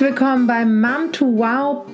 Willkommen 0.00 0.48
beim 0.48 0.80
Mom 0.80 1.12
to 1.12 1.24
Wow 1.24 1.86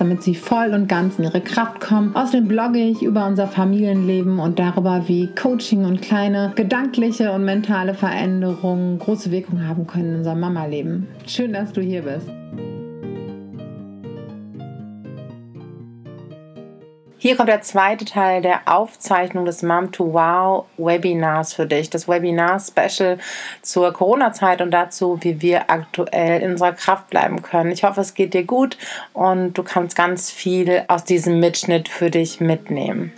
damit 0.00 0.22
sie 0.22 0.34
voll 0.34 0.72
und 0.72 0.88
ganz 0.88 1.18
in 1.18 1.24
ihre 1.24 1.40
Kraft 1.40 1.80
kommen. 1.80 2.16
Außerdem 2.16 2.48
blogge 2.48 2.78
ich 2.78 3.02
über 3.02 3.26
unser 3.26 3.46
Familienleben 3.46 4.38
und 4.38 4.58
darüber, 4.58 5.04
wie 5.06 5.28
Coaching 5.34 5.84
und 5.84 6.00
kleine 6.00 6.52
gedankliche 6.56 7.32
und 7.32 7.44
mentale 7.44 7.94
Veränderungen 7.94 8.98
große 8.98 9.30
Wirkung 9.30 9.66
haben 9.66 9.86
können 9.86 10.10
in 10.10 10.16
unserem 10.16 10.40
Mama-Leben. 10.40 11.06
Schön, 11.26 11.52
dass 11.52 11.72
du 11.72 11.80
hier 11.82 12.02
bist. 12.02 12.28
Hier 17.22 17.36
kommt 17.36 17.50
der 17.50 17.60
zweite 17.60 18.06
Teil 18.06 18.40
der 18.40 18.62
Aufzeichnung 18.64 19.44
des 19.44 19.62
Mom 19.62 19.92
to 19.92 20.14
Wow 20.14 20.64
Webinars 20.78 21.52
für 21.52 21.66
dich. 21.66 21.90
Das 21.90 22.08
Webinar-Special 22.08 23.18
zur 23.60 23.92
Corona-Zeit 23.92 24.62
und 24.62 24.70
dazu, 24.70 25.18
wie 25.20 25.42
wir 25.42 25.68
aktuell 25.68 26.40
in 26.40 26.52
unserer 26.52 26.72
Kraft 26.72 27.10
bleiben 27.10 27.42
können. 27.42 27.72
Ich 27.72 27.84
hoffe, 27.84 28.00
es 28.00 28.14
geht 28.14 28.32
dir 28.32 28.44
gut 28.44 28.78
und 29.12 29.52
du 29.52 29.62
kannst 29.62 29.96
ganz 29.96 30.30
viel 30.30 30.84
aus 30.88 31.04
diesem 31.04 31.40
Mitschnitt 31.40 31.90
für 31.90 32.10
dich 32.10 32.40
mitnehmen. 32.40 33.12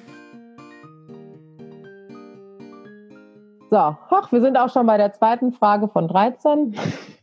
So, 3.73 3.97
hoch, 4.11 4.31
wir 4.31 4.43
sind 4.43 4.59
auch 4.59 4.69
schon 4.69 4.85
bei 4.85 4.99
der 4.99 5.15
zweiten 5.15 5.51
Frage 5.51 5.89
von 5.89 6.07
13. 6.07 6.75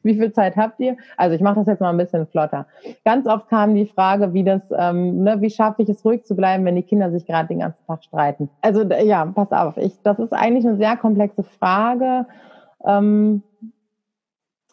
Wie 0.01 0.15
viel 0.15 0.33
Zeit 0.33 0.57
habt 0.57 0.79
ihr? 0.79 0.97
Also 1.15 1.35
ich 1.35 1.41
mache 1.41 1.57
das 1.59 1.67
jetzt 1.67 1.79
mal 1.79 1.91
ein 1.91 1.97
bisschen 1.97 2.25
flotter. 2.25 2.65
Ganz 3.05 3.27
oft 3.27 3.47
kam 3.49 3.75
die 3.75 3.85
Frage, 3.85 4.33
wie 4.33 4.43
das, 4.43 4.63
ähm, 4.75 5.21
ne, 5.21 5.39
wie 5.41 5.51
schaffe 5.51 5.83
ich 5.83 5.89
es 5.89 6.03
ruhig 6.03 6.25
zu 6.25 6.35
bleiben, 6.35 6.65
wenn 6.65 6.75
die 6.75 6.81
Kinder 6.81 7.11
sich 7.11 7.27
gerade 7.27 7.49
den 7.49 7.59
ganzen 7.59 7.85
Tag 7.85 8.03
streiten. 8.03 8.49
Also 8.63 8.81
ja, 8.81 9.27
pass 9.27 9.51
auf, 9.51 9.77
ich, 9.77 10.01
das 10.01 10.17
ist 10.17 10.33
eigentlich 10.33 10.65
eine 10.65 10.77
sehr 10.77 10.97
komplexe 10.97 11.43
Frage, 11.43 12.25
ähm, 12.83 13.43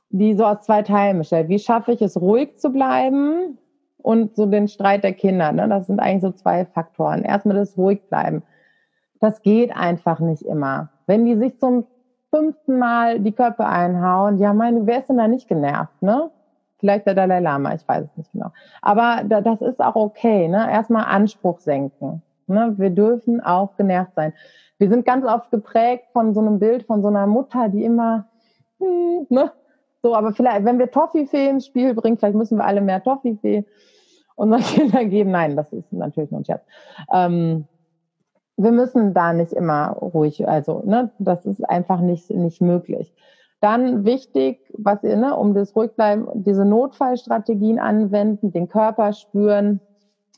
die 0.08 0.34
so 0.34 0.46
aus 0.46 0.62
zwei 0.62 0.80
Teilen 0.80 1.18
bestellt. 1.18 1.50
Wie 1.50 1.58
schaffe 1.58 1.92
ich 1.92 2.00
es 2.00 2.18
ruhig 2.18 2.56
zu 2.56 2.70
bleiben 2.70 3.58
und 3.98 4.34
so 4.34 4.46
den 4.46 4.68
Streit 4.68 5.04
der 5.04 5.12
Kinder? 5.12 5.52
Ne? 5.52 5.68
Das 5.68 5.88
sind 5.88 6.00
eigentlich 6.00 6.22
so 6.22 6.30
zwei 6.30 6.64
Faktoren. 6.64 7.22
Erstmal 7.22 7.56
das 7.56 7.76
ruhig 7.76 8.00
bleiben. 8.08 8.44
Das 9.20 9.42
geht 9.42 9.76
einfach 9.76 10.20
nicht 10.20 10.40
immer. 10.40 10.88
Wenn 11.06 11.24
die 11.24 11.36
sich 11.36 11.58
zum 11.58 11.86
fünften 12.30 12.78
Mal 12.78 13.20
die 13.20 13.32
Köpfe 13.32 13.66
einhauen, 13.66 14.38
ja, 14.38 14.52
meine, 14.52 14.86
wer 14.86 15.00
ist 15.00 15.08
denn 15.08 15.18
da 15.18 15.28
nicht 15.28 15.48
genervt, 15.48 16.02
ne? 16.02 16.30
Vielleicht 16.78 17.06
der 17.06 17.14
Dalai 17.14 17.40
Lama, 17.40 17.74
ich 17.74 17.88
weiß 17.88 18.04
es 18.04 18.16
nicht 18.16 18.32
genau. 18.32 18.52
Aber 18.82 19.22
da, 19.24 19.40
das 19.40 19.62
ist 19.62 19.80
auch 19.80 19.96
okay, 19.96 20.48
ne? 20.48 20.70
Erstmal 20.70 21.04
Anspruch 21.04 21.60
senken. 21.60 22.22
Ne? 22.46 22.74
Wir 22.76 22.90
dürfen 22.90 23.40
auch 23.40 23.76
genervt 23.76 24.12
sein. 24.14 24.32
Wir 24.78 24.88
sind 24.88 25.04
ganz 25.04 25.24
oft 25.24 25.50
geprägt 25.50 26.04
von 26.12 26.34
so 26.34 26.40
einem 26.40 26.58
Bild 26.58 26.84
von 26.84 27.02
so 27.02 27.08
einer 27.08 27.26
Mutter, 27.26 27.68
die 27.68 27.84
immer, 27.84 28.26
hm, 28.78 29.26
ne? 29.30 29.52
So, 30.02 30.14
aber 30.14 30.32
vielleicht, 30.32 30.64
wenn 30.64 30.78
wir 30.78 30.90
Toffifee 30.90 31.48
ins 31.48 31.66
Spiel 31.66 31.94
bringen, 31.94 32.18
vielleicht 32.18 32.36
müssen 32.36 32.58
wir 32.58 32.64
alle 32.64 32.80
mehr 32.80 33.02
Toffifee 33.02 33.64
unseren 34.36 34.60
Kindern 34.62 35.10
geben. 35.10 35.30
Nein, 35.30 35.56
das 35.56 35.72
ist 35.72 35.92
natürlich 35.92 36.30
nur 36.30 36.40
ein 36.40 36.44
Scherz. 36.44 36.62
Ähm, 37.12 37.66
wir 38.56 38.72
müssen 38.72 39.12
da 39.12 39.32
nicht 39.32 39.52
immer 39.52 39.88
ruhig, 39.90 40.48
also 40.48 40.82
ne, 40.84 41.10
das 41.18 41.44
ist 41.44 41.68
einfach 41.68 42.00
nicht, 42.00 42.30
nicht 42.30 42.62
möglich. 42.62 43.12
Dann 43.60 44.04
wichtig, 44.04 44.60
was 44.76 45.02
ihr, 45.02 45.16
ne, 45.16 45.34
um 45.36 45.54
das 45.54 45.74
ruhig 45.76 45.92
bleiben, 45.92 46.26
diese 46.34 46.64
Notfallstrategien 46.64 47.78
anwenden, 47.78 48.52
den 48.52 48.68
Körper 48.68 49.12
spüren. 49.12 49.80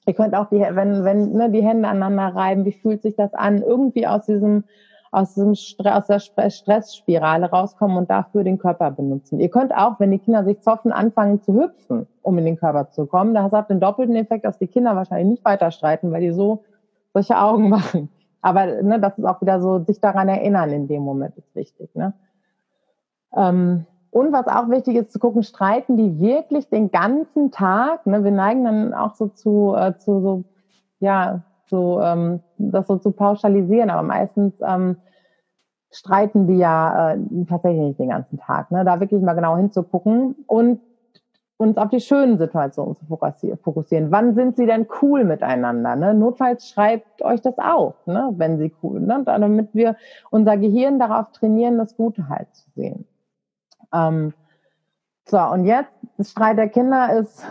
Ihr 0.06 0.14
könnt 0.14 0.34
auch 0.34 0.48
die, 0.48 0.60
wenn, 0.60 1.04
wenn 1.04 1.32
ne, 1.32 1.50
die 1.50 1.62
Hände 1.62 1.88
aneinander 1.88 2.34
reiben, 2.34 2.64
wie 2.64 2.72
fühlt 2.72 3.02
sich 3.02 3.16
das 3.16 3.34
an? 3.34 3.62
Irgendwie 3.62 4.06
aus 4.06 4.26
diesem, 4.26 4.64
aus 5.10 5.34
diesem 5.34 5.54
aus 5.84 6.06
der 6.06 6.50
Stressspirale 6.50 7.50
rauskommen 7.50 7.96
und 7.96 8.10
dafür 8.10 8.44
den 8.44 8.58
Körper 8.58 8.90
benutzen. 8.90 9.40
Ihr 9.40 9.48
könnt 9.48 9.74
auch, 9.74 9.98
wenn 10.00 10.10
die 10.10 10.18
Kinder 10.18 10.44
sich 10.44 10.60
zoffen, 10.60 10.92
anfangen 10.92 11.40
zu 11.42 11.54
hüpfen, 11.54 12.06
um 12.22 12.38
in 12.38 12.44
den 12.44 12.56
Körper 12.56 12.90
zu 12.90 13.06
kommen. 13.06 13.34
Das 13.34 13.52
hat 13.52 13.70
den 13.70 13.80
doppelten 13.80 14.16
Effekt, 14.16 14.44
dass 14.44 14.58
die 14.58 14.66
Kinder 14.66 14.96
wahrscheinlich 14.96 15.28
nicht 15.28 15.44
weiter 15.44 15.70
streiten, 15.70 16.12
weil 16.12 16.20
die 16.20 16.32
so 16.32 16.64
solche 17.12 17.38
Augen 17.38 17.69
machen. 17.69 18.08
Aber 18.41 18.82
ne, 18.82 19.00
das 19.00 19.19
ist 19.19 19.24
auch 19.24 19.41
wieder 19.41 19.60
so, 19.60 19.80
sich 19.80 20.00
daran 20.00 20.28
erinnern 20.28 20.70
in 20.70 20.88
dem 20.88 21.02
Moment 21.02 21.36
ist 21.36 21.54
wichtig. 21.54 21.94
Ne? 21.94 22.12
Ähm, 23.34 23.86
und 24.10 24.32
was 24.32 24.46
auch 24.46 24.70
wichtig 24.70 24.96
ist, 24.96 25.12
zu 25.12 25.19
gucken, 25.19 25.42
streiten 25.42 25.96
die 25.96 26.19
wirklich 26.20 26.69
den 26.69 26.91
ganzen 26.91 27.50
Tag? 27.50 28.06
Ne? 28.06 28.24
Wir 28.24 28.30
neigen 28.30 28.64
dann 28.64 28.94
auch 28.94 29.14
so 29.14 29.28
zu, 29.28 29.74
äh, 29.76 29.98
zu 29.98 30.20
so, 30.20 30.44
ja, 31.00 31.42
so, 31.66 32.00
ähm, 32.00 32.41
das 32.56 32.86
so 32.86 32.96
zu 32.96 33.10
pauschalisieren, 33.10 33.90
aber 33.90 34.02
meistens 34.02 34.54
ähm, 34.66 34.96
streiten 35.90 36.46
die 36.46 36.56
ja 36.56 37.12
äh, 37.12 37.19
tatsächlich 37.48 37.80
nicht 37.80 38.00
den 38.00 38.08
ganzen 38.08 38.38
Tag. 38.38 38.70
Ne? 38.70 38.84
Da 38.84 39.00
wirklich 39.00 39.20
mal 39.22 39.34
genau 39.34 39.56
hinzugucken 39.56 40.36
und 40.46 40.80
uns 41.58 41.76
auf 41.76 41.91
die 41.91 42.00
schönen 42.00 42.38
Situationen 42.38 42.94
zu 42.94 43.04
fokussieren. 43.04 44.10
Wann 44.12 44.34
sind 44.34 44.56
sie 44.56 44.64
denn 44.64 44.86
cool 45.02 45.24
miteinander? 45.24 45.96
Ne? 45.96 46.14
Notfalls 46.14 46.70
schreibt 46.70 47.20
euch 47.22 47.41
das 47.41 47.58
auf, 47.58 47.94
ne? 48.06 48.32
wenn 48.36 48.58
sie 48.58 48.72
cool, 48.82 49.00
ne? 49.00 49.22
damit 49.24 49.74
wir 49.74 49.96
unser 50.30 50.56
Gehirn 50.56 51.00
darauf 51.00 51.32
trainieren, 51.32 51.76
das 51.76 51.96
Gute 51.96 52.28
halt 52.28 52.46
zu 52.54 52.70
sehen. 52.76 53.06
Ähm, 53.92 54.32
so, 55.26 55.38
und 55.38 55.64
jetzt, 55.64 55.92
Streit 56.20 56.58
der 56.58 56.69
Kinder 56.69 57.12
ist 57.19 57.44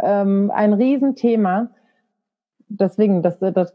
ähm, 0.00 0.52
ein 0.54 0.72
Riesenthema. 0.72 1.70
Deswegen, 2.68 3.22
das, 3.22 3.40
das 3.40 3.74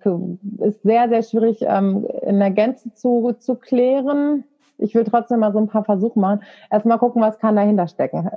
ist 0.60 0.84
sehr, 0.84 1.10
sehr 1.10 1.22
schwierig 1.22 1.60
ähm, 1.68 2.08
in 2.22 2.40
der 2.40 2.52
Gänze 2.52 2.94
zu, 2.94 3.34
zu 3.34 3.56
klären 3.56 4.46
ich 4.80 4.96
will 4.96 5.04
trotzdem 5.04 5.40
mal 5.40 5.52
so 5.52 5.60
ein 5.60 5.68
paar 5.68 5.84
Versuche 5.84 6.20
machen. 6.20 6.42
Erstmal 6.72 6.98
gucken, 6.98 7.22
was 7.22 7.40
kann 7.40 7.56
dahinter 7.56 7.88
stecken. 7.88 8.30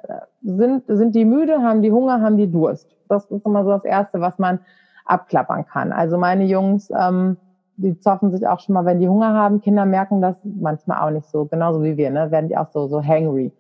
Sind, 0.43 0.85
sind 0.89 1.15
die 1.15 1.25
müde, 1.25 1.63
haben 1.63 1.83
die 1.83 1.93
Hunger, 1.93 2.21
haben 2.21 2.37
die 2.37 2.51
Durst? 2.51 2.89
Das 3.09 3.25
ist 3.27 3.47
immer 3.47 3.65
so 3.65 3.71
das 3.71 3.85
Erste, 3.85 4.21
was 4.21 4.39
man 4.39 4.61
abklappern 5.05 5.67
kann. 5.67 5.93
Also 5.93 6.19
meine 6.19 6.45
Jungs, 6.45 6.91
ähm, 6.91 7.37
die 7.77 7.99
zoffen 7.99 8.31
sich 8.31 8.47
auch 8.47 8.61
schon 8.61 8.75
mal, 8.75 8.85
wenn 8.85 9.01
die 9.01 9.09
Hunger 9.09 9.35
haben. 9.35 9.61
Kinder 9.61 9.85
merken 9.85 10.21
das 10.21 10.37
manchmal 10.45 11.01
auch 11.01 11.11
nicht 11.11 11.27
so, 11.27 11.47
genauso 11.47 11.83
wie 11.83 11.97
wir, 11.97 12.11
ne? 12.11 12.31
werden 12.31 12.49
die 12.49 12.57
auch 12.57 12.69
so, 12.69 12.87
so 12.87 13.03
hangry. 13.03 13.53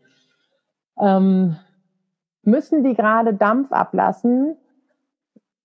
Ähm, 1.01 1.57
müssen 2.43 2.85
die 2.85 2.95
gerade 2.95 3.35
Dampf 3.35 3.73
ablassen, 3.73 4.57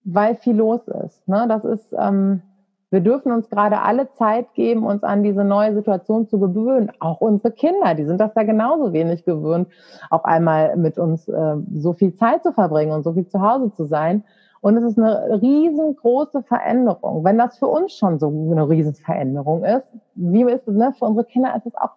weil 0.04 0.36
viel 0.36 0.56
los 0.56 0.88
ist. 0.88 1.28
Ne? 1.28 1.46
Das 1.48 1.66
ist, 1.66 1.94
ähm, 1.98 2.42
wir 2.90 3.02
dürfen 3.02 3.32
uns 3.32 3.50
gerade 3.50 3.82
alle 3.82 4.12
Zeit 4.14 4.54
geben, 4.54 4.86
uns 4.86 5.04
an 5.04 5.24
diese 5.24 5.44
neue 5.44 5.74
Situation 5.74 6.28
zu 6.28 6.40
gewöhnen. 6.40 6.92
Auch 7.00 7.20
unsere 7.20 7.52
Kinder, 7.52 7.96
die 7.96 8.06
sind 8.06 8.20
das 8.20 8.34
ja 8.36 8.44
genauso 8.44 8.94
wenig 8.94 9.26
gewöhnt, 9.26 9.68
auf 10.10 10.24
einmal 10.24 10.78
mit 10.78 10.98
uns 10.98 11.28
äh, 11.28 11.56
so 11.74 11.94
viel 11.94 12.16
Zeit 12.16 12.44
zu 12.44 12.54
verbringen 12.54 12.94
und 12.94 13.04
so 13.04 13.14
viel 13.14 13.28
zu 13.28 13.42
Hause 13.42 13.74
zu 13.74 13.86
sein. 13.86 14.24
Und 14.62 14.78
es 14.78 14.84
ist 14.84 14.98
eine 14.98 15.42
riesengroße 15.42 16.44
Veränderung. 16.44 17.24
Wenn 17.24 17.38
das 17.38 17.58
für 17.58 17.68
uns 17.68 17.94
schon 17.94 18.20
so 18.20 18.28
eine 18.28 18.68
Riesenveränderung 18.68 19.64
ist, 19.64 19.86
wie 20.16 20.44
ist 20.44 20.68
es, 20.68 20.76
ne? 20.76 20.94
Für 20.98 21.06
unsere 21.06 21.26
Kinder 21.26 21.56
ist 21.56 21.68
es 21.68 21.76
auch 21.76 21.92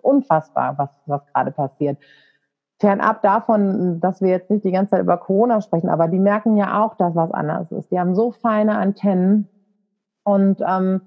unfassbar, 0.00 0.78
was, 0.78 0.88
was 1.06 1.26
gerade 1.26 1.50
passiert. 1.50 1.98
Fernab 2.80 3.22
davon, 3.22 4.00
dass 4.00 4.20
wir 4.20 4.28
jetzt 4.28 4.50
nicht 4.50 4.64
die 4.64 4.70
ganze 4.70 4.90
Zeit 4.90 5.02
über 5.02 5.16
Corona 5.16 5.60
sprechen, 5.60 5.88
aber 5.88 6.06
die 6.08 6.20
merken 6.20 6.56
ja 6.56 6.82
auch, 6.84 6.94
dass 6.94 7.14
was 7.16 7.32
anders 7.32 7.72
ist. 7.72 7.90
Die 7.90 7.98
haben 7.98 8.14
so 8.14 8.30
feine 8.30 8.78
Antennen 8.78 9.48
und 10.22 10.62
ähm, 10.66 11.00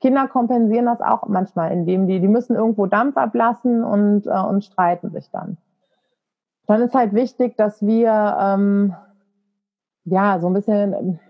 Kinder 0.00 0.26
kompensieren 0.26 0.86
das 0.86 1.00
auch 1.00 1.26
manchmal, 1.28 1.72
indem 1.72 2.08
die, 2.08 2.20
die 2.20 2.28
müssen 2.28 2.56
irgendwo 2.56 2.86
Dampf 2.86 3.16
ablassen 3.16 3.84
und, 3.84 4.26
äh, 4.26 4.30
und 4.30 4.64
streiten 4.64 5.10
sich 5.10 5.30
dann. 5.30 5.56
Dann 6.66 6.82
ist 6.82 6.94
halt 6.94 7.14
wichtig, 7.14 7.56
dass 7.56 7.80
wir 7.80 8.36
ähm, 8.40 8.94
ja 10.04 10.40
so 10.40 10.48
ein 10.48 10.54
bisschen 10.54 11.20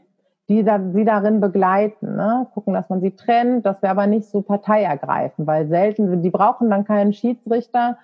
die 0.48 0.62
da, 0.62 0.80
sie 0.92 1.04
darin 1.04 1.40
begleiten, 1.40 2.16
ne? 2.16 2.46
gucken, 2.52 2.74
dass 2.74 2.88
man 2.90 3.00
sie 3.00 3.12
trennt, 3.12 3.64
dass 3.64 3.80
wir 3.80 3.90
aber 3.90 4.06
nicht 4.06 4.28
so 4.28 4.42
Partei 4.42 4.82
ergreifen, 4.82 5.46
weil 5.46 5.68
selten, 5.68 6.22
die 6.22 6.30
brauchen 6.30 6.68
dann 6.68 6.84
keinen 6.84 7.12
Schiedsrichter, 7.12 7.96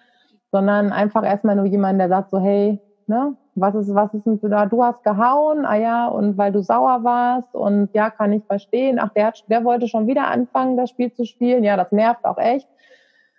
sondern 0.53 0.93
einfach 0.93 1.25
erstmal 1.25 1.57
nur 1.57 1.67
jemand, 1.67 2.01
der 2.01 2.09
sagt 2.09 2.31
so, 2.31 2.39
hey, 2.39 2.81
ne, 3.07 3.37
was 3.55 3.75
ist, 3.75 3.95
was 3.95 4.13
ist 4.15 4.25
denn 4.25 4.39
da? 4.43 4.67
Du 4.67 4.83
hast 4.83 5.03
gehauen, 5.05 5.65
ah 5.65 5.77
ja, 5.77 6.09
und 6.09 6.39
weil 6.39 6.53
du 6.53 6.63
sauer 6.63 7.05
warst 7.05 7.55
und 7.55 7.91
ja, 7.93 8.11
kann 8.11 8.33
ich 8.33 8.45
verstehen. 8.45 8.99
Ach, 9.01 9.11
der, 9.11 9.33
der 9.49 9.65
wollte 9.65 9.89
schon 9.89 10.07
wieder 10.07 10.29
anfangen, 10.29 10.77
das 10.77 10.91
Spiel 10.91 11.13
zu 11.13 11.25
spielen. 11.25 11.65
Ja, 11.65 11.77
das 11.77 11.93
nervt 11.93 12.25
auch 12.25 12.39
echt. 12.39 12.69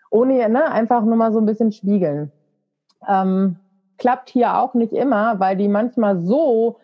Ohne, 0.10 0.50
ne, 0.50 0.72
einfach 0.72 1.04
nur 1.04 1.16
mal 1.16 1.32
so 1.32 1.40
ein 1.40 1.46
bisschen 1.46 1.72
spiegeln. 1.72 2.32
Ähm, 3.08 3.58
klappt 3.98 4.30
hier 4.30 4.58
auch 4.58 4.74
nicht 4.74 4.94
immer, 4.94 5.40
weil 5.40 5.56
die 5.56 5.68
manchmal 5.68 6.20
so 6.20 6.78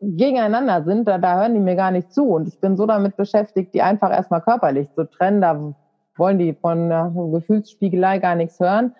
gegeneinander 0.00 0.82
sind, 0.82 1.06
da, 1.06 1.18
da 1.18 1.38
hören 1.38 1.54
die 1.54 1.60
mir 1.60 1.76
gar 1.76 1.90
nicht 1.90 2.12
zu. 2.12 2.24
Und 2.24 2.48
ich 2.48 2.60
bin 2.60 2.76
so 2.76 2.86
damit 2.86 3.16
beschäftigt, 3.16 3.74
die 3.74 3.82
einfach 3.82 4.10
erstmal 4.10 4.40
körperlich 4.40 4.90
zu 4.92 5.04
trennen. 5.04 5.40
Da 5.40 5.74
wollen 6.16 6.38
die 6.38 6.54
von 6.54 6.88
der 6.88 7.12
Gefühlsspiegelei 7.14 8.18
gar 8.18 8.34
nichts 8.34 8.58
hören. 8.58 8.94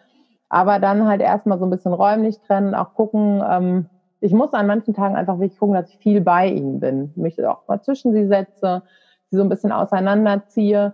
Aber 0.50 0.80
dann 0.80 1.06
halt 1.06 1.22
erstmal 1.22 1.58
so 1.58 1.64
ein 1.64 1.70
bisschen 1.70 1.94
räumlich 1.94 2.40
trennen, 2.40 2.74
auch 2.74 2.92
gucken, 2.92 3.42
ähm, 3.48 3.86
ich 4.20 4.32
muss 4.32 4.52
an 4.52 4.66
manchen 4.66 4.92
Tagen 4.94 5.16
einfach 5.16 5.38
wirklich 5.38 5.58
gucken, 5.58 5.74
dass 5.74 5.88
ich 5.88 5.96
viel 5.98 6.20
bei 6.20 6.48
ihnen 6.48 6.80
bin. 6.80 7.12
Mich 7.16 7.42
auch 7.46 7.66
mal 7.66 7.80
zwischen 7.80 8.12
sie 8.12 8.26
setze, 8.26 8.82
sie 9.30 9.36
so 9.36 9.42
ein 9.42 9.48
bisschen 9.48 9.72
auseinanderziehe. 9.72 10.92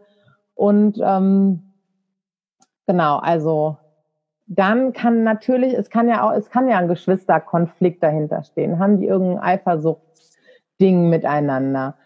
Und 0.55 1.01
ähm, 1.03 1.63
genau, 2.87 3.17
also 3.19 3.79
dann 4.47 4.93
kann 4.93 5.25
natürlich, 5.25 5.75
es 5.75 5.91
kann 5.91 6.09
ja 6.09 6.23
auch, 6.29 6.33
es 6.33 6.51
kann 6.51 6.69
ja 6.69 6.79
ein 6.79 6.89
Geschwisterkonflikt 6.89 8.03
dahinter 8.03 8.45
stehen. 8.45 8.79
Haben 8.79 9.01
die 9.01 9.07
irgendein 9.07 9.41
Eifersuchtsding 9.43 11.09
miteinander? 11.09 11.97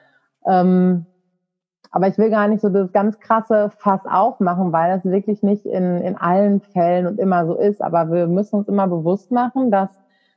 Ähm, 0.47 1.07
aber 1.91 2.07
ich 2.09 2.19
will 2.19 2.31
gar 2.31 2.47
nicht 2.47 2.61
so 2.61 2.69
das 2.69 2.93
ganz 2.93 3.19
krasse 3.19 3.71
Fass 3.77 4.01
aufmachen, 4.07 4.73
weil 4.73 4.95
das 4.95 5.05
wirklich 5.05 5.43
nicht 5.43 5.67
in, 5.67 5.99
in 5.99 6.17
allen 6.17 6.61
Fällen 6.61 7.07
und 7.07 7.19
immer 7.19 7.47
so 7.47 7.57
ist. 7.57 7.83
Aber 7.83 8.11
wir 8.13 8.29
müssen 8.29 8.57
uns 8.57 8.69
immer 8.69 8.87
bewusst 8.87 9.33
machen, 9.33 9.71
dass 9.71 9.91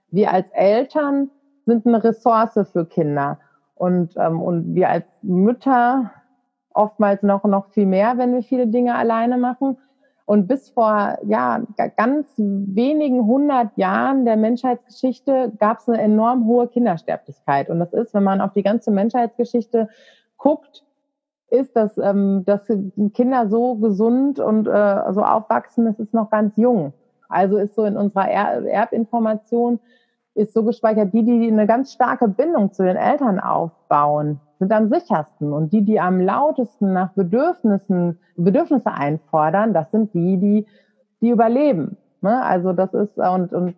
wir 0.09 0.31
als 0.31 0.47
Eltern 0.51 1.29
sind 1.65 1.85
eine 1.85 2.03
Ressource 2.03 2.59
für 2.71 2.85
Kinder. 2.85 3.39
Und, 3.75 4.15
ähm, 4.17 4.41
und 4.41 4.73
wir 4.73 4.89
als 4.89 5.05
Mütter 5.21 6.11
oftmals 6.73 7.21
noch, 7.21 7.43
noch 7.43 7.67
viel 7.67 7.85
mehr, 7.85 8.17
wenn 8.17 8.33
wir 8.33 8.41
viele 8.41 8.67
Dinge 8.67 8.95
alleine 8.95 9.37
machen. 9.37 9.77
Und 10.25 10.47
bis 10.47 10.69
vor 10.69 11.17
ja, 11.23 11.61
ganz 11.97 12.27
wenigen 12.37 13.25
hundert 13.25 13.77
Jahren 13.77 14.25
der 14.25 14.37
Menschheitsgeschichte 14.37 15.51
gab 15.59 15.79
es 15.79 15.89
eine 15.89 16.01
enorm 16.01 16.45
hohe 16.45 16.67
Kindersterblichkeit. 16.67 17.69
Und 17.69 17.79
das 17.79 17.93
ist, 17.93 18.13
wenn 18.13 18.23
man 18.23 18.41
auf 18.41 18.53
die 18.53 18.63
ganze 18.63 18.89
Menschheitsgeschichte 18.89 19.89
guckt, 20.37 20.83
ist, 21.53 21.75
dass, 21.75 21.97
ähm, 21.97 22.43
dass 22.45 22.67
Kinder 23.13 23.47
so 23.47 23.75
gesund 23.75 24.39
und 24.39 24.67
äh, 24.67 25.13
so 25.13 25.21
aufwachsen, 25.21 25.85
das 25.85 25.99
ist 25.99 26.13
noch 26.13 26.31
ganz 26.31 26.57
jung. 26.57 26.93
Also 27.29 27.57
ist 27.57 27.75
so 27.75 27.85
in 27.85 27.95
unserer 27.95 28.27
er 28.27 28.65
Erbinformation 28.65 29.79
ist 30.35 30.53
so 30.53 30.63
gespeichert, 30.63 31.13
die, 31.13 31.23
die 31.23 31.47
eine 31.51 31.67
ganz 31.67 31.93
starke 31.93 32.27
Bindung 32.27 32.71
zu 32.71 32.83
den 32.83 32.95
Eltern 32.95 33.39
aufbauen, 33.39 34.39
sind 34.57 34.71
am 34.71 34.89
sichersten. 34.89 35.53
Und 35.53 35.71
die, 35.73 35.83
die 35.83 35.99
am 35.99 36.19
lautesten 36.19 36.91
nach 36.91 37.13
Bedürfnissen, 37.13 38.19
Bedürfnisse 38.35 38.91
einfordern, 38.91 39.73
das 39.73 39.91
sind 39.91 40.13
die, 40.15 40.37
die, 40.37 40.65
die 41.21 41.29
überleben. 41.29 41.97
Ne? 42.21 42.41
Also 42.43 42.73
das 42.73 42.95
ist, 42.95 43.17
und, 43.17 43.53
und 43.53 43.75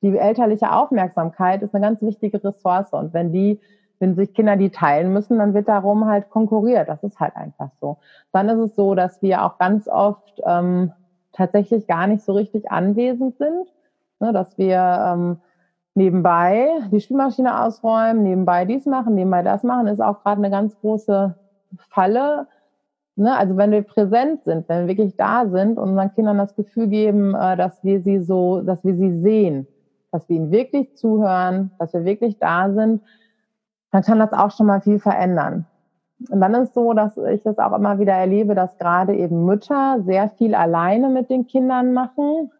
die 0.00 0.16
elterliche 0.16 0.72
Aufmerksamkeit 0.72 1.62
ist 1.62 1.74
eine 1.74 1.84
ganz 1.84 2.00
wichtige 2.00 2.42
Ressource. 2.42 2.92
Und 2.92 3.12
wenn 3.12 3.30
die 3.30 3.60
wenn 4.00 4.16
sich 4.16 4.34
Kinder 4.34 4.56
die 4.56 4.70
teilen 4.70 5.12
müssen, 5.12 5.38
dann 5.38 5.54
wird 5.54 5.68
darum 5.68 6.06
halt 6.06 6.30
konkurriert. 6.30 6.88
Das 6.88 7.04
ist 7.04 7.20
halt 7.20 7.36
einfach 7.36 7.70
so. 7.80 7.98
Dann 8.32 8.48
ist 8.48 8.58
es 8.58 8.74
so, 8.74 8.94
dass 8.94 9.22
wir 9.22 9.44
auch 9.44 9.58
ganz 9.58 9.86
oft 9.86 10.40
ähm, 10.44 10.92
tatsächlich 11.32 11.86
gar 11.86 12.06
nicht 12.06 12.22
so 12.24 12.32
richtig 12.32 12.70
anwesend 12.70 13.36
sind, 13.36 13.68
ne, 14.18 14.32
dass 14.32 14.56
wir 14.58 14.78
ähm, 14.78 15.36
nebenbei 15.94 16.68
die 16.90 17.00
Spülmaschine 17.00 17.62
ausräumen, 17.62 18.22
nebenbei 18.22 18.64
dies 18.64 18.86
machen, 18.86 19.14
nebenbei 19.14 19.42
das 19.42 19.62
machen, 19.62 19.86
ist 19.86 20.00
auch 20.00 20.22
gerade 20.22 20.38
eine 20.38 20.50
ganz 20.50 20.78
große 20.80 21.34
Falle. 21.90 22.46
Ne? 23.16 23.36
Also 23.36 23.58
wenn 23.58 23.70
wir 23.70 23.82
präsent 23.82 24.44
sind, 24.44 24.66
wenn 24.68 24.86
wir 24.86 24.96
wirklich 24.96 25.16
da 25.16 25.46
sind 25.46 25.78
und 25.78 25.90
unseren 25.90 26.14
Kindern 26.14 26.38
das 26.38 26.56
Gefühl 26.56 26.88
geben, 26.88 27.34
äh, 27.34 27.54
dass 27.56 27.84
wir 27.84 28.00
sie 28.00 28.20
so, 28.20 28.62
dass 28.62 28.82
wir 28.82 28.94
sie 28.94 29.20
sehen, 29.20 29.66
dass 30.10 30.26
wir 30.28 30.36
ihnen 30.36 30.50
wirklich 30.50 30.96
zuhören, 30.96 31.70
dass 31.78 31.92
wir 31.92 32.06
wirklich 32.06 32.38
da 32.38 32.72
sind, 32.72 33.02
dann 33.90 34.02
kann 34.02 34.18
das 34.18 34.32
auch 34.32 34.50
schon 34.50 34.66
mal 34.66 34.80
viel 34.80 34.98
verändern. 34.98 35.66
Und 36.28 36.40
dann 36.40 36.54
ist 36.54 36.74
so, 36.74 36.92
dass 36.92 37.16
ich 37.16 37.42
das 37.42 37.58
auch 37.58 37.74
immer 37.74 37.98
wieder 37.98 38.12
erlebe, 38.12 38.54
dass 38.54 38.76
gerade 38.76 39.16
eben 39.16 39.46
Mütter 39.46 40.02
sehr 40.04 40.28
viel 40.30 40.54
alleine 40.54 41.08
mit 41.08 41.30
den 41.30 41.46
Kindern 41.46 41.94
machen. 41.94 42.52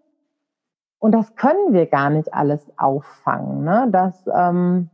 Und 0.98 1.12
das 1.12 1.34
können 1.36 1.72
wir 1.72 1.86
gar 1.86 2.10
nicht 2.10 2.32
alles 2.32 2.66
auffangen. 2.78 3.64
Ne? 3.64 3.88
Dass, 3.90 4.24
ähm, 4.34 4.88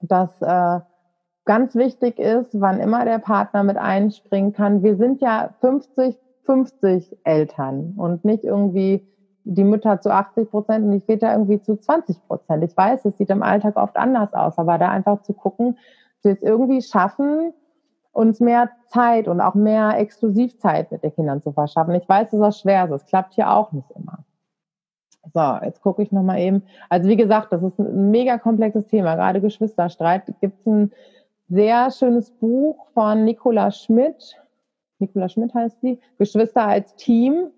dass 0.00 0.30
äh, 0.40 0.80
ganz 1.44 1.74
wichtig 1.74 2.18
ist, 2.18 2.60
wann 2.60 2.80
immer 2.80 3.04
der 3.04 3.18
Partner 3.18 3.64
mit 3.64 3.76
einspringen 3.76 4.52
kann. 4.52 4.82
Wir 4.82 4.96
sind 4.96 5.20
ja 5.20 5.50
50, 5.60 6.16
50 6.44 7.18
Eltern 7.24 7.94
und 7.96 8.24
nicht 8.24 8.44
irgendwie 8.44 9.06
die 9.44 9.64
Mütter 9.64 10.00
zu 10.00 10.10
80 10.10 10.50
Prozent 10.50 10.84
und 10.84 10.92
die 10.92 11.00
Väter 11.00 11.32
irgendwie 11.32 11.60
zu 11.60 11.76
20 11.76 12.26
Prozent. 12.26 12.64
Ich 12.64 12.76
weiß, 12.76 13.04
es 13.04 13.18
sieht 13.18 13.30
im 13.30 13.42
Alltag 13.42 13.76
oft 13.76 13.96
anders 13.96 14.32
aus, 14.32 14.58
aber 14.58 14.78
da 14.78 14.88
einfach 14.88 15.22
zu 15.22 15.34
gucken, 15.34 15.78
wir 16.22 16.32
es 16.32 16.42
irgendwie 16.42 16.82
schaffen, 16.82 17.52
uns 18.12 18.40
mehr 18.40 18.70
Zeit 18.88 19.28
und 19.28 19.40
auch 19.40 19.54
mehr 19.54 19.98
Exklusivzeit 19.98 20.90
mit 20.90 21.02
den 21.02 21.14
Kindern 21.14 21.42
zu 21.42 21.52
verschaffen. 21.52 21.94
Ich 21.94 22.08
weiß, 22.08 22.30
dass 22.30 22.40
das 22.40 22.60
schwer 22.60 22.84
ist. 22.86 23.02
Es 23.02 23.06
klappt 23.06 23.34
hier 23.34 23.50
auch 23.50 23.72
nicht 23.72 23.90
immer. 23.90 24.24
So, 25.32 25.64
jetzt 25.64 25.82
gucke 25.82 26.02
ich 26.02 26.12
nochmal 26.12 26.38
eben. 26.38 26.62
Also 26.88 27.08
wie 27.08 27.16
gesagt, 27.16 27.52
das 27.52 27.62
ist 27.62 27.78
ein 27.78 28.10
mega 28.10 28.38
komplexes 28.38 28.86
Thema. 28.86 29.16
Gerade 29.16 29.40
Geschwisterstreit 29.40 30.26
gibt 30.40 30.60
es 30.60 30.66
ein 30.66 30.92
sehr 31.48 31.90
schönes 31.90 32.30
Buch 32.30 32.86
von 32.94 33.24
Nicola 33.24 33.70
Schmidt. 33.70 34.40
Nicola 34.98 35.28
Schmidt 35.28 35.54
heißt 35.54 35.80
sie. 35.80 36.00
Geschwister 36.18 36.66
als 36.66 36.94
Team. 36.94 37.48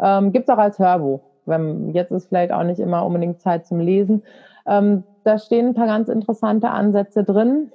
Ähm, 0.00 0.32
Gibt 0.32 0.48
es 0.48 0.54
auch 0.54 0.58
als 0.58 0.78
Hörbuch. 0.78 1.20
Wenn, 1.46 1.92
jetzt 1.94 2.12
ist 2.12 2.28
vielleicht 2.28 2.52
auch 2.52 2.62
nicht 2.62 2.80
immer 2.80 3.04
unbedingt 3.04 3.40
Zeit 3.40 3.66
zum 3.66 3.80
Lesen. 3.80 4.22
Ähm, 4.66 5.04
da 5.24 5.38
stehen 5.38 5.68
ein 5.68 5.74
paar 5.74 5.86
ganz 5.86 6.08
interessante 6.08 6.70
Ansätze 6.70 7.24
drin. 7.24 7.72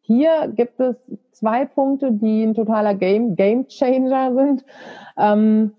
Hier 0.00 0.52
gibt 0.54 0.78
es 0.80 0.96
zwei 1.32 1.64
Punkte, 1.64 2.12
die 2.12 2.44
ein 2.44 2.54
totaler 2.54 2.94
Game, 2.94 3.34
Game 3.34 3.66
Changer 3.66 4.34
sind. 4.34 4.64
Ähm, 5.18 5.72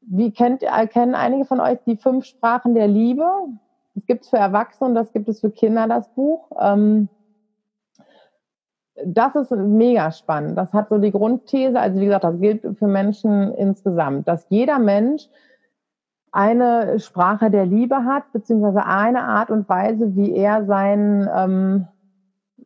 wie 0.00 0.30
kennt, 0.30 0.62
kennen 0.92 1.14
einige 1.14 1.44
von 1.44 1.60
euch 1.60 1.78
die 1.86 1.96
fünf 1.96 2.24
Sprachen 2.24 2.74
der 2.74 2.88
Liebe? 2.88 3.26
Das 3.94 4.06
gibt 4.06 4.24
es 4.24 4.30
für 4.30 4.38
Erwachsene 4.38 4.90
und 4.90 4.94
das 4.94 5.12
gibt 5.12 5.28
es 5.28 5.40
für 5.40 5.50
Kinder, 5.50 5.86
das 5.88 6.08
Buch. 6.14 6.50
Ähm, 6.60 7.08
das 9.04 9.34
ist 9.34 9.50
mega 9.50 10.10
spannend. 10.10 10.56
Das 10.56 10.72
hat 10.72 10.88
so 10.88 10.98
die 10.98 11.10
Grundthese, 11.10 11.78
also 11.78 12.00
wie 12.00 12.06
gesagt, 12.06 12.24
das 12.24 12.40
gilt 12.40 12.78
für 12.78 12.86
Menschen 12.86 13.52
insgesamt, 13.54 14.26
dass 14.26 14.46
jeder 14.48 14.78
Mensch 14.78 15.28
eine 16.32 16.98
Sprache 16.98 17.50
der 17.50 17.66
Liebe 17.66 18.04
hat, 18.04 18.32
beziehungsweise 18.32 18.84
eine 18.84 19.22
Art 19.22 19.50
und 19.50 19.68
Weise, 19.68 20.16
wie 20.16 20.34
er 20.34 20.64
seinen, 20.66 21.28
ähm, 21.34 21.88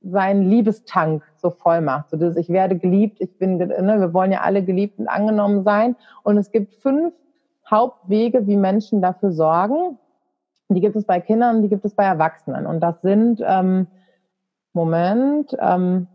seinen 0.02 0.48
Liebestank 0.48 1.22
so 1.36 1.50
voll 1.50 1.80
macht. 1.80 2.10
So 2.10 2.16
dass 2.16 2.36
ich 2.36 2.48
werde 2.48 2.78
geliebt, 2.78 3.20
ich 3.20 3.36
bin, 3.38 3.58
ne, 3.58 3.96
wir 4.00 4.12
wollen 4.12 4.32
ja 4.32 4.40
alle 4.40 4.64
geliebt 4.64 4.98
und 4.98 5.08
angenommen 5.08 5.62
sein. 5.62 5.96
Und 6.22 6.38
es 6.38 6.50
gibt 6.50 6.74
fünf 6.76 7.14
Hauptwege, 7.70 8.46
wie 8.46 8.56
Menschen 8.56 9.02
dafür 9.02 9.30
sorgen. 9.30 9.98
Die 10.68 10.80
gibt 10.80 10.96
es 10.96 11.04
bei 11.04 11.20
Kindern, 11.20 11.62
die 11.62 11.68
gibt 11.68 11.84
es 11.84 11.94
bei 11.94 12.04
Erwachsenen. 12.04 12.66
Und 12.66 12.80
das 12.80 13.00
sind, 13.02 13.42
ähm, 13.44 13.86
Moment, 14.72 15.56
ähm, 15.60 16.06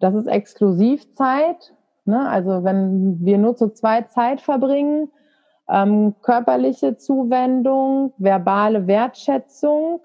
das 0.00 0.14
ist 0.14 0.26
Exklusivzeit. 0.26 1.72
Ne? 2.04 2.28
Also 2.28 2.64
wenn 2.64 3.24
wir 3.24 3.38
nur 3.38 3.56
zu 3.56 3.68
zweit 3.72 4.10
Zeit 4.10 4.40
verbringen, 4.40 5.10
ähm, 5.68 6.14
körperliche 6.22 6.96
Zuwendung, 6.96 8.12
verbale 8.18 8.86
Wertschätzung, 8.86 10.00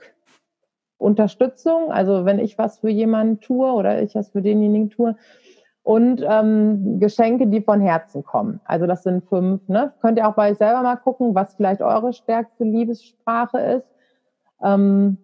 Unterstützung, 0.97 1.91
also 1.91 2.25
wenn 2.25 2.39
ich 2.39 2.57
was 2.57 2.79
für 2.79 2.89
jemanden 2.89 3.39
tue 3.39 3.71
oder 3.71 4.01
ich 4.01 4.15
was 4.15 4.29
für 4.29 4.41
denjenigen 4.41 4.89
tue, 4.89 5.15
und 5.85 6.25
ähm, 6.27 6.99
Geschenke, 6.99 7.45
die 7.45 7.61
von 7.61 7.79
Herzen 7.79 8.23
kommen. 8.23 8.59
Also 8.65 8.87
das 8.87 9.03
sind 9.03 9.23
fünf. 9.29 9.67
Ne? 9.67 9.93
Könnt 10.01 10.17
ihr 10.17 10.27
auch 10.27 10.33
bei 10.33 10.49
euch 10.49 10.57
selber 10.57 10.81
mal 10.81 10.95
gucken, 10.95 11.35
was 11.35 11.53
vielleicht 11.53 11.81
eure 11.81 12.11
stärkste 12.11 12.63
Liebessprache 12.63 13.59
ist. 13.59 13.87
Ähm, 14.63 15.17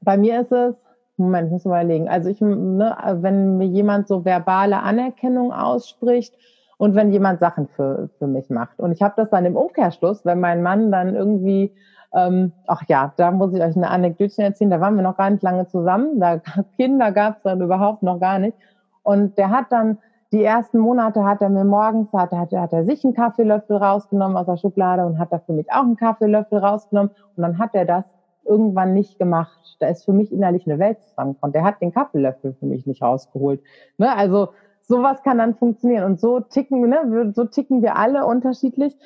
bei 0.00 0.16
mir 0.16 0.40
ist 0.40 0.50
es 0.50 0.74
Moment, 1.16 1.46
ich 1.46 1.52
muss 1.52 1.64
überlegen. 1.64 2.08
Also 2.08 2.28
ich, 2.28 2.40
ne, 2.40 2.96
wenn 3.20 3.58
mir 3.58 3.66
jemand 3.66 4.08
so 4.08 4.24
verbale 4.24 4.82
Anerkennung 4.82 5.52
ausspricht 5.52 6.34
und 6.78 6.94
wenn 6.94 7.10
jemand 7.10 7.40
Sachen 7.40 7.68
für, 7.68 8.10
für 8.18 8.26
mich 8.26 8.50
macht. 8.50 8.78
Und 8.78 8.92
ich 8.92 9.02
habe 9.02 9.14
das 9.16 9.30
dann 9.30 9.44
im 9.44 9.56
Umkehrschluss, 9.56 10.24
wenn 10.24 10.40
mein 10.40 10.62
Mann 10.62 10.90
dann 10.90 11.14
irgendwie, 11.14 11.72
ähm, 12.12 12.52
ach 12.66 12.82
ja, 12.88 13.12
da 13.16 13.30
muss 13.30 13.54
ich 13.54 13.62
euch 13.62 13.76
eine 13.76 13.90
Anekdote 13.90 14.42
erzählen, 14.42 14.70
da 14.70 14.80
waren 14.80 14.96
wir 14.96 15.02
noch 15.02 15.16
gar 15.16 15.30
nicht 15.30 15.42
lange 15.42 15.66
zusammen, 15.66 16.20
da 16.20 16.40
Kinder 16.76 17.12
gab 17.12 17.38
es 17.38 17.42
dann 17.42 17.60
überhaupt 17.60 18.02
noch 18.02 18.20
gar 18.20 18.38
nicht. 18.38 18.56
Und 19.02 19.38
der 19.38 19.50
hat 19.50 19.66
dann 19.70 19.98
die 20.32 20.42
ersten 20.42 20.78
Monate 20.78 21.24
hat 21.24 21.40
er 21.40 21.48
mir 21.48 21.64
morgens, 21.64 22.12
hat, 22.12 22.32
hat, 22.32 22.52
hat 22.52 22.72
er 22.72 22.84
sich 22.84 23.04
einen 23.04 23.14
Kaffeelöffel 23.14 23.76
rausgenommen 23.76 24.36
aus 24.36 24.46
der 24.46 24.56
Schublade 24.56 25.06
und 25.06 25.18
hat 25.18 25.32
da 25.32 25.38
für 25.38 25.52
mich 25.52 25.70
auch 25.70 25.82
einen 25.82 25.96
Kaffeelöffel 25.96 26.58
rausgenommen. 26.58 27.12
Und 27.36 27.42
dann 27.42 27.58
hat 27.58 27.74
er 27.74 27.84
das 27.84 28.04
irgendwann 28.46 28.94
nicht 28.94 29.18
gemacht. 29.18 29.76
Da 29.80 29.88
ist 29.88 30.04
für 30.04 30.12
mich 30.12 30.32
innerlich 30.32 30.66
eine 30.66 30.78
Welt 30.78 31.02
zusammengekommen. 31.02 31.52
Der 31.52 31.64
hat 31.64 31.80
den 31.80 31.92
Kaffeelöffel 31.92 32.54
für 32.54 32.66
mich 32.66 32.86
nicht 32.86 33.02
rausgeholt. 33.02 33.60
Ne? 33.98 34.14
Also 34.14 34.48
sowas 34.82 35.22
kann 35.22 35.38
dann 35.38 35.54
funktionieren. 35.54 36.04
Und 36.04 36.20
so 36.20 36.40
ticken, 36.40 36.88
ne, 36.88 37.32
so 37.34 37.44
ticken 37.44 37.82
wir 37.82 37.96
alle 37.96 38.24
unterschiedlich. 38.24 38.96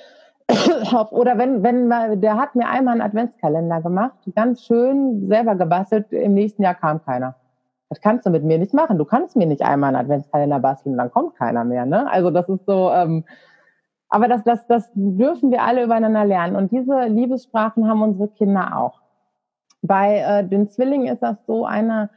Oder 1.10 1.38
wenn, 1.38 1.62
wenn, 1.62 2.20
der 2.20 2.36
hat 2.36 2.54
mir 2.54 2.68
einmal 2.68 2.94
einen 2.94 3.02
Adventskalender 3.02 3.82
gemacht, 3.82 4.16
ganz 4.34 4.64
schön 4.64 5.28
selber 5.28 5.54
gebastelt, 5.54 6.12
im 6.12 6.34
nächsten 6.34 6.62
Jahr 6.62 6.74
kam 6.74 7.04
keiner. 7.04 7.36
Das 7.88 8.00
kannst 8.00 8.26
du 8.26 8.30
mit 8.30 8.44
mir 8.44 8.58
nicht 8.58 8.74
machen. 8.74 8.98
Du 8.98 9.04
kannst 9.04 9.36
mir 9.36 9.46
nicht 9.46 9.62
einmal 9.62 9.88
einen 9.88 10.04
Adventskalender 10.04 10.60
basteln, 10.60 10.96
dann 10.96 11.10
kommt 11.10 11.36
keiner 11.36 11.64
mehr. 11.64 11.86
Ne? 11.86 12.10
Also 12.10 12.30
das 12.30 12.48
ist 12.48 12.64
so, 12.66 12.90
ähm, 12.90 13.24
aber 14.08 14.26
das, 14.26 14.42
das, 14.44 14.66
das 14.66 14.90
dürfen 14.94 15.50
wir 15.50 15.62
alle 15.62 15.84
übereinander 15.84 16.24
lernen. 16.24 16.56
Und 16.56 16.72
diese 16.72 17.04
Liebessprachen 17.06 17.88
haben 17.88 18.02
unsere 18.02 18.28
Kinder 18.28 18.76
auch. 18.76 18.99
Bei 19.82 20.18
äh, 20.18 20.46
den 20.46 20.68
Zwillingen 20.68 21.08
ist 21.08 21.22
das 21.22 21.36
so, 21.46 21.64
einer 21.64 22.10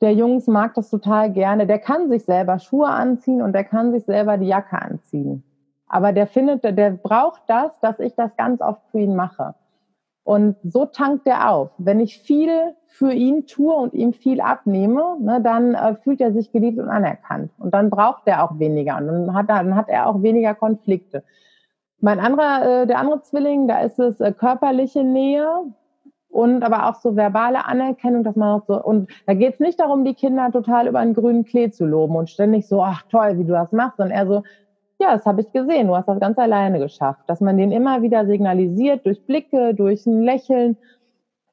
der 0.00 0.14
Jungs 0.14 0.46
mag 0.46 0.74
das 0.74 0.90
total 0.90 1.32
gerne. 1.32 1.66
Der 1.66 1.78
kann 1.78 2.08
sich 2.08 2.24
selber 2.24 2.58
Schuhe 2.58 2.88
anziehen 2.88 3.42
und 3.42 3.52
der 3.52 3.64
kann 3.64 3.92
sich 3.92 4.04
selber 4.04 4.38
die 4.38 4.46
Jacke 4.46 4.80
anziehen. 4.80 5.42
Aber 5.88 6.12
der 6.12 6.26
findet, 6.26 6.62
der 6.64 6.90
braucht 6.90 7.42
das, 7.46 7.72
dass 7.80 7.98
ich 7.98 8.14
das 8.14 8.36
ganz 8.36 8.60
oft 8.60 8.82
für 8.90 9.00
ihn 9.00 9.16
mache. 9.16 9.54
Und 10.22 10.56
so 10.62 10.84
tankt 10.84 11.26
er 11.26 11.50
auf. 11.50 11.70
Wenn 11.78 12.00
ich 12.00 12.18
viel 12.18 12.50
für 12.86 13.12
ihn 13.12 13.46
tue 13.46 13.72
und 13.72 13.94
ihm 13.94 14.12
viel 14.12 14.42
abnehme, 14.42 15.16
ne, 15.18 15.40
dann 15.42 15.74
äh, 15.74 15.94
fühlt 15.94 16.20
er 16.20 16.32
sich 16.34 16.52
geliebt 16.52 16.78
und 16.78 16.90
anerkannt. 16.90 17.50
Und 17.58 17.72
dann 17.72 17.88
braucht 17.88 18.24
er 18.26 18.44
auch 18.44 18.58
weniger. 18.58 18.98
Und 18.98 19.06
dann 19.06 19.32
hat 19.32 19.48
er, 19.48 19.64
dann 19.64 19.74
hat 19.74 19.88
er 19.88 20.06
auch 20.06 20.22
weniger 20.22 20.54
Konflikte. 20.54 21.24
Mein 22.00 22.20
anderer, 22.20 22.82
äh, 22.82 22.86
der 22.86 22.98
andere 22.98 23.22
Zwilling, 23.22 23.68
da 23.68 23.80
ist 23.80 23.98
es 23.98 24.20
äh, 24.20 24.32
körperliche 24.32 25.02
Nähe 25.02 25.72
und 26.28 26.62
aber 26.62 26.88
auch 26.88 26.96
so 26.96 27.16
verbale 27.16 27.64
Anerkennung, 27.66 28.22
dass 28.22 28.36
man 28.36 28.60
auch 28.60 28.66
so, 28.66 28.82
und 28.82 29.10
da 29.26 29.34
geht 29.34 29.54
es 29.54 29.60
nicht 29.60 29.80
darum, 29.80 30.04
die 30.04 30.14
Kinder 30.14 30.50
total 30.52 30.86
über 30.86 30.98
einen 30.98 31.14
grünen 31.14 31.44
Klee 31.44 31.70
zu 31.70 31.86
loben 31.86 32.16
und 32.16 32.30
ständig 32.30 32.68
so, 32.68 32.82
ach 32.82 33.02
toll, 33.10 33.38
wie 33.38 33.44
du 33.44 33.52
das 33.52 33.72
machst, 33.72 33.96
sondern 33.96 34.16
eher 34.16 34.26
so, 34.26 34.42
ja, 35.00 35.12
das 35.12 35.26
habe 35.26 35.40
ich 35.40 35.52
gesehen. 35.52 35.86
Du 35.86 35.96
hast 35.96 36.08
das 36.08 36.18
ganz 36.20 36.38
alleine 36.38 36.78
geschafft. 36.78 37.22
Dass 37.28 37.40
man 37.40 37.56
den 37.56 37.70
immer 37.70 38.02
wieder 38.02 38.26
signalisiert 38.26 39.06
durch 39.06 39.24
Blicke, 39.24 39.74
durch 39.74 40.06
ein 40.06 40.22
Lächeln. 40.22 40.76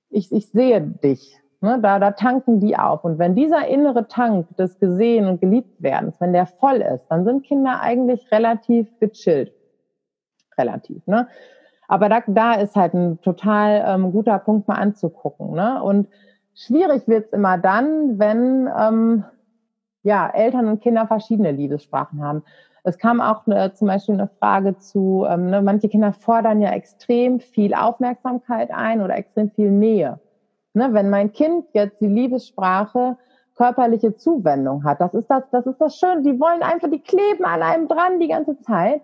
Ich, 0.09 0.31
ich 0.31 0.47
sehe 0.47 0.81
dich. 0.81 1.39
Ne? 1.61 1.79
Da, 1.81 1.99
da 1.99 2.11
tanken 2.11 2.59
die 2.59 2.75
auf. 2.75 3.03
Und 3.03 3.19
wenn 3.19 3.35
dieser 3.35 3.67
innere 3.67 4.07
Tank 4.07 4.55
des 4.57 4.79
Gesehen 4.79 5.27
und 5.27 5.41
Geliebtwerdens, 5.41 6.19
wenn 6.19 6.33
der 6.33 6.47
voll 6.47 6.77
ist, 6.77 7.05
dann 7.09 7.23
sind 7.23 7.45
Kinder 7.45 7.81
eigentlich 7.81 8.31
relativ 8.31 8.87
gechillt. 8.99 9.53
Relativ. 10.57 11.05
Ne? 11.05 11.27
Aber 11.87 12.09
da, 12.09 12.21
da 12.27 12.53
ist 12.53 12.75
halt 12.75 12.93
ein 12.93 13.21
total 13.21 13.83
ähm, 13.87 14.11
guter 14.11 14.39
Punkt 14.39 14.67
mal 14.67 14.75
anzugucken. 14.75 15.51
Ne? 15.51 15.81
Und 15.81 16.07
schwierig 16.53 17.07
wird's 17.07 17.31
immer 17.33 17.57
dann, 17.57 18.17
wenn 18.19 18.69
ähm, 18.77 19.23
ja, 20.03 20.29
Eltern 20.29 20.67
und 20.67 20.81
Kinder 20.81 21.07
verschiedene 21.07 21.51
Liebessprachen 21.51 22.23
haben. 22.23 22.43
Es 22.83 22.99
kam 22.99 23.19
auch 23.19 23.47
äh, 23.47 23.73
zum 23.73 23.87
Beispiel 23.87 24.13
eine 24.13 24.29
Frage 24.39 24.77
zu, 24.77 25.25
ähm, 25.27 25.49
ne, 25.49 25.63
manche 25.63 25.89
Kinder 25.89 26.13
fordern 26.13 26.61
ja 26.61 26.69
extrem 26.69 27.39
viel 27.39 27.73
Aufmerksamkeit 27.73 28.69
ein 28.71 29.01
oder 29.01 29.17
extrem 29.17 29.49
viel 29.49 29.71
Nähe. 29.71 30.19
Ne, 30.75 30.89
wenn 30.91 31.09
mein 31.09 31.31
Kind 31.33 31.65
jetzt 31.73 31.99
die 31.99 32.07
Liebessprache 32.07 33.17
körperliche 33.55 34.15
Zuwendung 34.15 34.83
hat, 34.83 35.01
das 35.01 35.15
ist 35.15 35.27
das, 35.27 35.43
das 35.49 35.65
ist 35.65 35.81
das 35.81 35.97
Schön. 35.97 36.23
Die 36.23 36.39
wollen 36.39 36.61
einfach, 36.61 36.91
die 36.91 37.01
kleben 37.01 37.45
an 37.45 37.63
einem 37.63 37.87
dran 37.87 38.19
die 38.19 38.27
ganze 38.27 38.59
Zeit. 38.61 39.01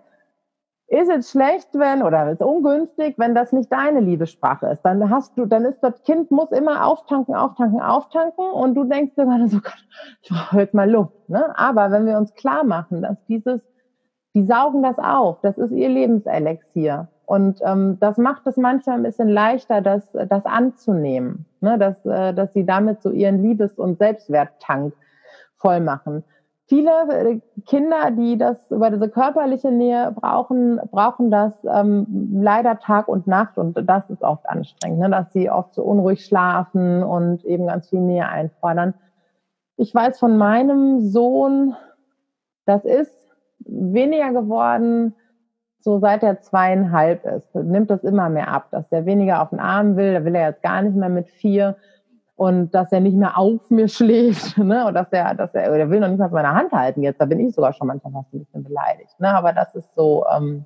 Ist 0.92 1.10
es 1.10 1.30
schlecht, 1.30 1.68
wenn, 1.72 2.02
oder 2.02 2.30
ist 2.30 2.42
ungünstig, 2.42 3.14
wenn 3.16 3.34
das 3.34 3.52
nicht 3.52 3.72
deine 3.72 4.00
Liebessprache 4.00 4.66
ist? 4.66 4.82
Dann 4.82 5.08
hast 5.08 5.38
du, 5.38 5.46
dann 5.46 5.64
ist 5.64 5.80
das 5.80 6.02
Kind 6.02 6.30
muss 6.30 6.50
immer 6.50 6.86
auftanken, 6.86 7.34
auftanken, 7.34 7.80
auftanken 7.80 8.44
und 8.44 8.74
du 8.74 8.84
denkst 8.84 9.14
gerade 9.16 9.48
so, 9.48 9.56
Gott, 9.62 9.86
ich 10.20 10.28
brauche 10.28 10.58
jetzt 10.58 10.74
mal 10.74 10.90
Luft. 10.90 11.28
Ne? 11.30 11.58
Aber 11.58 11.90
wenn 11.90 12.04
wir 12.04 12.18
uns 12.18 12.34
klar 12.34 12.62
machen, 12.64 13.00
dass 13.00 13.16
dieses 13.26 13.62
die 14.34 14.44
saugen 14.44 14.82
das 14.82 14.98
auf. 14.98 15.40
Das 15.42 15.58
ist 15.58 15.72
ihr 15.72 15.88
Lebenselixier. 15.88 17.08
Und 17.24 17.60
ähm, 17.64 17.98
das 18.00 18.18
macht 18.18 18.46
es 18.46 18.56
manchmal 18.56 18.96
ein 18.96 19.02
bisschen 19.02 19.28
leichter, 19.28 19.80
das, 19.80 20.10
das 20.12 20.44
anzunehmen, 20.44 21.46
ne? 21.60 21.78
dass, 21.78 22.04
äh, 22.04 22.34
dass 22.34 22.52
sie 22.52 22.66
damit 22.66 23.02
so 23.02 23.10
ihren 23.10 23.42
Liebes- 23.42 23.78
und 23.78 23.98
Selbstwerttank 23.98 24.94
voll 25.56 25.80
machen. 25.80 26.24
Viele 26.72 26.90
äh, 27.10 27.40
Kinder, 27.66 28.10
die 28.12 28.38
das 28.38 28.56
über 28.70 28.88
diese 28.88 29.10
körperliche 29.10 29.70
Nähe 29.70 30.10
brauchen, 30.18 30.80
brauchen 30.90 31.30
das 31.30 31.52
ähm, 31.70 32.06
leider 32.32 32.78
Tag 32.78 33.08
und 33.08 33.26
Nacht 33.26 33.58
und 33.58 33.76
das 33.86 34.08
ist 34.08 34.22
oft 34.22 34.48
anstrengend, 34.48 35.00
ne? 35.00 35.10
dass 35.10 35.30
sie 35.34 35.50
oft 35.50 35.74
so 35.74 35.82
unruhig 35.82 36.24
schlafen 36.24 37.02
und 37.02 37.44
eben 37.44 37.66
ganz 37.66 37.90
viel 37.90 38.00
Nähe 38.00 38.26
einfordern. 38.26 38.94
Ich 39.76 39.94
weiß 39.94 40.18
von 40.18 40.38
meinem 40.38 41.02
Sohn, 41.02 41.76
das 42.64 42.86
ist 42.86 43.12
weniger 43.58 44.32
geworden, 44.32 45.14
so 45.78 45.98
seit 45.98 46.22
er 46.22 46.40
zweieinhalb 46.40 47.26
ist. 47.26 47.54
Nimmt 47.54 47.90
das 47.90 48.02
immer 48.02 48.30
mehr 48.30 48.48
ab, 48.48 48.68
dass 48.70 48.90
er 48.90 49.04
weniger 49.04 49.42
auf 49.42 49.50
den 49.50 49.60
Arm 49.60 49.96
will, 49.96 50.14
da 50.14 50.24
will 50.24 50.34
er 50.34 50.48
jetzt 50.48 50.62
gar 50.62 50.80
nicht 50.80 50.96
mehr 50.96 51.10
mit 51.10 51.28
vier 51.28 51.76
und 52.42 52.74
dass 52.74 52.90
er 52.90 52.98
nicht 52.98 53.16
mehr 53.16 53.38
auf 53.38 53.70
mir 53.70 53.86
schläft, 53.86 54.58
ne? 54.58 54.84
Und 54.86 54.94
dass 54.94 55.06
er, 55.12 55.32
dass 55.36 55.54
er, 55.54 55.72
er 55.72 55.90
will 55.90 56.00
noch 56.00 56.08
nicht 56.08 56.18
mal 56.18 56.28
meine 56.30 56.52
Hand 56.52 56.72
halten 56.72 57.04
jetzt, 57.04 57.20
da 57.20 57.24
bin 57.24 57.38
ich 57.38 57.54
sogar 57.54 57.72
schon 57.72 57.86
manchmal 57.86 58.12
fast 58.12 58.34
ein 58.34 58.40
bisschen 58.40 58.64
beleidigt, 58.64 59.20
ne? 59.20 59.32
Aber 59.32 59.52
das 59.52 59.72
ist 59.76 59.94
so, 59.94 60.26
ähm, 60.26 60.64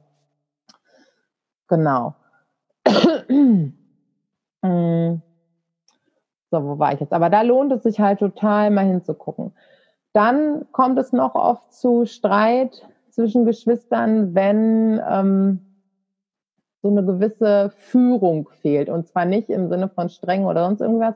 genau. 1.68 2.14
Mm. 4.62 5.23
so, 6.50 6.64
wo 6.64 6.78
war 6.78 6.92
ich 6.95 6.99
jetzt? 6.99 7.12
Aber 7.12 7.30
da 7.30 7.42
lohnt 7.42 7.71
es 7.71 7.85
sich 7.85 8.00
halt 8.00 8.18
total 8.18 8.71
mal 8.71 8.87
hinzugucken. 8.87 9.54
Dann 10.12 10.66
kommt 10.73 10.99
es 10.99 11.12
noch 11.12 11.37
oft 11.37 11.73
zu 11.73 12.04
Streit 12.06 12.83
zwischen 13.11 13.45
Geschwistern, 13.45 14.35
wenn 14.35 15.00
ähm, 15.09 15.61
so 16.83 16.88
eine 16.88 17.04
gewisse 17.04 17.71
Führung 17.76 18.49
fehlt. 18.61 18.88
Und 18.88 19.06
zwar 19.06 19.26
nicht 19.26 19.50
im 19.50 19.68
Sinne 19.68 19.88
von 19.88 20.09
streng 20.09 20.47
oder 20.47 20.64
sonst 20.64 20.80
irgendwas. 20.80 21.14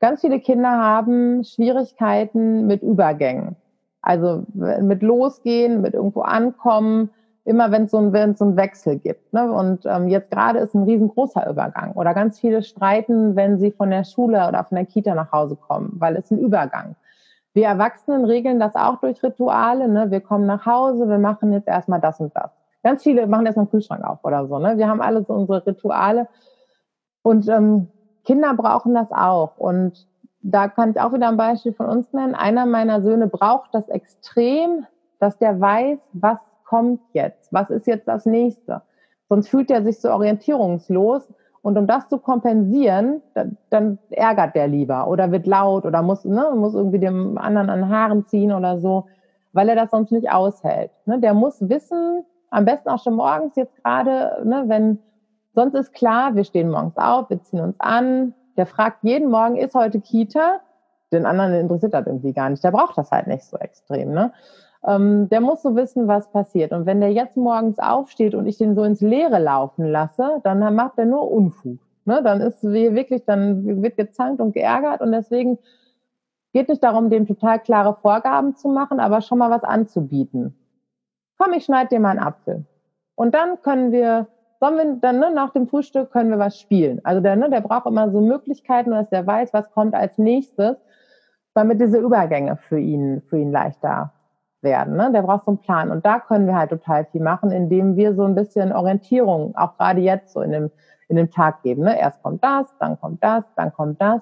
Ganz 0.00 0.22
viele 0.22 0.40
Kinder 0.40 0.70
haben 0.70 1.44
Schwierigkeiten 1.44 2.66
mit 2.66 2.82
Übergängen. 2.82 3.56
Also 4.02 4.44
mit 4.54 5.02
Losgehen, 5.02 5.82
mit 5.82 5.92
irgendwo 5.92 6.22
ankommen, 6.22 7.10
immer 7.44 7.70
wenn 7.70 7.84
es 7.84 7.90
so, 7.90 7.98
ein, 7.98 8.34
so 8.34 8.44
einen 8.46 8.56
Wechsel 8.56 8.98
gibt. 8.98 9.32
Ne? 9.34 9.52
Und 9.52 9.84
ähm, 9.84 10.08
jetzt 10.08 10.30
gerade 10.30 10.58
ist 10.60 10.74
ein 10.74 10.84
riesengroßer 10.84 11.48
Übergang. 11.50 11.92
Oder 11.92 12.14
ganz 12.14 12.40
viele 12.40 12.62
streiten, 12.62 13.36
wenn 13.36 13.58
sie 13.58 13.72
von 13.72 13.90
der 13.90 14.04
Schule 14.04 14.48
oder 14.48 14.64
von 14.64 14.76
der 14.76 14.86
Kita 14.86 15.14
nach 15.14 15.32
Hause 15.32 15.56
kommen, 15.56 15.92
weil 15.98 16.16
es 16.16 16.30
ein 16.30 16.38
Übergang. 16.38 16.96
Wir 17.52 17.66
Erwachsenen 17.66 18.24
regeln 18.24 18.58
das 18.58 18.76
auch 18.76 19.00
durch 19.00 19.22
Rituale. 19.22 19.88
Ne? 19.88 20.10
Wir 20.10 20.20
kommen 20.20 20.46
nach 20.46 20.64
Hause, 20.64 21.08
wir 21.08 21.18
machen 21.18 21.52
jetzt 21.52 21.68
erstmal 21.68 22.00
das 22.00 22.20
und 22.20 22.34
das. 22.34 22.50
Ganz 22.82 23.02
viele 23.02 23.26
machen 23.26 23.44
erstmal 23.44 23.64
einen 23.64 23.70
Kühlschrank 23.70 24.04
auf 24.04 24.24
oder 24.24 24.46
so. 24.46 24.58
Ne? 24.58 24.78
Wir 24.78 24.88
haben 24.88 25.02
alle 25.02 25.24
so 25.24 25.34
unsere 25.34 25.66
Rituale. 25.66 26.28
Und 27.22 27.48
ähm, 27.48 27.88
Kinder 28.24 28.54
brauchen 28.54 28.94
das 28.94 29.10
auch. 29.12 29.56
Und 29.56 30.06
da 30.42 30.68
kann 30.68 30.90
ich 30.90 31.00
auch 31.00 31.12
wieder 31.12 31.28
ein 31.28 31.36
Beispiel 31.36 31.72
von 31.72 31.86
uns 31.86 32.12
nennen. 32.12 32.34
Einer 32.34 32.66
meiner 32.66 33.02
Söhne 33.02 33.26
braucht 33.26 33.74
das 33.74 33.88
extrem, 33.88 34.86
dass 35.18 35.38
der 35.38 35.60
weiß, 35.60 35.98
was 36.12 36.38
kommt 36.64 37.00
jetzt, 37.12 37.52
was 37.52 37.68
ist 37.70 37.86
jetzt 37.86 38.08
das 38.08 38.26
nächste. 38.26 38.82
Sonst 39.28 39.48
fühlt 39.48 39.70
er 39.70 39.82
sich 39.82 40.00
so 40.00 40.10
orientierungslos 40.10 41.28
und 41.62 41.76
um 41.76 41.86
das 41.86 42.08
zu 42.08 42.18
kompensieren, 42.18 43.22
dann, 43.34 43.56
dann 43.68 43.98
ärgert 44.10 44.54
der 44.54 44.68
lieber 44.68 45.08
oder 45.08 45.30
wird 45.30 45.46
laut 45.46 45.84
oder 45.84 46.02
muss, 46.02 46.24
ne, 46.24 46.52
muss 46.54 46.74
irgendwie 46.74 46.98
dem 46.98 47.36
anderen 47.36 47.68
an 47.68 47.88
Haaren 47.88 48.26
ziehen 48.26 48.52
oder 48.52 48.78
so, 48.78 49.06
weil 49.52 49.68
er 49.68 49.76
das 49.76 49.90
sonst 49.90 50.10
nicht 50.10 50.30
aushält. 50.30 50.90
Ne? 51.04 51.18
Der 51.18 51.34
muss 51.34 51.68
wissen, 51.68 52.24
am 52.50 52.64
besten 52.64 52.88
auch 52.88 53.02
schon 53.02 53.14
morgens 53.14 53.56
jetzt 53.56 53.76
gerade, 53.82 54.40
ne, 54.44 54.64
wenn 54.66 54.98
sonst 55.54 55.74
ist 55.74 55.92
klar, 55.92 56.34
wir 56.34 56.44
stehen 56.44 56.70
morgens 56.70 56.96
auf, 56.96 57.30
wir 57.30 57.42
ziehen 57.42 57.60
uns 57.60 57.78
an. 57.78 58.34
Der 58.56 58.66
fragt 58.66 59.02
jeden 59.02 59.30
Morgen, 59.30 59.56
ist 59.56 59.74
heute 59.74 60.00
Kita? 60.00 60.60
Den 61.12 61.26
anderen 61.26 61.54
interessiert 61.54 61.94
das 61.94 62.06
irgendwie 62.06 62.32
gar 62.32 62.50
nicht. 62.50 62.62
Der 62.62 62.70
braucht 62.70 62.96
das 62.96 63.10
halt 63.10 63.26
nicht 63.26 63.44
so 63.44 63.56
extrem. 63.56 64.12
Ne? 64.12 64.32
Ähm, 64.86 65.28
der 65.28 65.40
muss 65.40 65.62
so 65.62 65.74
wissen, 65.76 66.08
was 66.08 66.30
passiert. 66.30 66.72
Und 66.72 66.86
wenn 66.86 67.00
der 67.00 67.12
jetzt 67.12 67.36
morgens 67.36 67.78
aufsteht 67.78 68.34
und 68.34 68.46
ich 68.46 68.58
den 68.58 68.74
so 68.74 68.84
ins 68.84 69.00
Leere 69.00 69.38
laufen 69.38 69.84
lasse, 69.84 70.40
dann 70.44 70.74
macht 70.74 70.98
er 70.98 71.06
nur 71.06 71.30
Unfug. 71.30 71.78
Ne? 72.04 72.22
Dann 72.22 72.40
ist 72.40 72.62
wirklich, 72.62 73.24
dann 73.24 73.82
wird 73.82 73.96
gezankt 73.96 74.40
und 74.40 74.52
geärgert 74.52 75.00
und 75.00 75.12
deswegen 75.12 75.58
geht 76.52 76.68
nicht 76.68 76.82
darum, 76.82 77.10
dem 77.10 77.26
total 77.26 77.60
klare 77.60 77.94
Vorgaben 77.94 78.56
zu 78.56 78.68
machen, 78.68 79.00
aber 79.00 79.20
schon 79.20 79.38
mal 79.38 79.50
was 79.50 79.64
anzubieten. 79.64 80.56
Komm, 81.38 81.52
ich 81.52 81.64
schneide 81.64 81.90
dir 81.90 82.00
mal 82.00 82.10
einen 82.10 82.20
Apfel. 82.20 82.64
Und 83.14 83.34
dann 83.34 83.62
können 83.62 83.92
wir, 83.92 84.26
sollen 84.60 84.76
wir 84.76 84.96
dann 85.00 85.18
ne, 85.18 85.30
nach 85.34 85.50
dem 85.50 85.66
Frühstück 85.66 86.12
können 86.12 86.30
wir 86.30 86.38
was 86.38 86.60
spielen. 86.60 87.00
Also 87.02 87.20
der, 87.20 87.34
ne, 87.34 87.48
der 87.50 87.62
braucht 87.62 87.86
immer 87.86 88.10
so 88.10 88.20
Möglichkeiten, 88.20 88.90
dass 88.90 89.08
der 89.08 89.26
weiß, 89.26 89.52
was 89.52 89.70
kommt 89.72 89.94
als 89.94 90.18
nächstes, 90.18 90.76
damit 91.54 91.80
diese 91.80 91.98
Übergänge 91.98 92.56
für 92.68 92.78
ihn, 92.78 93.22
für 93.28 93.38
ihn 93.38 93.50
leichter 93.50 94.12
werden. 94.60 94.96
Ne? 94.96 95.10
Der 95.12 95.22
braucht 95.22 95.46
so 95.46 95.52
einen 95.52 95.58
Plan. 95.58 95.90
Und 95.90 96.04
da 96.04 96.20
können 96.20 96.46
wir 96.46 96.56
halt 96.56 96.70
total 96.70 97.06
viel 97.06 97.22
machen, 97.22 97.50
indem 97.50 97.96
wir 97.96 98.14
so 98.14 98.24
ein 98.24 98.34
bisschen 98.34 98.72
Orientierung, 98.72 99.56
auch 99.56 99.76
gerade 99.78 100.00
jetzt 100.00 100.34
so 100.34 100.42
in 100.42 100.52
dem, 100.52 100.70
in 101.08 101.16
dem 101.16 101.30
Tag 101.30 101.62
geben. 101.62 101.82
Ne? 101.82 101.98
Erst 101.98 102.22
kommt 102.22 102.44
das, 102.44 102.66
dann 102.78 103.00
kommt 103.00 103.24
das, 103.24 103.44
dann 103.56 103.72
kommt 103.72 104.00
das. 104.00 104.20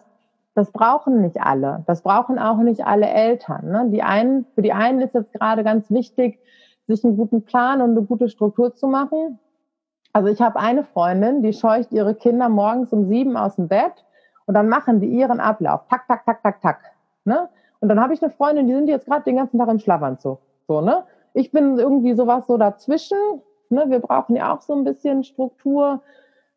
Das 0.54 0.70
brauchen 0.72 1.20
nicht 1.20 1.40
alle. 1.40 1.84
Das 1.86 2.02
brauchen 2.02 2.38
auch 2.38 2.58
nicht 2.58 2.84
alle 2.86 3.08
Eltern. 3.08 3.70
Ne? 3.70 3.90
Die 3.90 4.02
einen, 4.02 4.46
für 4.54 4.62
die 4.62 4.72
einen 4.72 5.00
ist 5.00 5.14
jetzt 5.14 5.32
gerade 5.32 5.64
ganz 5.64 5.90
wichtig, 5.90 6.38
sich 6.86 7.04
einen 7.04 7.16
guten 7.16 7.42
Plan 7.42 7.82
und 7.82 7.90
eine 7.90 8.02
gute 8.02 8.28
Struktur 8.28 8.74
zu 8.74 8.86
machen. 8.86 9.38
Also 10.18 10.30
ich 10.30 10.42
habe 10.42 10.58
eine 10.58 10.82
Freundin, 10.82 11.44
die 11.44 11.52
scheucht 11.52 11.92
ihre 11.92 12.12
Kinder 12.12 12.48
morgens 12.48 12.92
um 12.92 13.06
sieben 13.06 13.36
aus 13.36 13.54
dem 13.54 13.68
Bett 13.68 14.04
und 14.46 14.54
dann 14.54 14.68
machen 14.68 14.98
die 14.98 15.06
ihren 15.06 15.38
Ablauf. 15.38 15.82
Tak, 15.88 16.08
tak, 16.08 16.24
tak, 16.26 16.42
tak, 16.42 16.60
tak. 16.60 16.80
Ne? 17.24 17.48
Und 17.78 17.88
dann 17.88 18.00
habe 18.00 18.14
ich 18.14 18.20
eine 18.20 18.32
Freundin, 18.32 18.66
die 18.66 18.74
sind 18.74 18.88
jetzt 18.88 19.06
gerade 19.06 19.22
den 19.22 19.36
ganzen 19.36 19.60
Tag 19.60 19.68
im 19.68 19.78
Schlafanzug. 19.78 20.40
So, 20.66 20.80
ne? 20.80 21.04
Ich 21.34 21.52
bin 21.52 21.78
irgendwie 21.78 22.14
sowas 22.14 22.48
so 22.48 22.56
dazwischen. 22.56 23.16
Ne? 23.68 23.84
Wir 23.90 24.00
brauchen 24.00 24.34
ja 24.34 24.52
auch 24.52 24.60
so 24.60 24.74
ein 24.74 24.82
bisschen 24.82 25.22
Struktur, 25.22 26.02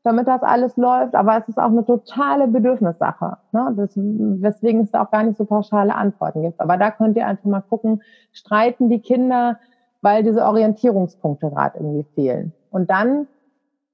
damit 0.02 0.28
das 0.28 0.42
alles 0.42 0.76
läuft. 0.76 1.14
Aber 1.14 1.38
es 1.38 1.48
ist 1.48 1.60
auch 1.60 1.70
eine 1.70 1.86
totale 1.86 2.48
Bedürfnissache. 2.48 3.38
Ne? 3.52 3.76
Das, 3.78 3.92
weswegen 3.96 4.82
es 4.82 4.90
da 4.90 5.04
auch 5.04 5.12
gar 5.12 5.22
nicht 5.22 5.38
so 5.38 5.46
pauschale 5.46 5.94
Antworten 5.94 6.42
gibt. 6.42 6.60
Aber 6.60 6.78
da 6.78 6.90
könnt 6.90 7.16
ihr 7.16 7.28
einfach 7.28 7.46
mal 7.46 7.62
gucken, 7.62 8.02
streiten 8.32 8.90
die 8.90 9.02
Kinder, 9.02 9.60
weil 10.02 10.24
diese 10.24 10.46
Orientierungspunkte 10.46 11.52
gerade 11.52 11.78
irgendwie 11.78 12.08
fehlen. 12.16 12.54
Und 12.72 12.90
dann 12.90 13.28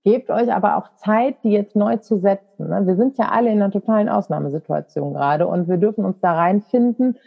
Gebt 0.03 0.29
euch 0.29 0.53
aber 0.53 0.77
auch 0.77 0.95
Zeit, 0.95 1.43
die 1.43 1.51
jetzt 1.51 1.75
neu 1.75 1.97
zu 1.97 2.19
setzen. 2.19 2.69
Ne? 2.69 2.87
Wir 2.87 2.95
sind 2.95 3.17
ja 3.17 3.29
alle 3.29 3.51
in 3.51 3.61
einer 3.61 3.71
totalen 3.71 4.07
Ausnahmesituation 4.07 5.13
gerade 5.13 5.47
und 5.47 5.67
wir 5.67 5.77
dürfen 5.77 6.05
uns 6.05 6.19
da 6.21 6.33
reinfinden 6.33 7.17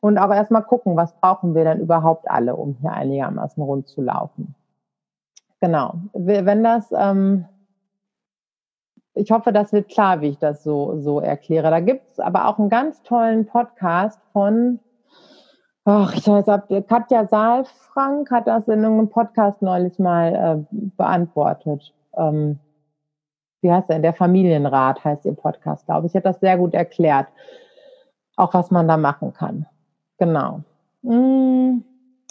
und 0.00 0.18
auch 0.18 0.30
erstmal 0.30 0.64
gucken, 0.64 0.96
was 0.96 1.14
brauchen 1.20 1.54
wir 1.54 1.64
denn 1.64 1.80
überhaupt 1.80 2.28
alle, 2.28 2.56
um 2.56 2.76
hier 2.80 2.92
einigermaßen 2.92 3.62
rund 3.62 3.88
zu 3.88 4.02
laufen. 4.02 4.54
Genau. 5.60 5.94
Wenn 6.12 6.62
das, 6.62 6.92
ähm, 6.94 7.46
ich 9.14 9.30
hoffe, 9.30 9.50
das 9.52 9.72
wird 9.72 9.88
klar, 9.88 10.20
wie 10.20 10.28
ich 10.28 10.38
das 10.38 10.62
so, 10.62 11.00
so 11.00 11.20
erkläre. 11.20 11.70
Da 11.70 11.80
gibt 11.80 12.10
es 12.10 12.20
aber 12.20 12.48
auch 12.48 12.58
einen 12.58 12.68
ganz 12.68 13.02
tollen 13.02 13.46
Podcast 13.46 14.20
von, 14.32 14.80
ach, 15.86 16.12
ich 16.14 16.26
weiß 16.26 16.44
Katja 16.86 17.26
Saalfrank 17.26 18.30
hat 18.30 18.46
das 18.46 18.68
in 18.68 18.84
einem 18.84 19.08
Podcast 19.08 19.62
neulich 19.62 19.98
mal 19.98 20.66
äh, 20.70 20.76
beantwortet 20.98 21.94
ähm, 22.16 22.58
wie 23.60 23.72
heißt 23.72 23.88
der, 23.88 23.98
der 23.98 24.12
Familienrat 24.12 25.02
heißt 25.04 25.24
ihr 25.24 25.34
Podcast, 25.34 25.86
glaube 25.86 26.06
ich. 26.06 26.14
Hat 26.14 26.26
das 26.26 26.40
sehr 26.40 26.58
gut 26.58 26.74
erklärt, 26.74 27.28
auch 28.36 28.52
was 28.52 28.70
man 28.70 28.86
da 28.86 28.96
machen 28.96 29.32
kann. 29.32 29.66
Genau. 30.18 30.60
Hm. 31.02 31.84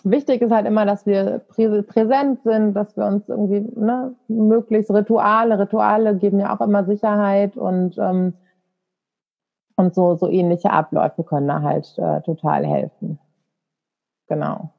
Wichtig 0.06 0.42
ist 0.42 0.52
halt 0.52 0.68
immer, 0.68 0.86
dass 0.86 1.06
wir 1.06 1.40
präsent 1.88 2.44
sind, 2.44 2.74
dass 2.74 2.96
wir 2.98 3.06
uns 3.06 3.28
irgendwie 3.30 3.62
ne, 3.80 4.14
möglichst 4.28 4.92
Rituale, 4.92 5.58
Rituale 5.58 6.18
geben 6.18 6.40
ja 6.40 6.56
auch 6.56 6.60
immer 6.62 6.84
Sicherheit 6.84 7.56
und 7.56 7.98
ähm, 7.98 8.34
und 9.76 9.96
so 9.96 10.16
so 10.16 10.30
ähnliche 10.30 10.72
Abläufe 10.72 11.24
können 11.24 11.48
da 11.48 11.62
halt 11.62 11.98
äh, 11.98 12.22
total 12.22 12.66
helfen. 12.66 13.18
Genau. 14.28 14.72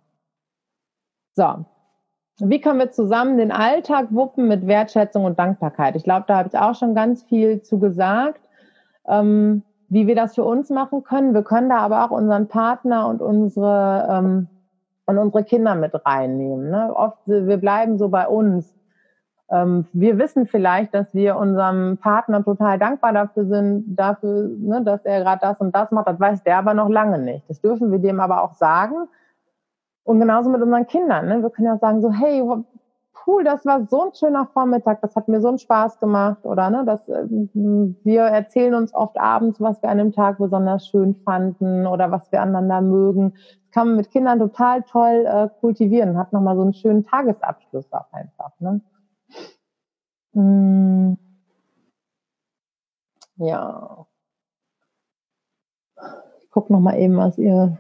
So, 1.37 1.65
wie 2.39 2.61
können 2.61 2.81
wir 2.81 2.91
zusammen 2.91 3.39
den 3.39 3.53
Alltag 3.53 4.09
wuppen 4.11 4.49
mit 4.49 4.67
Wertschätzung 4.67 5.25
und 5.25 5.39
Dankbarkeit? 5.39 5.95
Ich 5.97 6.05
glaube, 6.05 6.25
da 6.27 6.39
habe 6.39 6.49
ich 6.49 6.59
auch 6.59 6.75
schon 6.75 6.95
ganz 6.95 7.23
viel 7.23 7.63
zu 7.63 7.79
gesagt, 7.79 8.41
ähm, 9.07 9.63
wie 9.89 10.07
wir 10.07 10.17
das 10.17 10.35
für 10.35 10.45
uns 10.45 10.71
machen 10.71 11.05
können. 11.05 11.35
Wir 11.35 11.43
können 11.43 11.69
da 11.69 11.79
aber 11.79 12.05
auch 12.05 12.11
unseren 12.11 12.49
Partner 12.49 13.09
und 13.09 13.23
unsere 13.23 14.09
ähm, 14.11 14.49
und 15.07 15.19
unsere 15.19 15.45
Kinder 15.45 15.75
mit 15.75 15.93
reinnehmen. 16.07 16.71
Ne? 16.71 16.93
Oft 16.95 17.19
wir 17.27 17.59
bleiben 17.59 17.99
so 17.99 18.09
bei 18.09 18.27
uns. 18.27 18.75
Ähm, 19.51 19.87
wir 19.93 20.19
wissen 20.19 20.47
vielleicht, 20.47 20.95
dass 20.95 21.15
wir 21.15 21.37
unserem 21.37 21.99
Partner 21.99 22.43
total 22.43 22.79
dankbar 22.79 23.13
dafür 23.13 23.45
sind, 23.45 23.95
dafür, 23.95 24.49
ne, 24.59 24.83
dass 24.83 25.05
er 25.05 25.21
gerade 25.21 25.41
das 25.43 25.61
und 25.61 25.75
das 25.75 25.91
macht. 25.91 26.09
Das 26.09 26.19
weiß 26.19 26.43
der 26.43 26.57
aber 26.57 26.73
noch 26.73 26.89
lange 26.89 27.19
nicht. 27.19 27.49
Das 27.49 27.61
dürfen 27.61 27.93
wir 27.93 27.99
dem 27.99 28.21
aber 28.21 28.43
auch 28.43 28.55
sagen 28.55 29.07
und 30.05 30.21
genauso 30.21 30.51
mit 30.51 30.63
unseren 30.63 30.87
Kindern. 30.87 31.27
Ne? 31.29 31.43
Wir 31.43 31.51
können 31.51 31.67
ja 31.67 31.79
sagen 31.79 32.01
so, 32.01 32.11
hey, 32.11 32.43
cool, 33.27 33.45
das 33.45 33.65
war 33.65 33.87
so 33.87 34.07
ein 34.07 34.15
schöner 34.15 34.47
Vormittag, 34.47 35.01
das 35.01 35.17
hat 35.17 35.29
mir 35.29 35.41
so 35.41 35.49
einen 35.49 35.59
Spaß 35.59 35.99
gemacht. 35.99 36.45
Oder 36.45 36.71
ne, 36.71 36.85
das, 36.85 37.09
äh, 37.09 37.27
wir 37.55 38.23
erzählen 38.23 38.75
uns 38.75 38.95
oft 38.95 39.19
abends, 39.19 39.61
was 39.61 39.83
wir 39.83 39.89
an 39.89 39.99
dem 39.99 40.13
Tag 40.13 40.39
besonders 40.39 40.87
schön 40.87 41.15
fanden 41.15 41.87
oder 41.87 42.11
was 42.11 42.31
wir 42.33 42.43
aneinander 42.43 42.81
mögen. 42.83 43.33
Das 43.33 43.71
kann 43.73 43.89
man 43.89 43.97
mit 43.97 44.11
Kindern 44.11 44.39
total 44.39 44.83
toll 44.83 45.25
äh, 45.27 45.49
kultivieren, 45.61 46.19
hat 46.19 46.33
nochmal 46.33 46.57
so 46.57 46.63
einen 46.63 46.75
schönen 46.75 47.05
Tagesabschluss 47.05 47.93
auch 47.93 48.13
einfach. 48.13 48.53
Ne? 48.61 48.81
Hm. 50.35 51.17
Ja. 53.37 54.07
Ich 56.43 56.51
gucke 56.51 56.73
nochmal 56.73 56.99
eben, 56.99 57.17
was 57.17 57.37
ihr 57.39 57.79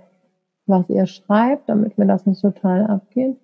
was 0.66 0.88
ihr 0.88 1.06
schreibt, 1.06 1.68
damit 1.68 1.98
mir 1.98 2.06
das 2.06 2.26
nicht 2.26 2.40
total 2.40 2.86
abgeht. 2.86 3.36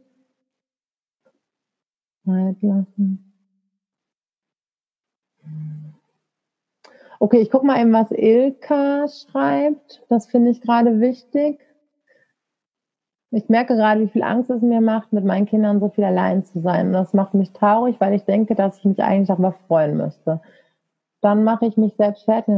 Zeit 2.24 2.56
lassen. 2.62 3.34
Okay, 7.18 7.40
ich 7.40 7.50
gucke 7.50 7.66
mal 7.66 7.80
eben, 7.80 7.92
was 7.92 8.10
Ilka 8.10 9.06
schreibt. 9.08 10.02
Das 10.08 10.26
finde 10.26 10.50
ich 10.50 10.60
gerade 10.60 11.00
wichtig. 11.00 11.60
Ich 13.32 13.48
merke 13.48 13.76
gerade, 13.76 14.00
wie 14.00 14.08
viel 14.08 14.22
Angst 14.22 14.50
es 14.50 14.62
mir 14.62 14.80
macht, 14.80 15.12
mit 15.12 15.24
meinen 15.24 15.46
Kindern 15.46 15.80
so 15.80 15.90
viel 15.90 16.04
allein 16.04 16.44
zu 16.44 16.60
sein. 16.60 16.88
Und 16.88 16.92
das 16.94 17.12
macht 17.12 17.34
mich 17.34 17.52
traurig, 17.52 17.96
weil 18.00 18.14
ich 18.14 18.24
denke, 18.24 18.54
dass 18.54 18.78
ich 18.78 18.84
mich 18.84 19.02
eigentlich 19.02 19.28
darüber 19.28 19.52
freuen 19.52 19.96
müsste 19.96 20.40
dann 21.20 21.44
mache 21.44 21.66
ich 21.66 21.76
mich 21.76 21.94
selbst 21.96 22.24
fertig. 22.24 22.54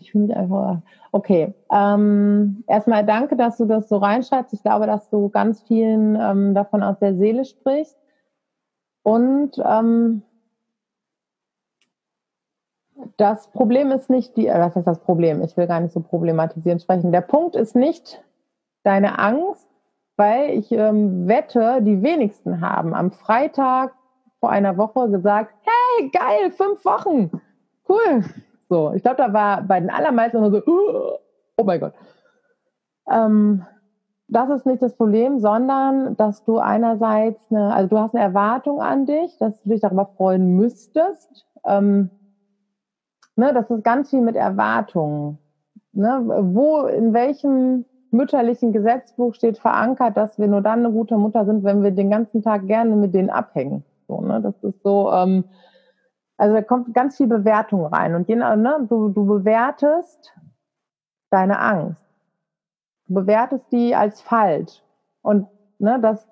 Ich 0.00 0.12
fühle 0.12 0.26
mich 0.26 0.36
einfach. 0.36 0.82
Okay. 1.10 1.54
Ähm, 1.72 2.64
erstmal 2.66 3.04
danke, 3.04 3.36
dass 3.36 3.56
du 3.56 3.64
das 3.64 3.88
so 3.88 3.96
reinschreibst. 3.96 4.52
Ich 4.52 4.62
glaube, 4.62 4.86
dass 4.86 5.08
du 5.08 5.30
ganz 5.30 5.62
vielen 5.62 6.16
ähm, 6.16 6.54
davon 6.54 6.82
aus 6.82 6.98
der 6.98 7.14
Seele 7.14 7.44
sprichst. 7.44 7.96
Und 9.02 9.52
ähm, 9.64 10.22
das 13.16 13.50
Problem 13.52 13.90
ist 13.90 14.10
nicht 14.10 14.36
die, 14.36 14.48
äh, 14.48 14.60
was 14.60 14.76
ist 14.76 14.86
das 14.86 15.00
Problem? 15.00 15.42
Ich 15.42 15.56
will 15.56 15.66
gar 15.66 15.80
nicht 15.80 15.92
so 15.92 16.00
problematisieren 16.00 16.80
sprechen. 16.80 17.10
Der 17.10 17.22
Punkt 17.22 17.56
ist 17.56 17.74
nicht 17.74 18.22
deine 18.82 19.18
Angst, 19.18 19.66
weil 20.16 20.50
ich 20.50 20.70
ähm, 20.72 21.26
wette, 21.26 21.80
die 21.80 22.02
wenigsten 22.02 22.60
haben 22.60 22.92
am 22.92 23.12
Freitag 23.12 23.94
vor 24.40 24.50
einer 24.50 24.76
Woche 24.76 25.08
gesagt, 25.08 25.54
hey, 25.62 26.10
geil, 26.10 26.50
fünf 26.50 26.84
Wochen 26.84 27.30
cool. 27.88 28.24
So, 28.68 28.92
ich 28.94 29.02
glaube, 29.02 29.16
da 29.16 29.32
war 29.32 29.62
bei 29.62 29.80
den 29.80 29.90
allermeisten 29.90 30.38
immer 30.38 30.50
so, 30.50 30.62
oh 30.66 31.64
mein 31.64 31.80
Gott. 31.80 31.94
Ähm, 33.10 33.64
das 34.28 34.50
ist 34.50 34.66
nicht 34.66 34.82
das 34.82 34.94
Problem, 34.94 35.38
sondern 35.38 36.16
dass 36.16 36.44
du 36.44 36.58
einerseits, 36.58 37.40
eine, 37.50 37.72
also 37.72 37.88
du 37.88 37.98
hast 37.98 38.14
eine 38.14 38.22
Erwartung 38.22 38.82
an 38.82 39.06
dich, 39.06 39.38
dass 39.38 39.60
du 39.62 39.70
dich 39.70 39.80
darüber 39.80 40.06
freuen 40.16 40.56
müsstest. 40.56 41.46
Ähm, 41.64 42.10
ne, 43.36 43.54
das 43.54 43.70
ist 43.70 43.84
ganz 43.84 44.10
viel 44.10 44.20
mit 44.20 44.36
Erwartungen. 44.36 45.38
Ne, 45.92 46.22
wo, 46.52 46.82
in 46.82 47.14
welchem 47.14 47.86
mütterlichen 48.10 48.72
Gesetzbuch 48.72 49.34
steht 49.34 49.58
verankert, 49.58 50.16
dass 50.16 50.38
wir 50.38 50.46
nur 50.46 50.60
dann 50.60 50.80
eine 50.80 50.92
gute 50.92 51.16
Mutter 51.16 51.46
sind, 51.46 51.64
wenn 51.64 51.82
wir 51.82 51.90
den 51.90 52.10
ganzen 52.10 52.42
Tag 52.42 52.66
gerne 52.66 52.94
mit 52.96 53.14
denen 53.14 53.30
abhängen. 53.30 53.84
So, 54.06 54.20
ne, 54.20 54.40
das 54.42 54.54
ist 54.62 54.82
so, 54.82 55.10
ähm, 55.12 55.44
also 56.38 56.54
da 56.54 56.62
kommt 56.62 56.94
ganz 56.94 57.16
viel 57.16 57.26
Bewertung 57.26 57.84
rein. 57.84 58.14
Und 58.14 58.28
je, 58.28 58.36
ne, 58.36 58.86
du, 58.88 59.08
du 59.08 59.26
bewertest 59.26 60.32
deine 61.30 61.58
Angst. 61.58 62.00
Du 63.06 63.14
bewertest 63.14 63.64
die 63.72 63.94
als 63.94 64.22
falsch. 64.22 64.82
Und 65.20 65.48
ne, 65.78 65.98
das, 66.00 66.28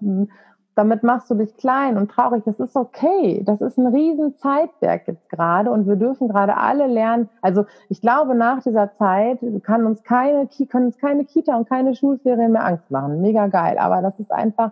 damit 0.77 1.03
machst 1.03 1.29
du 1.29 1.35
dich 1.35 1.57
klein 1.57 1.97
und 1.97 2.09
traurig. 2.09 2.45
Das 2.45 2.61
ist 2.61 2.77
okay. 2.77 3.43
Das 3.45 3.61
ist 3.61 3.79
ein 3.79 3.89
riesen 3.89 4.37
Zeitwerk 4.37 5.09
jetzt 5.09 5.29
gerade. 5.29 5.73
Und 5.73 5.89
wir 5.89 5.97
dürfen 5.97 6.29
gerade 6.29 6.57
alle 6.57 6.87
lernen. 6.87 7.29
Also 7.41 7.67
ich 7.89 8.01
glaube, 8.01 8.37
nach 8.37 8.63
dieser 8.63 8.95
Zeit 8.95 9.41
kann 9.65 9.87
uns 9.87 10.05
keine, 10.05 10.49
können 10.69 10.87
uns 10.87 10.99
keine 10.99 11.25
Kita 11.25 11.57
und 11.57 11.69
keine 11.69 11.97
Schulferien 11.97 12.53
mehr 12.53 12.65
Angst 12.65 12.93
machen. 12.93 13.21
Mega 13.23 13.49
geil. 13.49 13.77
Aber 13.79 14.03
das 14.03 14.21
ist 14.21 14.31
einfach, 14.31 14.71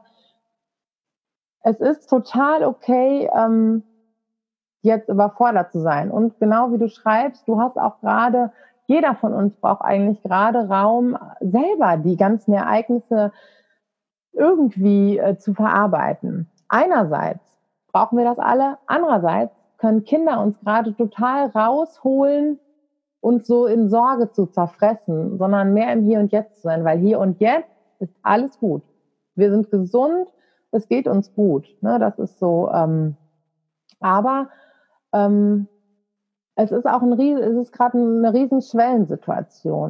es 1.62 1.80
ist 1.80 2.08
total 2.08 2.62
okay, 2.62 3.28
ähm, 3.34 3.82
jetzt 4.84 5.08
überfordert 5.08 5.72
zu 5.72 5.80
sein. 5.80 6.10
Und 6.10 6.38
genau 6.38 6.72
wie 6.72 6.78
du 6.78 6.88
schreibst, 6.88 7.48
du 7.48 7.60
hast 7.60 7.76
auch 7.76 8.00
gerade, 8.00 8.52
jeder 8.86 9.14
von 9.14 9.32
uns 9.32 9.56
braucht 9.56 9.82
eigentlich 9.82 10.22
gerade 10.22 10.68
Raum, 10.68 11.16
selber 11.40 11.96
die 11.96 12.16
ganzen 12.16 12.52
Ereignisse 12.52 13.32
irgendwie 14.32 15.18
äh, 15.18 15.38
zu 15.38 15.54
verarbeiten. 15.54 16.48
Einerseits 16.68 17.40
brauchen 17.92 18.18
wir 18.18 18.24
das 18.24 18.38
alle, 18.38 18.78
andererseits 18.86 19.54
können 19.78 20.04
Kinder 20.04 20.40
uns 20.40 20.58
gerade 20.60 20.94
total 20.96 21.46
rausholen, 21.48 22.58
uns 23.20 23.46
so 23.46 23.66
in 23.66 23.88
Sorge 23.88 24.30
zu 24.32 24.46
zerfressen, 24.46 25.38
sondern 25.38 25.72
mehr 25.72 25.92
im 25.92 26.04
Hier 26.04 26.18
und 26.20 26.32
Jetzt 26.32 26.56
zu 26.56 26.62
sein, 26.62 26.84
weil 26.84 26.98
hier 26.98 27.20
und 27.20 27.40
jetzt 27.40 27.70
ist 28.00 28.14
alles 28.22 28.58
gut. 28.58 28.82
Wir 29.34 29.50
sind 29.50 29.70
gesund, 29.70 30.28
es 30.72 30.88
geht 30.88 31.08
uns 31.08 31.34
gut. 31.34 31.66
Ne? 31.80 31.98
Das 31.98 32.18
ist 32.18 32.38
so. 32.38 32.70
Ähm, 32.72 33.16
aber 34.00 34.48
ähm, 35.14 35.68
es 36.56 36.70
ist 36.70 36.86
auch 36.86 37.02
ein 37.02 37.18
es 37.18 37.56
ist 37.56 37.72
gerade 37.72 37.98
eine 37.98 38.32
riesen 38.32 38.60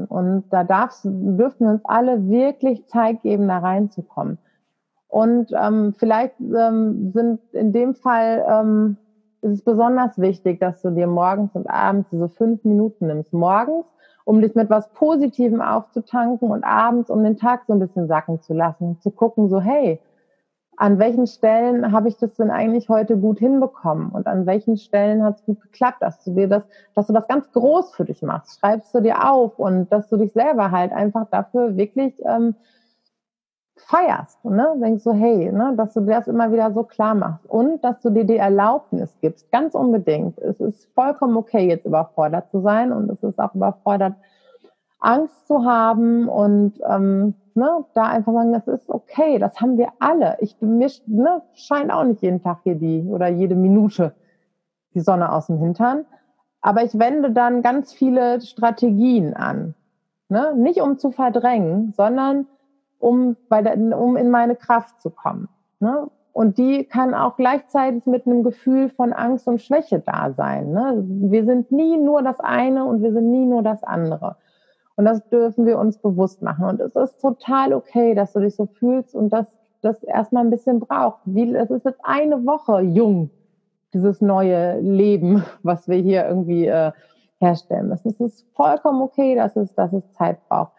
und 0.08 0.44
da 0.50 0.64
darfst, 0.64 1.04
dürfen 1.04 1.66
wir 1.66 1.72
uns 1.72 1.84
alle 1.84 2.28
wirklich 2.28 2.86
Zeit 2.86 3.22
geben, 3.22 3.48
da 3.48 3.58
reinzukommen. 3.58 4.38
Und 5.08 5.52
ähm, 5.52 5.94
vielleicht 5.96 6.34
ähm, 6.40 7.12
sind 7.12 7.40
in 7.52 7.72
dem 7.72 7.94
Fall 7.94 8.44
ähm, 8.48 8.96
ist 9.42 9.52
es 9.52 9.62
besonders 9.62 10.18
wichtig, 10.18 10.58
dass 10.58 10.80
du 10.80 10.90
dir 10.90 11.06
morgens 11.06 11.54
und 11.54 11.68
abends 11.68 12.08
diese 12.10 12.28
fünf 12.28 12.64
Minuten 12.64 13.06
nimmst. 13.06 13.32
Morgens, 13.32 13.84
um 14.24 14.40
dich 14.40 14.54
mit 14.54 14.70
was 14.70 14.90
Positivem 14.94 15.60
aufzutanken 15.60 16.50
und 16.50 16.64
abends, 16.64 17.10
um 17.10 17.22
den 17.22 17.36
Tag 17.36 17.64
so 17.66 17.74
ein 17.74 17.78
bisschen 17.78 18.08
sacken 18.08 18.40
zu 18.40 18.54
lassen, 18.54 18.98
zu 19.00 19.10
gucken, 19.10 19.50
so, 19.50 19.60
hey, 19.60 20.00
an 20.76 20.98
welchen 20.98 21.26
Stellen 21.26 21.92
habe 21.92 22.08
ich 22.08 22.16
das 22.16 22.34
denn 22.34 22.50
eigentlich 22.50 22.88
heute 22.88 23.16
gut 23.16 23.38
hinbekommen 23.38 24.10
und 24.10 24.26
an 24.26 24.46
welchen 24.46 24.76
Stellen 24.76 25.22
hat 25.22 25.36
es 25.36 25.44
gut 25.44 25.60
geklappt, 25.60 26.00
dass 26.00 26.22
du 26.24 26.34
dir 26.34 26.48
das, 26.48 26.62
dass 26.94 27.06
du 27.06 27.12
das 27.12 27.28
ganz 27.28 27.50
groß 27.52 27.94
für 27.94 28.04
dich 28.04 28.22
machst, 28.22 28.58
schreibst 28.58 28.94
du 28.94 29.00
dir 29.00 29.30
auf 29.30 29.58
und 29.58 29.90
dass 29.92 30.08
du 30.08 30.16
dich 30.16 30.32
selber 30.32 30.70
halt 30.70 30.92
einfach 30.92 31.26
dafür 31.30 31.76
wirklich 31.76 32.14
ähm, 32.24 32.54
feierst, 33.76 34.44
ne? 34.44 34.74
Denkst 34.80 35.02
so, 35.02 35.12
hey, 35.12 35.50
ne, 35.52 35.74
dass 35.76 35.94
du 35.94 36.00
dir 36.00 36.16
das 36.16 36.28
immer 36.28 36.52
wieder 36.52 36.72
so 36.72 36.84
klar 36.84 37.14
machst 37.14 37.46
und 37.46 37.82
dass 37.84 38.00
du 38.00 38.10
dir 38.10 38.24
die 38.24 38.36
Erlaubnis 38.36 39.14
gibst, 39.20 39.50
ganz 39.50 39.74
unbedingt. 39.74 40.38
Es 40.38 40.60
ist 40.60 40.86
vollkommen 40.94 41.36
okay, 41.36 41.68
jetzt 41.68 41.84
überfordert 41.84 42.50
zu 42.50 42.60
sein 42.60 42.92
und 42.92 43.10
es 43.10 43.22
ist 43.22 43.38
auch 43.38 43.54
überfordert, 43.54 44.14
Angst 45.04 45.46
zu 45.46 45.64
haben 45.64 46.28
und 46.28 46.80
ähm, 46.88 47.34
ne, 47.54 47.84
da 47.94 48.04
einfach 48.04 48.32
sagen, 48.32 48.52
das 48.52 48.66
ist 48.66 48.88
okay, 48.88 49.38
das 49.38 49.60
haben 49.60 49.76
wir 49.76 49.88
alle. 49.98 50.36
Ich 50.40 50.56
mir 50.60 50.90
ne, 51.06 51.42
scheint 51.54 51.92
auch 51.92 52.04
nicht 52.04 52.22
jeden 52.22 52.42
Tag 52.42 52.60
hier 52.64 52.74
die 52.74 53.04
oder 53.08 53.28
jede 53.28 53.54
Minute 53.54 54.14
die 54.94 55.00
Sonne 55.00 55.32
aus 55.32 55.48
dem 55.48 55.58
Hintern, 55.58 56.06
aber 56.60 56.84
ich 56.84 56.98
wende 56.98 57.30
dann 57.30 57.62
ganz 57.62 57.92
viele 57.92 58.40
Strategien 58.40 59.34
an, 59.34 59.74
ne? 60.28 60.54
nicht 60.56 60.80
um 60.80 60.98
zu 60.98 61.10
verdrängen, 61.10 61.92
sondern 61.96 62.46
um, 62.98 63.36
bei 63.48 63.60
der, 63.60 63.76
um 63.98 64.16
in 64.16 64.30
meine 64.30 64.56
Kraft 64.56 65.00
zu 65.00 65.10
kommen. 65.10 65.48
Ne? 65.80 66.08
Und 66.32 66.58
die 66.58 66.84
kann 66.84 67.14
auch 67.14 67.36
gleichzeitig 67.36 68.06
mit 68.06 68.26
einem 68.26 68.42
Gefühl 68.42 68.88
von 68.88 69.12
Angst 69.12 69.46
und 69.46 69.60
Schwäche 69.60 70.00
da 70.00 70.32
sein. 70.32 70.72
Ne? 70.72 71.04
Wir 71.06 71.44
sind 71.44 71.70
nie 71.70 71.96
nur 71.96 72.22
das 72.22 72.40
eine 72.40 72.84
und 72.84 73.02
wir 73.02 73.12
sind 73.12 73.30
nie 73.30 73.44
nur 73.46 73.62
das 73.62 73.84
andere. 73.84 74.36
Und 74.96 75.04
das 75.06 75.26
dürfen 75.28 75.66
wir 75.66 75.78
uns 75.78 75.98
bewusst 75.98 76.42
machen. 76.42 76.64
Und 76.66 76.80
es 76.80 76.94
ist 76.94 77.20
total 77.20 77.72
okay, 77.72 78.14
dass 78.14 78.32
du 78.32 78.40
dich 78.40 78.54
so 78.54 78.66
fühlst 78.66 79.14
und 79.14 79.30
dass 79.30 79.46
das 79.82 80.02
erstmal 80.02 80.44
ein 80.44 80.50
bisschen 80.50 80.80
braucht. 80.80 81.20
Wie, 81.24 81.54
es 81.54 81.70
ist 81.70 81.84
jetzt 81.84 82.00
eine 82.02 82.46
Woche 82.46 82.80
jung, 82.80 83.30
dieses 83.92 84.20
neue 84.20 84.80
Leben, 84.80 85.44
was 85.62 85.88
wir 85.88 85.96
hier 85.96 86.26
irgendwie 86.26 86.66
äh, 86.66 86.92
herstellen 87.40 87.88
müssen. 87.88 88.08
Es 88.08 88.20
ist 88.20 88.46
vollkommen 88.54 89.02
okay, 89.02 89.34
dass 89.34 89.56
es, 89.56 89.74
dass 89.74 89.92
es 89.92 90.12
Zeit 90.12 90.38
braucht 90.48 90.72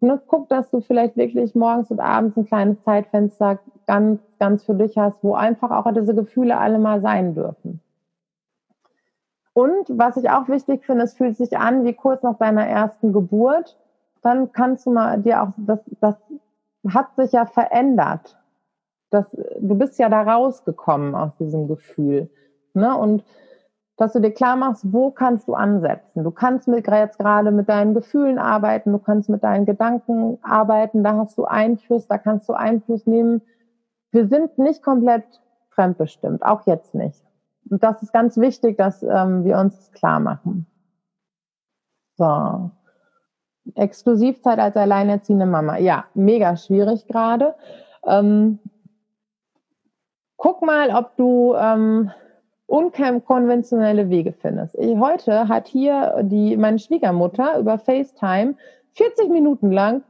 ne, 0.00 0.20
guck, 0.26 0.48
dass 0.48 0.70
du 0.70 0.80
vielleicht 0.80 1.16
wirklich 1.16 1.54
morgens 1.54 1.90
und 1.90 2.00
abends 2.00 2.36
ein 2.36 2.46
kleines 2.46 2.82
Zeitfenster 2.82 3.58
ganz, 3.86 4.20
ganz 4.38 4.64
für 4.64 4.74
dich 4.74 4.96
hast, 4.96 5.22
wo 5.22 5.34
einfach 5.34 5.70
auch 5.70 5.90
diese 5.92 6.14
Gefühle 6.14 6.58
alle 6.58 6.78
mal 6.78 7.00
sein 7.00 7.34
dürfen. 7.34 7.80
Und 9.58 9.98
was 9.98 10.16
ich 10.16 10.30
auch 10.30 10.48
wichtig 10.48 10.86
finde, 10.86 11.02
es 11.02 11.14
fühlt 11.14 11.36
sich 11.36 11.58
an 11.58 11.82
wie 11.82 11.92
kurz 11.92 12.22
nach 12.22 12.38
deiner 12.38 12.64
ersten 12.64 13.12
Geburt. 13.12 13.76
Dann 14.22 14.52
kannst 14.52 14.86
du 14.86 14.92
mal 14.92 15.20
dir 15.20 15.42
auch, 15.42 15.48
das, 15.56 15.80
das 16.00 16.14
hat 16.88 17.16
sich 17.16 17.32
ja 17.32 17.44
verändert. 17.44 18.38
Das, 19.10 19.26
du 19.58 19.74
bist 19.74 19.98
ja 19.98 20.08
da 20.08 20.22
rausgekommen 20.22 21.16
aus 21.16 21.34
diesem 21.40 21.66
Gefühl. 21.66 22.30
Ne? 22.74 22.96
Und 22.96 23.24
dass 23.96 24.12
du 24.12 24.20
dir 24.20 24.30
klar 24.30 24.54
machst, 24.54 24.92
wo 24.92 25.10
kannst 25.10 25.48
du 25.48 25.54
ansetzen. 25.54 26.22
Du 26.22 26.30
kannst 26.30 26.68
mit, 26.68 26.86
jetzt 26.86 27.18
gerade 27.18 27.50
mit 27.50 27.68
deinen 27.68 27.94
Gefühlen 27.94 28.38
arbeiten, 28.38 28.92
du 28.92 29.00
kannst 29.00 29.28
mit 29.28 29.42
deinen 29.42 29.66
Gedanken 29.66 30.38
arbeiten, 30.42 31.02
da 31.02 31.16
hast 31.16 31.36
du 31.36 31.46
Einfluss, 31.46 32.06
da 32.06 32.16
kannst 32.16 32.48
du 32.48 32.52
Einfluss 32.52 33.08
nehmen. 33.08 33.42
Wir 34.12 34.28
sind 34.28 34.56
nicht 34.56 34.84
komplett 34.84 35.24
fremdbestimmt, 35.70 36.44
auch 36.44 36.64
jetzt 36.64 36.94
nicht. 36.94 37.27
Und 37.70 37.82
das 37.82 38.02
ist 38.02 38.12
ganz 38.12 38.36
wichtig, 38.36 38.76
dass 38.76 39.02
ähm, 39.02 39.44
wir 39.44 39.58
uns 39.58 39.76
das 39.76 39.92
klar 39.92 40.20
machen. 40.20 40.66
So. 42.16 42.70
Exklusivzeit 43.74 44.58
als 44.58 44.76
alleinerziehende 44.76 45.46
Mama. 45.46 45.78
Ja, 45.78 46.06
mega 46.14 46.56
schwierig 46.56 47.06
gerade. 47.06 47.54
Ähm, 48.06 48.58
guck 50.36 50.62
mal, 50.62 50.90
ob 50.90 51.16
du 51.16 51.54
ähm, 51.54 52.10
unkonventionelle 52.66 54.10
Wege 54.10 54.32
findest. 54.32 54.76
Heute 54.76 55.48
hat 55.48 55.68
hier 55.68 56.22
die, 56.22 56.56
meine 56.56 56.78
Schwiegermutter 56.78 57.58
über 57.58 57.78
FaceTime 57.78 58.54
40 58.92 59.28
Minuten 59.28 59.70
lang 59.70 60.02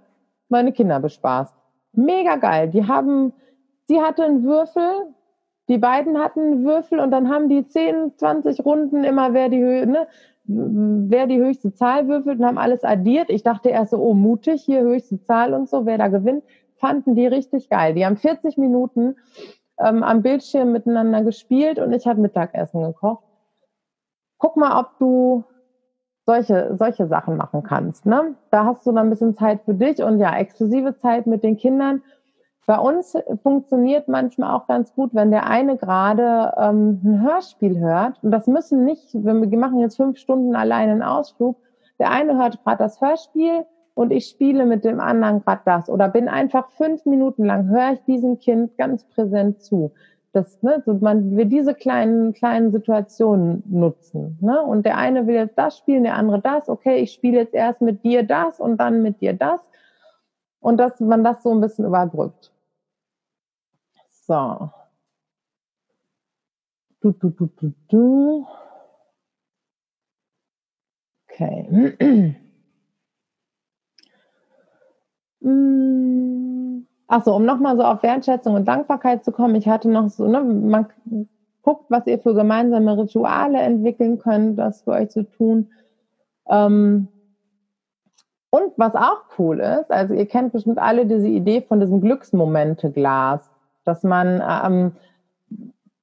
meine 0.48 0.72
Kinder 0.72 0.98
bespaßt. 0.98 1.54
Mega 1.92 2.36
geil. 2.36 2.68
Die 2.68 2.86
haben, 2.86 3.32
sie 3.86 4.00
hatte 4.00 4.24
einen 4.24 4.44
Würfel, 4.44 5.14
die 5.68 5.78
beiden 5.78 6.18
hatten 6.18 6.64
Würfel 6.64 6.98
und 6.98 7.10
dann 7.10 7.28
haben 7.28 7.48
die 7.48 7.66
10, 7.66 8.16
20 8.16 8.64
Runden 8.64 9.04
immer, 9.04 9.34
wer 9.34 9.48
die, 9.48 9.60
ne, 9.60 10.06
wer 10.44 11.26
die 11.26 11.38
höchste 11.38 11.74
Zahl 11.74 12.08
würfelt 12.08 12.38
und 12.38 12.46
haben 12.46 12.58
alles 12.58 12.84
addiert. 12.84 13.28
Ich 13.28 13.42
dachte 13.42 13.68
erst 13.68 13.90
so, 13.90 13.98
oh, 13.98 14.14
mutig, 14.14 14.62
hier 14.62 14.80
höchste 14.80 15.20
Zahl 15.20 15.52
und 15.52 15.68
so, 15.68 15.84
wer 15.84 15.98
da 15.98 16.08
gewinnt, 16.08 16.42
fanden 16.76 17.14
die 17.14 17.26
richtig 17.26 17.68
geil. 17.68 17.94
Die 17.94 18.06
haben 18.06 18.16
40 18.16 18.56
Minuten 18.56 19.16
ähm, 19.78 20.02
am 20.02 20.22
Bildschirm 20.22 20.72
miteinander 20.72 21.22
gespielt 21.22 21.78
und 21.78 21.92
ich 21.92 22.06
habe 22.06 22.20
Mittagessen 22.20 22.82
gekocht. 22.82 23.24
Guck 24.38 24.56
mal, 24.56 24.80
ob 24.80 24.98
du 24.98 25.44
solche, 26.24 26.76
solche 26.76 27.06
Sachen 27.08 27.36
machen 27.36 27.62
kannst. 27.62 28.06
Ne? 28.06 28.34
Da 28.50 28.64
hast 28.64 28.86
du 28.86 28.92
dann 28.92 29.06
ein 29.06 29.10
bisschen 29.10 29.36
Zeit 29.36 29.62
für 29.64 29.74
dich 29.74 30.02
und 30.02 30.18
ja, 30.18 30.36
exklusive 30.36 30.96
Zeit 30.98 31.26
mit 31.26 31.42
den 31.42 31.56
Kindern. 31.56 32.02
Bei 32.68 32.78
uns 32.78 33.16
funktioniert 33.42 34.08
manchmal 34.08 34.54
auch 34.54 34.66
ganz 34.66 34.92
gut, 34.92 35.14
wenn 35.14 35.30
der 35.30 35.46
eine 35.46 35.78
gerade 35.78 36.52
ähm, 36.58 37.00
ein 37.02 37.22
Hörspiel 37.22 37.80
hört. 37.80 38.22
Und 38.22 38.30
das 38.30 38.46
müssen 38.46 38.84
nicht, 38.84 39.14
wir 39.14 39.32
machen 39.32 39.80
jetzt 39.80 39.96
fünf 39.96 40.18
Stunden 40.18 40.54
allein 40.54 40.90
einen 40.90 41.02
Ausflug. 41.02 41.56
Der 41.98 42.10
eine 42.10 42.36
hört 42.36 42.62
gerade 42.62 42.76
das 42.76 43.00
Hörspiel, 43.00 43.64
und 43.94 44.12
ich 44.12 44.26
spiele 44.26 44.66
mit 44.66 44.84
dem 44.84 45.00
anderen 45.00 45.42
gerade 45.42 45.62
das 45.64 45.88
oder 45.88 46.10
bin 46.10 46.28
einfach 46.28 46.68
fünf 46.72 47.06
Minuten 47.06 47.46
lang, 47.46 47.68
höre 47.68 47.94
ich 47.94 48.04
diesem 48.04 48.38
Kind 48.38 48.76
ganz 48.76 49.02
präsent 49.04 49.62
zu. 49.62 49.90
Das, 50.32 50.62
ne, 50.62 50.82
so 50.84 50.92
man 50.92 51.36
will 51.36 51.46
diese 51.46 51.74
kleinen, 51.74 52.34
kleinen 52.34 52.70
Situationen 52.70 53.64
nutzen. 53.66 54.36
Ne? 54.42 54.62
Und 54.62 54.84
der 54.84 54.98
eine 54.98 55.26
will 55.26 55.36
jetzt 55.36 55.58
das 55.58 55.78
spielen, 55.78 56.04
der 56.04 56.16
andere 56.16 56.40
das. 56.40 56.68
Okay, 56.68 56.98
ich 56.98 57.12
spiele 57.12 57.38
jetzt 57.38 57.54
erst 57.54 57.80
mit 57.80 58.04
dir 58.04 58.24
das 58.24 58.60
und 58.60 58.76
dann 58.76 59.02
mit 59.02 59.22
dir 59.22 59.32
das. 59.32 59.58
Und 60.60 60.76
dass 60.76 61.00
man 61.00 61.24
das 61.24 61.42
so 61.42 61.50
ein 61.50 61.60
bisschen 61.60 61.86
überbrückt. 61.86 62.52
So. 64.28 64.70
Du, 67.00 67.12
du, 67.12 67.30
du, 67.30 67.48
du, 67.56 67.72
du. 67.88 68.46
Okay. 71.30 71.96
Hm. 75.40 76.84
Achso, 77.06 77.34
um 77.36 77.44
nochmal 77.44 77.76
so 77.76 77.84
auf 77.84 78.02
Wertschätzung 78.02 78.54
und 78.54 78.66
Dankbarkeit 78.66 79.24
zu 79.24 79.30
kommen, 79.32 79.54
ich 79.54 79.68
hatte 79.68 79.88
noch 79.88 80.08
so, 80.08 80.26
ne, 80.26 80.42
man 80.42 80.88
guckt, 81.62 81.84
was 81.90 82.06
ihr 82.06 82.18
für 82.18 82.34
gemeinsame 82.34 82.98
Rituale 82.98 83.58
entwickeln 83.60 84.18
könnt, 84.18 84.58
das 84.58 84.82
für 84.82 84.90
euch 84.90 85.08
zu 85.10 85.22
tun. 85.30 85.70
Ähm, 86.48 87.08
und 88.50 88.72
was 88.76 88.94
auch 88.94 89.24
cool 89.38 89.60
ist, 89.60 89.90
also 89.90 90.14
ihr 90.14 90.26
kennt 90.26 90.52
bestimmt 90.52 90.78
alle 90.78 91.06
diese 91.06 91.28
Idee 91.28 91.62
von 91.62 91.80
diesem 91.80 92.00
Glücksmomente-Glas, 92.00 93.47
dass 93.88 94.04
man, 94.04 94.42
ähm, 94.46 94.92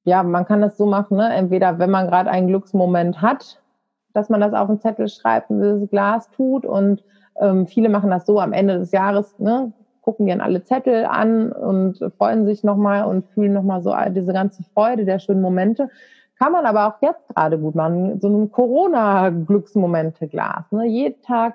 ja, 0.04 0.22
man 0.22 0.44
kann 0.44 0.60
das 0.60 0.76
so 0.76 0.84
machen, 0.86 1.16
ne? 1.16 1.32
entweder 1.32 1.78
wenn 1.78 1.90
man 1.90 2.08
gerade 2.08 2.30
einen 2.30 2.48
Glücksmoment 2.48 3.22
hat, 3.22 3.62
dass 4.12 4.28
man 4.28 4.40
das 4.40 4.52
auf 4.52 4.68
einen 4.68 4.80
Zettel 4.80 5.08
schreibt 5.08 5.50
und 5.50 5.60
dieses 5.60 5.88
Glas 5.90 6.30
tut 6.30 6.66
und 6.66 7.02
ähm, 7.40 7.66
viele 7.66 7.88
machen 7.88 8.10
das 8.10 8.26
so 8.26 8.38
am 8.40 8.52
Ende 8.52 8.78
des 8.78 8.92
Jahres, 8.92 9.38
ne, 9.38 9.72
gucken 10.00 10.26
dann 10.26 10.40
alle 10.40 10.62
Zettel 10.62 11.04
an 11.04 11.52
und 11.52 11.98
freuen 12.16 12.46
sich 12.46 12.62
nochmal 12.62 13.04
und 13.04 13.26
fühlen 13.26 13.52
nochmal 13.52 13.82
so 13.82 13.92
diese 14.10 14.32
ganze 14.32 14.62
Freude 14.62 15.04
der 15.04 15.18
schönen 15.18 15.42
Momente. 15.42 15.90
Kann 16.38 16.52
man 16.52 16.64
aber 16.64 16.86
auch 16.86 17.02
jetzt 17.02 17.34
gerade 17.34 17.58
gut 17.58 17.74
machen. 17.74 18.20
So 18.20 18.28
ein 18.28 18.52
Corona-Glücksmomente-Glas. 18.52 20.70
Ne? 20.70 20.86
Jeden 20.86 21.20
Tag 21.22 21.54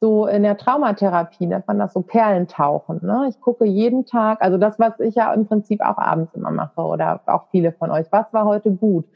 so 0.00 0.26
in 0.26 0.42
der 0.42 0.58
Traumatherapie 0.58 1.46
nennt 1.46 1.66
man 1.66 1.78
das 1.78 1.94
so 1.94 2.02
Perlentauchen. 2.02 3.00
Ne? 3.02 3.26
Ich 3.30 3.40
gucke 3.40 3.64
jeden 3.64 4.04
Tag, 4.04 4.42
also 4.42 4.58
das, 4.58 4.78
was 4.78 5.00
ich 5.00 5.14
ja 5.14 5.32
im 5.32 5.46
Prinzip 5.46 5.80
auch 5.80 5.96
abends 5.96 6.34
immer 6.34 6.50
mache 6.50 6.80
oder 6.82 7.20
auch 7.26 7.46
viele 7.50 7.72
von 7.72 7.90
euch. 7.90 8.06
Was 8.10 8.32
war 8.32 8.44
heute 8.44 8.70
gut? 8.72 9.06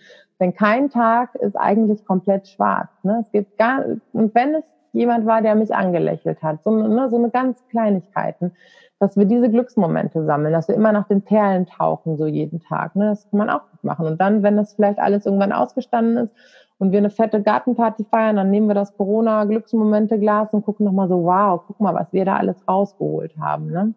Denn 0.41 0.55
kein 0.55 0.89
Tag 0.89 1.35
ist 1.35 1.55
eigentlich 1.55 2.07
komplett 2.07 2.49
schwarz. 2.49 2.89
Ne? 3.03 3.19
Es 3.21 3.31
gibt 3.31 3.59
gar, 3.59 3.85
und 4.13 4.35
wenn 4.35 4.55
es 4.55 4.65
jemand 4.93 5.27
war, 5.27 5.43
der 5.43 5.55
mich 5.55 5.75
angelächelt 5.75 6.43
hat. 6.43 6.63
So, 6.65 6.71
ne, 6.71 7.09
so 7.11 7.17
eine 7.17 7.31
ganz 7.31 7.63
Kleinigkeiten, 7.69 8.53
dass 8.99 9.17
wir 9.17 9.25
diese 9.25 9.51
Glücksmomente 9.51 10.25
sammeln, 10.25 10.53
dass 10.53 10.69
wir 10.69 10.75
immer 10.75 10.93
nach 10.93 11.07
den 11.07 11.23
Perlen 11.23 11.67
tauchen, 11.67 12.17
so 12.17 12.27
jeden 12.27 12.61
Tag. 12.61 12.97
Ne? 12.97 13.11
Das 13.11 13.29
kann 13.31 13.39
man 13.39 13.51
auch 13.51 13.71
gut 13.71 13.85
machen. 13.85 14.07
Und 14.07 14.21
dann, 14.21 14.43
wenn 14.43 14.57
das 14.57 14.75
vielleicht 14.75 14.99
alles 14.99 15.27
irgendwann 15.27 15.53
ausgestanden 15.53 16.25
ist 16.25 16.35
und 16.81 16.93
wir 16.93 16.99
eine 16.99 17.11
fette 17.11 17.43
Gartenparty 17.43 18.05
feiern, 18.05 18.37
dann 18.37 18.51
nehmen 18.51 18.67
wir 18.67 18.75
das 18.75 18.97
Corona-Glücksmomente-Glas 18.97 20.55
und 20.55 20.65
gucken 20.65 20.87
nochmal 20.87 21.09
so, 21.09 21.23
wow, 21.25 21.63
guck 21.67 21.79
mal, 21.79 21.95
was 21.95 22.13
wir 22.13 22.25
da 22.25 22.37
alles 22.37 22.67
rausgeholt 22.67 23.37
haben. 23.39 23.71
Ne? 23.71 23.95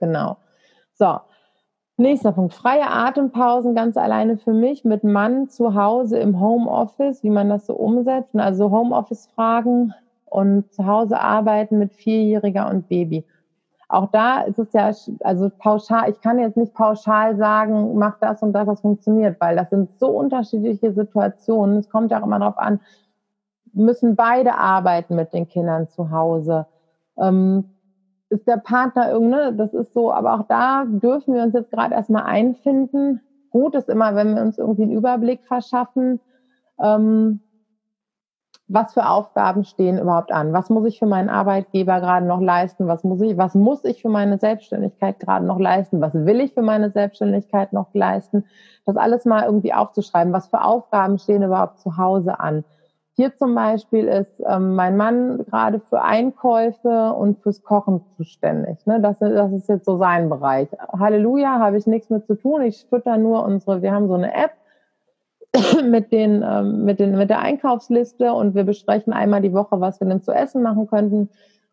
Genau. 0.00 0.38
So. 0.94 1.18
Nächster 1.98 2.32
Punkt, 2.32 2.52
freie 2.52 2.90
Atempausen 2.90 3.74
ganz 3.74 3.96
alleine 3.96 4.36
für 4.36 4.52
mich 4.52 4.84
mit 4.84 5.02
Mann 5.02 5.48
zu 5.48 5.74
Hause 5.74 6.18
im 6.18 6.40
Homeoffice, 6.40 7.22
wie 7.22 7.30
man 7.30 7.48
das 7.48 7.66
so 7.66 7.74
umsetzt. 7.74 8.34
Also 8.36 8.70
Homeoffice-Fragen 8.70 9.94
und 10.26 10.70
zu 10.72 10.86
Hause 10.86 11.20
arbeiten 11.20 11.78
mit 11.78 11.94
Vierjähriger 11.94 12.68
und 12.68 12.88
Baby. 12.88 13.24
Auch 13.88 14.10
da 14.10 14.40
ist 14.40 14.58
es 14.58 14.72
ja, 14.72 14.90
also 15.20 15.48
pauschal, 15.58 16.10
ich 16.10 16.20
kann 16.20 16.40
jetzt 16.40 16.56
nicht 16.56 16.74
pauschal 16.74 17.36
sagen, 17.36 17.96
mach 17.96 18.18
das 18.18 18.42
und 18.42 18.52
das, 18.52 18.66
was 18.66 18.80
funktioniert, 18.80 19.36
weil 19.40 19.54
das 19.54 19.70
sind 19.70 19.90
so 19.98 20.08
unterschiedliche 20.08 20.92
Situationen. 20.92 21.78
Es 21.78 21.88
kommt 21.88 22.10
ja 22.10 22.20
auch 22.20 22.26
immer 22.26 22.40
darauf 22.40 22.58
an, 22.58 22.80
müssen 23.72 24.16
beide 24.16 24.56
arbeiten 24.56 25.14
mit 25.14 25.32
den 25.32 25.46
Kindern 25.46 25.88
zu 25.88 26.10
Hause. 26.10 26.66
Ähm, 27.16 27.70
ist 28.28 28.48
der 28.48 28.56
Partner 28.56 29.10
irgendeine, 29.12 29.54
das 29.54 29.72
ist 29.72 29.92
so, 29.92 30.12
aber 30.12 30.34
auch 30.34 30.46
da 30.48 30.84
dürfen 30.86 31.34
wir 31.34 31.44
uns 31.44 31.54
jetzt 31.54 31.70
gerade 31.70 31.94
erstmal 31.94 32.24
einfinden. 32.24 33.20
Gut 33.50 33.76
ist 33.76 33.88
immer, 33.88 34.16
wenn 34.16 34.34
wir 34.34 34.42
uns 34.42 34.58
irgendwie 34.58 34.82
einen 34.82 34.96
Überblick 34.96 35.44
verschaffen. 35.44 36.20
Ähm, 36.82 37.40
was 38.68 38.94
für 38.94 39.08
Aufgaben 39.08 39.64
stehen 39.64 39.98
überhaupt 39.98 40.32
an? 40.32 40.52
Was 40.52 40.70
muss 40.70 40.86
ich 40.86 40.98
für 40.98 41.06
meinen 41.06 41.28
Arbeitgeber 41.28 42.00
gerade 42.00 42.26
noch 42.26 42.40
leisten? 42.40 42.88
Was 42.88 43.04
muss 43.04 43.20
ich, 43.20 43.36
was 43.36 43.54
muss 43.54 43.84
ich 43.84 44.02
für 44.02 44.08
meine 44.08 44.38
Selbstständigkeit 44.38 45.20
gerade 45.20 45.44
noch 45.44 45.60
leisten? 45.60 46.00
Was 46.00 46.14
will 46.14 46.40
ich 46.40 46.52
für 46.52 46.62
meine 46.62 46.90
Selbstständigkeit 46.90 47.72
noch 47.72 47.94
leisten? 47.94 48.44
Das 48.84 48.96
alles 48.96 49.24
mal 49.24 49.44
irgendwie 49.44 49.72
aufzuschreiben. 49.72 50.32
Was 50.32 50.48
für 50.48 50.62
Aufgaben 50.62 51.18
stehen 51.18 51.42
überhaupt 51.42 51.78
zu 51.78 51.96
Hause 51.96 52.40
an? 52.40 52.64
Hier 53.14 53.34
zum 53.36 53.54
Beispiel 53.54 54.08
ist 54.08 54.42
ähm, 54.46 54.74
mein 54.74 54.96
Mann 54.96 55.44
gerade 55.46 55.80
für 55.80 56.02
Einkäufe 56.02 57.14
und 57.14 57.38
fürs 57.38 57.62
Kochen 57.62 58.02
zuständig. 58.16 58.84
Ne? 58.84 59.00
Das, 59.00 59.20
das 59.20 59.52
ist 59.52 59.68
jetzt 59.68 59.86
so 59.86 59.96
sein 59.96 60.28
Bereich. 60.28 60.68
Halleluja, 60.98 61.58
habe 61.58 61.78
ich 61.78 61.86
nichts 61.86 62.10
mit 62.10 62.26
zu 62.26 62.34
tun. 62.34 62.60
Ich 62.62 62.84
fütter 62.90 63.16
nur 63.16 63.44
unsere, 63.44 63.80
wir 63.80 63.92
haben 63.92 64.08
so 64.08 64.14
eine 64.14 64.34
App, 64.34 64.52
mit, 65.90 66.12
den, 66.12 66.42
ähm, 66.42 66.84
mit, 66.84 67.00
den, 67.00 67.16
mit 67.16 67.30
der 67.30 67.40
Einkaufsliste 67.40 68.32
und 68.32 68.54
wir 68.54 68.64
besprechen 68.64 69.12
einmal 69.12 69.42
die 69.42 69.52
Woche, 69.52 69.80
was 69.80 70.00
wir 70.00 70.08
denn 70.08 70.22
zu 70.22 70.32
essen 70.32 70.62
machen 70.62 70.86
könnten. 70.86 71.28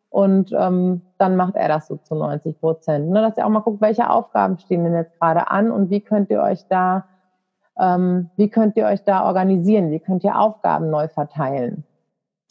Und 0.10 0.52
ähm, 0.58 1.02
dann 1.18 1.36
macht 1.36 1.56
er 1.56 1.68
das 1.68 1.88
so 1.88 1.98
zu 1.98 2.14
90 2.14 2.60
Prozent. 2.60 3.10
Ne, 3.10 3.22
dass 3.22 3.38
ihr 3.38 3.46
auch 3.46 3.50
mal 3.50 3.62
guckt, 3.62 3.82
welche 3.82 4.10
Aufgaben 4.10 4.60
stehen 4.60 4.84
denn 4.84 4.94
jetzt 4.94 5.20
gerade 5.20 5.50
an 5.50 5.72
und 5.72 5.90
wie 5.90 6.02
könnt 6.02 6.30
ihr 6.30 6.42
euch 6.42 6.68
da, 6.68 7.06
ähm, 7.80 8.30
wie 8.38 8.50
könnt 8.50 8.78
ihr 8.78 8.86
euch 8.86 9.04
da 9.04 9.26
organisieren? 9.26 9.90
Wie 9.90 10.00
könnt 10.00 10.24
ihr 10.24 10.40
Aufgaben 10.40 10.92
neu 10.92 11.08
verteilen? 11.08 11.84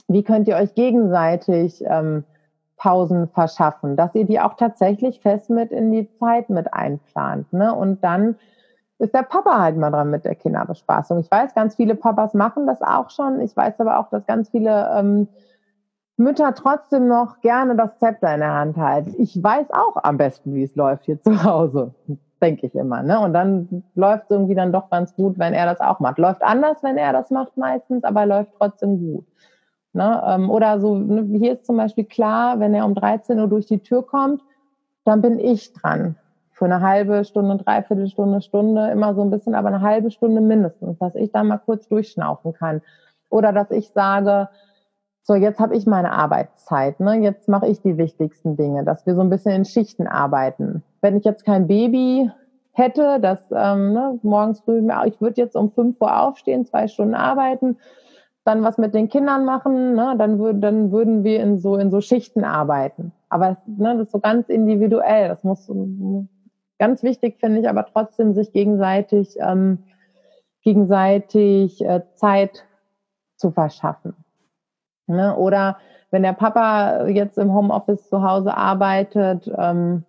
Wie 0.09 0.25
könnt 0.25 0.49
ihr 0.49 0.57
euch 0.57 0.75
gegenseitig 0.75 1.85
ähm, 1.87 2.25
Pausen 2.83 3.29
verschaffen, 3.29 3.95
dass 3.95 4.12
ihr 4.16 4.25
die 4.25 4.40
auch 4.40 4.55
tatsächlich 4.55 5.21
fest 5.21 5.51
mit 5.51 5.71
in 5.71 5.92
die 5.92 6.11
Zeit 6.18 6.51
mit 6.51 6.75
einplant. 6.75 7.53
Ne? 7.53 7.73
Und 7.73 8.03
dann 8.03 8.35
ist 8.98 9.14
der 9.14 9.22
Papa 9.22 9.61
halt 9.61 9.76
mal 9.76 9.90
dran 9.90 10.11
mit 10.11 10.24
der 10.24 10.35
Kinderbespaßung. 10.35 11.18
Ich 11.18 11.31
weiß, 11.31 11.55
ganz 11.55 11.76
viele 11.76 11.94
Papas 11.94 12.35
machen 12.35 12.66
das 12.66 12.83
auch 12.83 13.11
schon. 13.11 13.40
Ich 13.40 13.57
weiß 13.57 13.81
aber 13.81 13.98
auch, 13.98 14.09
dass 14.11 14.26
ganz 14.26 14.50
viele 14.50 14.90
ähm, 14.96 15.28
Mütter 16.16 16.55
trotzdem 16.55 17.09
noch 17.09 17.40
gerne 17.40 17.74
das 17.74 17.98
Zepter 17.98 18.33
in 18.35 18.40
der 18.40 18.52
Hand 18.52 18.76
halten. 18.76 19.14
Ich 19.18 19.42
weiß 19.42 19.70
auch 19.72 19.96
am 20.02 20.18
besten, 20.18 20.55
wie 20.55 20.62
es 20.62 20.76
läuft 20.76 21.05
hier 21.07 21.20
zu 21.22 21.42
Hause, 21.42 21.94
denke 22.40 22.66
ich 22.66 22.74
immer. 22.74 23.02
Ne? 23.02 23.18
Und 23.18 23.33
dann 23.33 23.83
läuft 23.94 24.24
es 24.24 24.31
irgendwie 24.31 24.55
dann 24.55 24.72
doch 24.72 24.88
ganz 24.90 25.14
gut, 25.14 25.38
wenn 25.38 25.55
er 25.55 25.66
das 25.66 25.81
auch 25.81 26.00
macht. 26.00 26.18
Läuft 26.18 26.42
anders, 26.42 26.83
wenn 26.83 26.96
er 26.96 27.12
das 27.12 27.31
macht 27.31 27.57
meistens, 27.57 28.05
aber 28.05 28.26
läuft 28.26 28.52
trotzdem 28.59 28.98
gut. 29.00 29.26
Ne? 29.94 30.22
Ähm, 30.26 30.50
oder 30.50 30.81
so, 30.81 30.96
ne, 30.96 31.38
hier 31.38 31.55
ist 31.55 31.66
zum 31.66 31.76
Beispiel 31.76 32.05
klar, 32.05 32.61
wenn 32.61 32.72
er 32.74 32.87
um 32.87 32.94
13 32.94 33.38
Uhr 33.40 33.48
durch 33.48 33.66
die 33.66 33.81
Tür 33.81 34.07
kommt, 34.07 34.42
dann 35.05 35.20
bin 35.20 35.38
ich 35.38 35.72
dran 35.72 36.16
für 36.62 36.66
eine 36.66 36.81
halbe 36.81 37.25
Stunde, 37.25 37.57
dreiviertel 37.57 38.07
Stunde, 38.07 38.40
Stunde, 38.40 38.88
immer 38.92 39.16
so 39.16 39.22
ein 39.22 39.31
bisschen, 39.31 39.57
aber 39.57 39.66
eine 39.66 39.81
halbe 39.81 40.12
Stunde 40.12 40.40
mindestens, 40.40 40.96
dass 41.01 41.16
ich 41.16 41.33
da 41.33 41.42
mal 41.42 41.59
kurz 41.59 41.88
durchschnaufen 41.88 42.53
kann. 42.53 42.83
Oder 43.31 43.53
dass 43.53 43.72
ich 43.72 43.88
sage, 43.88 44.48
so, 45.25 45.35
jetzt 45.35 45.59
habe 45.59 45.75
ich 45.75 45.87
meine 45.87 46.12
Arbeitszeit, 46.12 47.01
ne? 47.01 47.14
jetzt 47.14 47.48
mache 47.48 47.66
ich 47.66 47.83
die 47.83 47.98
wichtigsten 47.98 48.57
Dinge, 48.57 48.85
dass 48.85 49.05
wir 49.07 49.16
so 49.16 49.22
ein 49.22 49.29
bisschen 49.29 49.51
in 49.51 49.64
Schichten 49.64 50.07
arbeiten. 50.07 50.85
Wenn 51.01 51.16
ich 51.16 51.25
jetzt 51.25 51.44
kein 51.44 51.66
Baby 51.66 52.31
hätte, 52.70 53.18
das 53.18 53.40
ähm, 53.51 53.92
ne, 53.92 54.20
morgens 54.22 54.61
früh, 54.61 54.88
ich 55.07 55.20
würde 55.20 55.40
jetzt 55.40 55.57
um 55.57 55.72
fünf 55.72 56.01
Uhr 56.01 56.16
aufstehen, 56.16 56.64
zwei 56.64 56.87
Stunden 56.87 57.16
arbeiten, 57.16 57.77
dann 58.44 58.62
was 58.62 58.79
mit 58.79 58.94
den 58.94 59.09
Kindern 59.09 59.44
machen, 59.44 59.94
ne, 59.94 60.14
dann, 60.16 60.38
würd, 60.38 60.62
dann 60.62 60.92
würden 60.92 61.25
wir 61.25 61.40
in 61.40 61.59
so, 61.59 61.77
in 61.77 61.90
so 61.90 62.01
Schichten 62.01 62.44
arbeiten. 62.44 63.11
Aber 63.31 63.57
ne, 63.66 63.96
das 63.96 64.07
ist 64.07 64.12
so 64.12 64.20
ganz 64.20 64.48
individuell. 64.48 65.27
Das 65.27 65.42
muss 65.42 65.68
Ganz 66.83 67.05
wichtig 67.05 67.37
finde 67.38 67.61
ich 67.61 67.68
aber 67.68 67.87
trotzdem, 67.87 68.35
sich 68.35 68.51
gegenseitig, 68.51 69.37
ähm, 69.38 69.85
gegenseitig 70.62 71.81
äh, 71.85 72.01
Zeit 72.16 72.64
zu 73.37 73.53
verschaffen. 73.53 74.16
Ne? 75.07 75.37
Oder 75.37 75.77
wenn 76.11 76.25
der 76.25 76.33
Papa 76.33 77.07
jetzt 77.07 77.38
im 77.38 77.55
Homeoffice 77.55 78.09
zu 78.09 78.25
Hause 78.25 78.57
arbeitet, 78.57 79.49
ähm, 79.57 80.03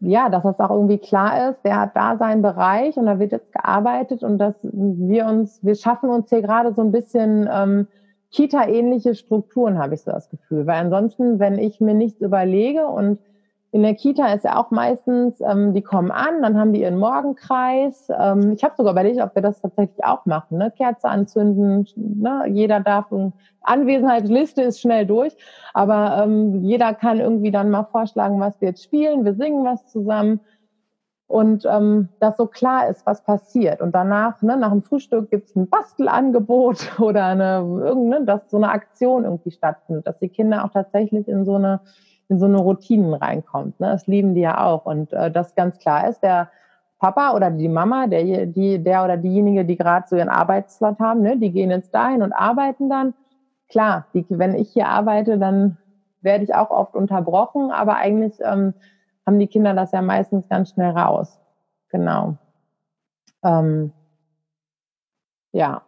ja, 0.00 0.30
dass 0.30 0.44
das 0.44 0.60
auch 0.60 0.70
irgendwie 0.70 0.96
klar 0.96 1.50
ist, 1.50 1.62
der 1.62 1.78
hat 1.78 1.94
da 1.94 2.16
seinen 2.16 2.40
Bereich 2.40 2.96
und 2.96 3.04
da 3.04 3.18
wird 3.18 3.32
jetzt 3.32 3.52
gearbeitet 3.52 4.22
und 4.22 4.38
dass 4.38 4.54
wir 4.62 5.26
uns, 5.26 5.62
wir 5.62 5.74
schaffen 5.74 6.08
uns 6.08 6.30
hier 6.30 6.40
gerade 6.40 6.72
so 6.72 6.80
ein 6.80 6.90
bisschen 6.90 7.46
ähm, 7.52 7.86
Kita-ähnliche 8.30 9.14
Strukturen, 9.14 9.78
habe 9.78 9.92
ich 9.92 10.00
so 10.00 10.10
das 10.10 10.30
Gefühl. 10.30 10.66
Weil 10.66 10.80
ansonsten, 10.86 11.38
wenn 11.38 11.58
ich 11.58 11.82
mir 11.82 11.92
nichts 11.92 12.22
überlege 12.22 12.86
und 12.86 13.18
in 13.70 13.82
der 13.82 13.94
Kita 13.94 14.32
ist 14.32 14.44
ja 14.44 14.56
auch 14.56 14.70
meistens, 14.70 15.40
ähm, 15.40 15.74
die 15.74 15.82
kommen 15.82 16.10
an, 16.10 16.40
dann 16.40 16.58
haben 16.58 16.72
die 16.72 16.80
ihren 16.80 16.98
Morgenkreis. 16.98 18.08
Ähm, 18.18 18.52
ich 18.52 18.64
habe 18.64 18.74
sogar 18.76 18.92
überlegt, 18.92 19.20
ob 19.20 19.34
wir 19.34 19.42
das 19.42 19.60
tatsächlich 19.60 20.02
auch 20.04 20.24
machen. 20.24 20.56
Ne? 20.58 20.72
Kerze 20.74 21.08
anzünden, 21.08 21.86
ne? 21.96 22.44
jeder 22.48 22.80
darf, 22.80 23.06
Anwesenheitsliste 23.62 24.62
ist 24.62 24.80
schnell 24.80 25.04
durch, 25.04 25.36
aber 25.74 26.22
ähm, 26.24 26.64
jeder 26.64 26.94
kann 26.94 27.20
irgendwie 27.20 27.50
dann 27.50 27.70
mal 27.70 27.84
vorschlagen, 27.84 28.40
was 28.40 28.58
wir 28.60 28.68
jetzt 28.68 28.84
spielen. 28.84 29.26
Wir 29.26 29.34
singen 29.34 29.64
was 29.66 29.86
zusammen 29.88 30.40
und 31.26 31.66
ähm, 31.70 32.08
dass 32.20 32.38
so 32.38 32.46
klar 32.46 32.88
ist, 32.88 33.04
was 33.04 33.22
passiert. 33.22 33.82
Und 33.82 33.94
danach, 33.94 34.40
ne, 34.40 34.56
nach 34.56 34.70
dem 34.70 34.82
Frühstück 34.82 35.30
gibt's 35.30 35.54
ein 35.54 35.68
Bastelangebot 35.68 36.98
oder 37.00 37.26
eine, 37.26 37.58
irgendeine, 37.58 38.24
dass 38.24 38.50
so 38.50 38.56
eine 38.56 38.70
Aktion 38.70 39.24
irgendwie 39.24 39.50
stattfindet, 39.50 40.06
dass 40.06 40.18
die 40.18 40.30
Kinder 40.30 40.64
auch 40.64 40.72
tatsächlich 40.72 41.28
in 41.28 41.44
so 41.44 41.56
eine 41.56 41.80
in 42.28 42.38
so 42.38 42.46
eine 42.46 42.58
Routinen 42.58 43.14
reinkommt. 43.14 43.80
Ne? 43.80 43.88
Das 43.88 44.06
lieben 44.06 44.34
die 44.34 44.42
ja 44.42 44.64
auch. 44.64 44.86
Und 44.86 45.12
äh, 45.12 45.30
das 45.30 45.54
ganz 45.54 45.78
klar 45.78 46.08
ist, 46.08 46.20
der 46.20 46.50
Papa 46.98 47.32
oder 47.34 47.50
die 47.50 47.68
Mama, 47.68 48.06
der, 48.06 48.46
die, 48.46 48.82
der 48.82 49.04
oder 49.04 49.16
diejenige, 49.16 49.64
die 49.64 49.76
gerade 49.76 50.06
so 50.08 50.16
ihren 50.16 50.28
Arbeitsplatz 50.28 50.98
haben, 50.98 51.22
ne, 51.22 51.38
die 51.38 51.52
gehen 51.52 51.70
jetzt 51.70 51.94
dahin 51.94 52.22
und 52.22 52.32
arbeiten 52.32 52.88
dann. 52.88 53.14
Klar, 53.68 54.06
die, 54.14 54.26
wenn 54.28 54.54
ich 54.54 54.72
hier 54.72 54.88
arbeite, 54.88 55.38
dann 55.38 55.76
werde 56.20 56.44
ich 56.44 56.54
auch 56.54 56.70
oft 56.70 56.94
unterbrochen, 56.94 57.70
aber 57.70 57.96
eigentlich 57.96 58.34
ähm, 58.40 58.74
haben 59.26 59.38
die 59.38 59.46
Kinder 59.46 59.74
das 59.74 59.92
ja 59.92 60.02
meistens 60.02 60.48
ganz 60.48 60.70
schnell 60.70 60.90
raus. 60.90 61.38
Genau. 61.90 62.36
Ähm, 63.44 63.92
ja. 65.52 65.82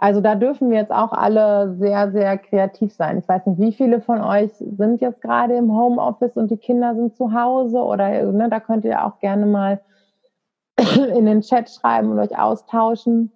Also 0.00 0.22
da 0.22 0.34
dürfen 0.34 0.70
wir 0.70 0.78
jetzt 0.78 0.92
auch 0.92 1.12
alle 1.12 1.74
sehr, 1.74 2.10
sehr 2.10 2.38
kreativ 2.38 2.90
sein. 2.94 3.18
Ich 3.18 3.28
weiß 3.28 3.44
nicht, 3.44 3.60
wie 3.60 3.72
viele 3.72 4.00
von 4.00 4.22
euch 4.22 4.50
sind 4.54 5.02
jetzt 5.02 5.20
gerade 5.20 5.54
im 5.54 5.76
Homeoffice 5.76 6.38
und 6.38 6.50
die 6.50 6.56
Kinder 6.56 6.94
sind 6.94 7.14
zu 7.14 7.34
Hause 7.34 7.76
oder 7.76 8.32
ne, 8.32 8.48
da 8.48 8.60
könnt 8.60 8.86
ihr 8.86 9.04
auch 9.04 9.18
gerne 9.18 9.44
mal 9.44 9.78
in 11.14 11.26
den 11.26 11.42
Chat 11.42 11.68
schreiben 11.68 12.10
und 12.10 12.18
euch 12.18 12.36
austauschen, 12.38 13.30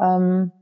ähm, 0.00 0.52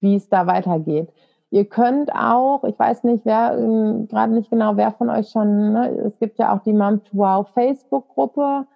wie 0.00 0.16
es 0.16 0.28
da 0.28 0.48
weitergeht. 0.48 1.12
Ihr 1.50 1.66
könnt 1.66 2.12
auch, 2.12 2.64
ich 2.64 2.76
weiß 2.76 3.04
nicht, 3.04 3.24
wer 3.24 3.56
ähm, 3.56 4.08
gerade 4.08 4.32
nicht 4.32 4.50
genau, 4.50 4.76
wer 4.76 4.90
von 4.90 5.10
euch 5.10 5.28
schon, 5.28 5.74
ne, 5.74 5.90
es 6.06 6.18
gibt 6.18 6.40
ja 6.40 6.52
auch 6.52 6.62
die 6.64 6.72
Mom 6.72 7.04
to 7.04 7.18
Wow 7.18 7.48
Facebook-Gruppe 7.54 8.66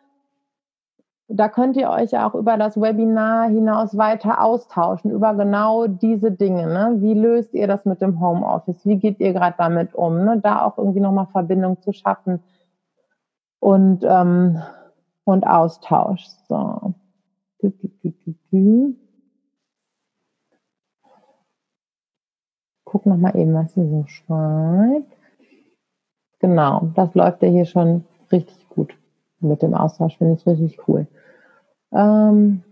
da 1.28 1.48
könnt 1.48 1.76
ihr 1.76 1.90
euch 1.90 2.12
ja 2.12 2.28
auch 2.28 2.34
über 2.34 2.56
das 2.56 2.80
Webinar 2.80 3.48
hinaus 3.48 3.96
weiter 3.96 4.42
austauschen, 4.42 5.10
über 5.10 5.34
genau 5.34 5.88
diese 5.88 6.30
Dinge. 6.30 6.66
Ne? 6.66 6.96
Wie 7.00 7.14
löst 7.14 7.52
ihr 7.52 7.66
das 7.66 7.84
mit 7.84 8.00
dem 8.00 8.20
Homeoffice? 8.20 8.86
Wie 8.86 8.96
geht 8.96 9.18
ihr 9.18 9.32
gerade 9.32 9.56
damit 9.58 9.94
um? 9.94 10.24
Ne? 10.24 10.40
Da 10.40 10.64
auch 10.64 10.78
irgendwie 10.78 11.00
nochmal 11.00 11.26
Verbindung 11.26 11.80
zu 11.82 11.92
schaffen 11.92 12.42
und, 13.58 14.04
ähm, 14.04 14.62
und 15.24 15.46
Austausch. 15.46 16.26
So. 16.48 16.94
Guck 22.84 23.06
nochmal 23.06 23.36
eben, 23.36 23.52
was 23.52 23.74
sie 23.74 23.84
so 23.88 24.04
schreibt. 24.06 25.12
Genau, 26.38 26.92
das 26.94 27.12
läuft 27.14 27.42
ja 27.42 27.48
hier 27.48 27.64
schon 27.64 28.04
richtig 28.30 28.68
gut 28.68 28.96
mit 29.40 29.62
dem 29.62 29.74
Austausch. 29.74 30.18
Finde 30.18 30.34
ich 30.34 30.46
richtig 30.46 30.78
cool. 30.88 31.06
Ähm, 31.92 32.62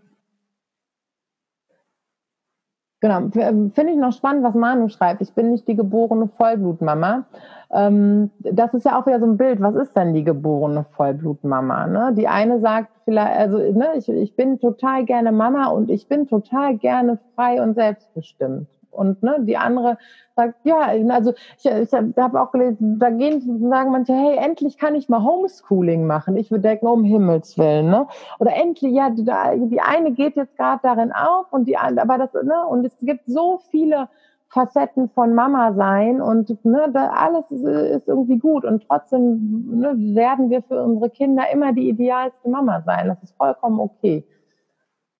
Genau, 3.04 3.28
ähm, 3.34 3.70
finde 3.70 3.92
ich 3.92 3.98
noch 3.98 4.14
spannend, 4.14 4.44
was 4.44 4.54
Manu 4.54 4.88
schreibt. 4.88 5.20
Ich 5.20 5.34
bin 5.34 5.50
nicht 5.50 5.68
die 5.68 5.76
geborene 5.76 6.30
Vollblutmama. 6.38 7.26
Ähm, 7.70 8.30
das 8.38 8.72
ist 8.72 8.86
ja 8.86 8.98
auch 8.98 9.04
wieder 9.04 9.20
so 9.20 9.26
ein 9.26 9.36
Bild. 9.36 9.60
Was 9.60 9.74
ist 9.74 9.94
denn 9.94 10.14
die 10.14 10.24
geborene 10.24 10.86
Vollblutmama? 10.96 11.86
Ne? 11.86 12.14
Die 12.16 12.28
eine 12.28 12.60
sagt 12.60 12.88
vielleicht, 13.04 13.38
also 13.38 13.58
ne, 13.58 13.88
ich, 13.96 14.08
ich 14.08 14.34
bin 14.36 14.58
total 14.58 15.04
gerne 15.04 15.32
Mama 15.32 15.66
und 15.66 15.90
ich 15.90 16.08
bin 16.08 16.26
total 16.26 16.78
gerne 16.78 17.18
frei 17.34 17.62
und 17.62 17.74
selbstbestimmt. 17.74 18.68
Und 18.94 19.22
ne, 19.22 19.36
die 19.40 19.56
andere 19.56 19.98
sagt, 20.36 20.64
ja, 20.64 20.78
also 21.10 21.34
ich, 21.58 21.64
ich 21.64 21.92
habe 21.92 22.40
auch 22.40 22.50
gelesen, 22.52 22.98
da 22.98 23.10
gehen, 23.10 23.68
sagen 23.68 23.92
manche, 23.92 24.14
hey, 24.14 24.36
endlich 24.36 24.78
kann 24.78 24.94
ich 24.94 25.08
mal 25.08 25.22
Homeschooling 25.22 26.06
machen. 26.06 26.36
Ich 26.36 26.50
würde 26.50 26.62
denken, 26.62 26.86
um 26.86 27.04
Himmels 27.04 27.56
Willen, 27.58 27.90
ne? 27.90 28.06
Oder 28.38 28.54
endlich, 28.56 28.92
ja, 28.92 29.10
die, 29.10 29.24
die 29.24 29.80
eine 29.80 30.12
geht 30.12 30.36
jetzt 30.36 30.56
gerade 30.56 30.80
darin 30.82 31.12
auf 31.12 31.52
und 31.52 31.66
die 31.66 31.76
andere, 31.76 32.02
aber 32.02 32.18
das, 32.18 32.32
ne, 32.42 32.66
und 32.68 32.84
es 32.84 32.96
gibt 33.00 33.26
so 33.26 33.60
viele 33.70 34.08
Facetten 34.54 35.10
von 35.10 35.34
Mama 35.34 35.74
sein 35.74 36.22
und 36.22 36.64
ne, 36.64 36.88
da 36.92 37.08
alles 37.08 37.50
ist, 37.50 37.64
ist 37.64 38.08
irgendwie 38.08 38.38
gut 38.38 38.64
und 38.64 38.86
trotzdem 38.86 39.80
ne, 39.80 39.94
werden 40.14 40.48
wir 40.48 40.62
für 40.62 40.80
unsere 40.80 41.10
Kinder 41.10 41.50
immer 41.52 41.72
die 41.72 41.88
idealste 41.88 42.48
Mama 42.48 42.82
sein. 42.86 43.08
Das 43.08 43.20
ist 43.22 43.36
vollkommen 43.36 43.80
okay. 43.80 44.24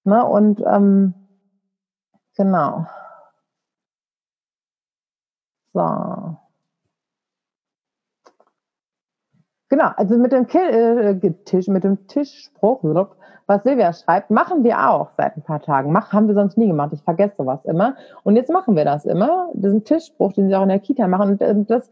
Ne, 0.04 0.24
und 0.24 0.62
ähm, 0.64 1.14
genau. 2.36 2.86
So. 5.74 6.36
Genau, 9.68 9.90
also 9.96 10.16
mit 10.16 10.30
dem, 10.30 10.46
äh, 10.48 11.32
Tisch, 11.44 11.66
mit 11.66 11.82
dem 11.82 12.06
Tischspruch, 12.06 12.82
was 13.46 13.62
Silvia 13.64 13.92
schreibt, 13.92 14.30
machen 14.30 14.62
wir 14.62 14.88
auch 14.88 15.10
seit 15.16 15.36
ein 15.36 15.42
paar 15.42 15.60
Tagen. 15.60 15.90
Mach, 15.92 16.12
haben 16.12 16.28
wir 16.28 16.34
sonst 16.34 16.56
nie 16.56 16.68
gemacht. 16.68 16.92
Ich 16.92 17.02
vergesse 17.02 17.34
sowas 17.38 17.64
immer. 17.64 17.96
Und 18.22 18.36
jetzt 18.36 18.50
machen 18.50 18.76
wir 18.76 18.84
das 18.84 19.04
immer. 19.04 19.50
Diesen 19.52 19.84
Tischspruch, 19.84 20.32
den 20.32 20.48
sie 20.48 20.54
auch 20.54 20.62
in 20.62 20.68
der 20.68 20.78
Kita 20.78 21.08
machen. 21.08 21.32
Und 21.32 21.42
äh, 21.42 21.54
das, 21.66 21.90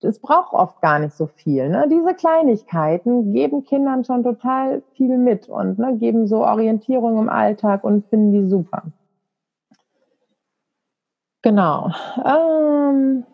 das 0.00 0.18
braucht 0.20 0.54
oft 0.54 0.80
gar 0.80 0.98
nicht 0.98 1.14
so 1.14 1.26
viel. 1.26 1.68
Ne? 1.68 1.86
Diese 1.90 2.14
Kleinigkeiten 2.14 3.32
geben 3.34 3.62
Kindern 3.64 4.04
schon 4.04 4.22
total 4.22 4.82
viel 4.94 5.18
mit 5.18 5.48
und 5.50 5.78
ne, 5.78 5.96
geben 5.98 6.26
so 6.26 6.46
Orientierung 6.46 7.18
im 7.18 7.28
Alltag 7.28 7.84
und 7.84 8.06
finden 8.06 8.32
die 8.32 8.48
super. 8.48 8.84
Genau. 11.42 11.90
Ähm, 12.24 13.24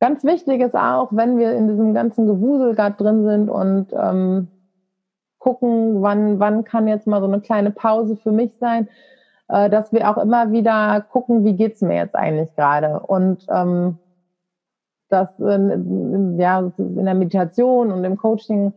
ganz 0.00 0.24
wichtig 0.24 0.60
ist 0.62 0.74
auch, 0.74 1.08
wenn 1.12 1.38
wir 1.38 1.52
in 1.54 1.68
diesem 1.68 1.92
ganzen 1.94 2.26
Gewusel 2.26 2.74
gerade 2.74 2.96
drin 2.96 3.24
sind 3.24 3.50
und 3.50 3.92
ähm, 3.92 4.48
gucken, 5.38 6.02
wann, 6.02 6.38
wann 6.40 6.64
kann 6.64 6.88
jetzt 6.88 7.06
mal 7.06 7.20
so 7.20 7.26
eine 7.26 7.40
kleine 7.40 7.70
Pause 7.70 8.16
für 8.16 8.32
mich 8.32 8.52
sein, 8.58 8.88
äh, 9.48 9.68
dass 9.68 9.92
wir 9.92 10.08
auch 10.10 10.18
immer 10.18 10.52
wieder 10.52 11.02
gucken, 11.02 11.44
wie 11.44 11.54
geht's 11.54 11.82
mir 11.82 11.96
jetzt 11.96 12.14
eigentlich 12.14 12.54
gerade. 12.56 13.00
Und 13.00 13.46
ähm, 13.50 13.98
das 15.08 15.28
in, 15.38 16.38
ja, 16.38 16.72
in 16.78 17.04
der 17.04 17.14
Meditation 17.14 17.92
und 17.92 18.04
im 18.04 18.16
Coaching 18.16 18.72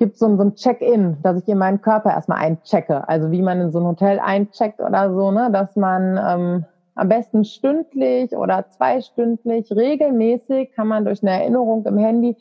gibt 0.00 0.16
so, 0.16 0.34
so 0.34 0.42
ein 0.42 0.54
Check-in, 0.56 1.18
dass 1.22 1.40
ich 1.42 1.46
in 1.46 1.58
meinen 1.58 1.82
Körper 1.82 2.10
erstmal 2.10 2.38
einchecke. 2.38 3.06
Also 3.06 3.30
wie 3.30 3.42
man 3.42 3.60
in 3.60 3.70
so 3.70 3.78
ein 3.78 3.84
Hotel 3.84 4.18
eincheckt 4.18 4.80
oder 4.80 5.14
so, 5.14 5.30
ne? 5.30 5.50
dass 5.52 5.76
man 5.76 6.18
ähm, 6.18 6.64
am 6.94 7.08
besten 7.08 7.44
stündlich 7.44 8.34
oder 8.34 8.66
zweistündlich 8.70 9.70
regelmäßig 9.70 10.72
kann 10.72 10.88
man 10.88 11.04
durch 11.04 11.22
eine 11.22 11.32
Erinnerung 11.32 11.84
im 11.84 11.98
Handy 11.98 12.36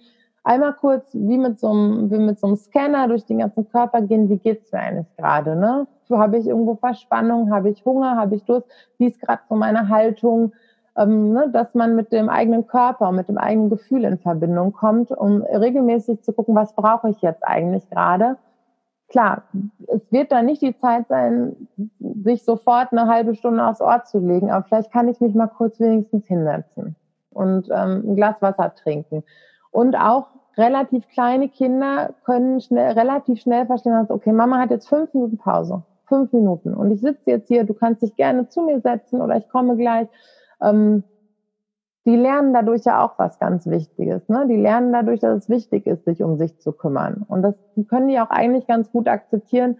einmal 0.45 0.73
kurz 0.73 1.09
wie 1.13 1.37
mit 1.37 1.59
so 1.59 1.69
einem, 1.69 2.09
wie 2.09 2.17
mit 2.17 2.39
so 2.39 2.47
einem 2.47 2.55
Scanner 2.55 3.07
durch 3.09 3.25
den 3.25 3.39
ganzen 3.39 3.69
Körper 3.69 4.01
gehen, 4.01 4.29
wie 4.29 4.37
geht's 4.37 4.71
mir 4.71 4.79
eigentlich 4.79 5.15
gerade, 5.17 5.55
ne? 5.55 5.85
Habe 6.09 6.37
ich 6.37 6.47
irgendwo 6.47 6.75
Verspannung, 6.75 7.51
habe 7.51 7.69
ich 7.69 7.85
Hunger, 7.85 8.15
habe 8.15 8.35
ich 8.35 8.43
Durst, 8.45 8.67
wie 8.97 9.07
ist 9.07 9.21
gerade 9.21 9.43
so 9.47 9.55
meine 9.55 9.89
Haltung, 9.89 10.53
ähm, 10.97 11.33
ne, 11.33 11.49
dass 11.51 11.73
man 11.75 11.95
mit 11.95 12.11
dem 12.11 12.29
eigenen 12.29 12.67
Körper, 12.67 13.11
mit 13.11 13.29
dem 13.29 13.37
eigenen 13.37 13.69
Gefühl 13.69 14.03
in 14.03 14.17
Verbindung 14.17 14.73
kommt, 14.73 15.11
um 15.11 15.41
regelmäßig 15.43 16.21
zu 16.21 16.33
gucken, 16.33 16.55
was 16.55 16.73
brauche 16.73 17.09
ich 17.09 17.21
jetzt 17.21 17.43
eigentlich 17.43 17.89
gerade. 17.89 18.37
Klar, 19.07 19.43
es 19.87 20.11
wird 20.11 20.31
da 20.31 20.43
nicht 20.43 20.61
die 20.61 20.77
Zeit 20.77 21.07
sein, 21.07 21.55
sich 21.99 22.43
sofort 22.43 22.91
eine 22.91 23.07
halbe 23.07 23.33
Stunde 23.35 23.65
aufs 23.65 23.81
Ort 23.81 24.07
zu 24.07 24.19
legen, 24.19 24.51
aber 24.51 24.65
vielleicht 24.65 24.91
kann 24.91 25.07
ich 25.07 25.19
mich 25.19 25.33
mal 25.33 25.47
kurz 25.47 25.79
wenigstens 25.79 26.27
hinsetzen 26.27 26.95
und 27.31 27.69
ähm, 27.71 28.03
ein 28.05 28.15
Glas 28.15 28.35
Wasser 28.41 28.73
trinken. 28.75 29.23
Und 29.71 29.95
auch 29.95 30.27
relativ 30.57 31.07
kleine 31.07 31.49
Kinder 31.49 32.13
können 32.25 32.61
schnell, 32.61 32.91
relativ 32.91 33.41
schnell 33.41 33.65
verstehen, 33.65 33.93
dass, 33.93 34.11
okay, 34.11 34.31
Mama 34.31 34.59
hat 34.59 34.71
jetzt 34.71 34.89
fünf 34.89 35.13
Minuten 35.13 35.37
Pause. 35.37 35.81
Fünf 36.07 36.33
Minuten. 36.33 36.73
Und 36.73 36.91
ich 36.91 37.01
sitze 37.01 37.31
jetzt 37.31 37.47
hier, 37.47 37.63
du 37.63 37.73
kannst 37.73 38.01
dich 38.01 38.15
gerne 38.15 38.49
zu 38.49 38.63
mir 38.63 38.81
setzen 38.81 39.21
oder 39.21 39.37
ich 39.37 39.47
komme 39.49 39.77
gleich 39.77 40.07
ähm, 40.61 41.03
die 42.05 42.15
lernen 42.15 42.53
dadurch 42.53 42.85
ja 42.85 43.03
auch 43.03 43.19
was 43.19 43.39
ganz 43.39 43.67
Wichtiges. 43.67 44.27
Ne? 44.29 44.47
Die 44.47 44.55
lernen 44.55 44.91
dadurch, 44.91 45.19
dass 45.19 45.43
es 45.43 45.49
wichtig 45.49 45.85
ist, 45.85 46.05
sich 46.05 46.23
um 46.23 46.37
sich 46.37 46.57
zu 46.59 46.71
kümmern. 46.71 47.25
Und 47.27 47.41
das 47.41 47.55
können 47.87 48.07
die 48.07 48.19
auch 48.19 48.29
eigentlich 48.29 48.67
ganz 48.67 48.91
gut 48.91 49.07
akzeptieren, 49.07 49.77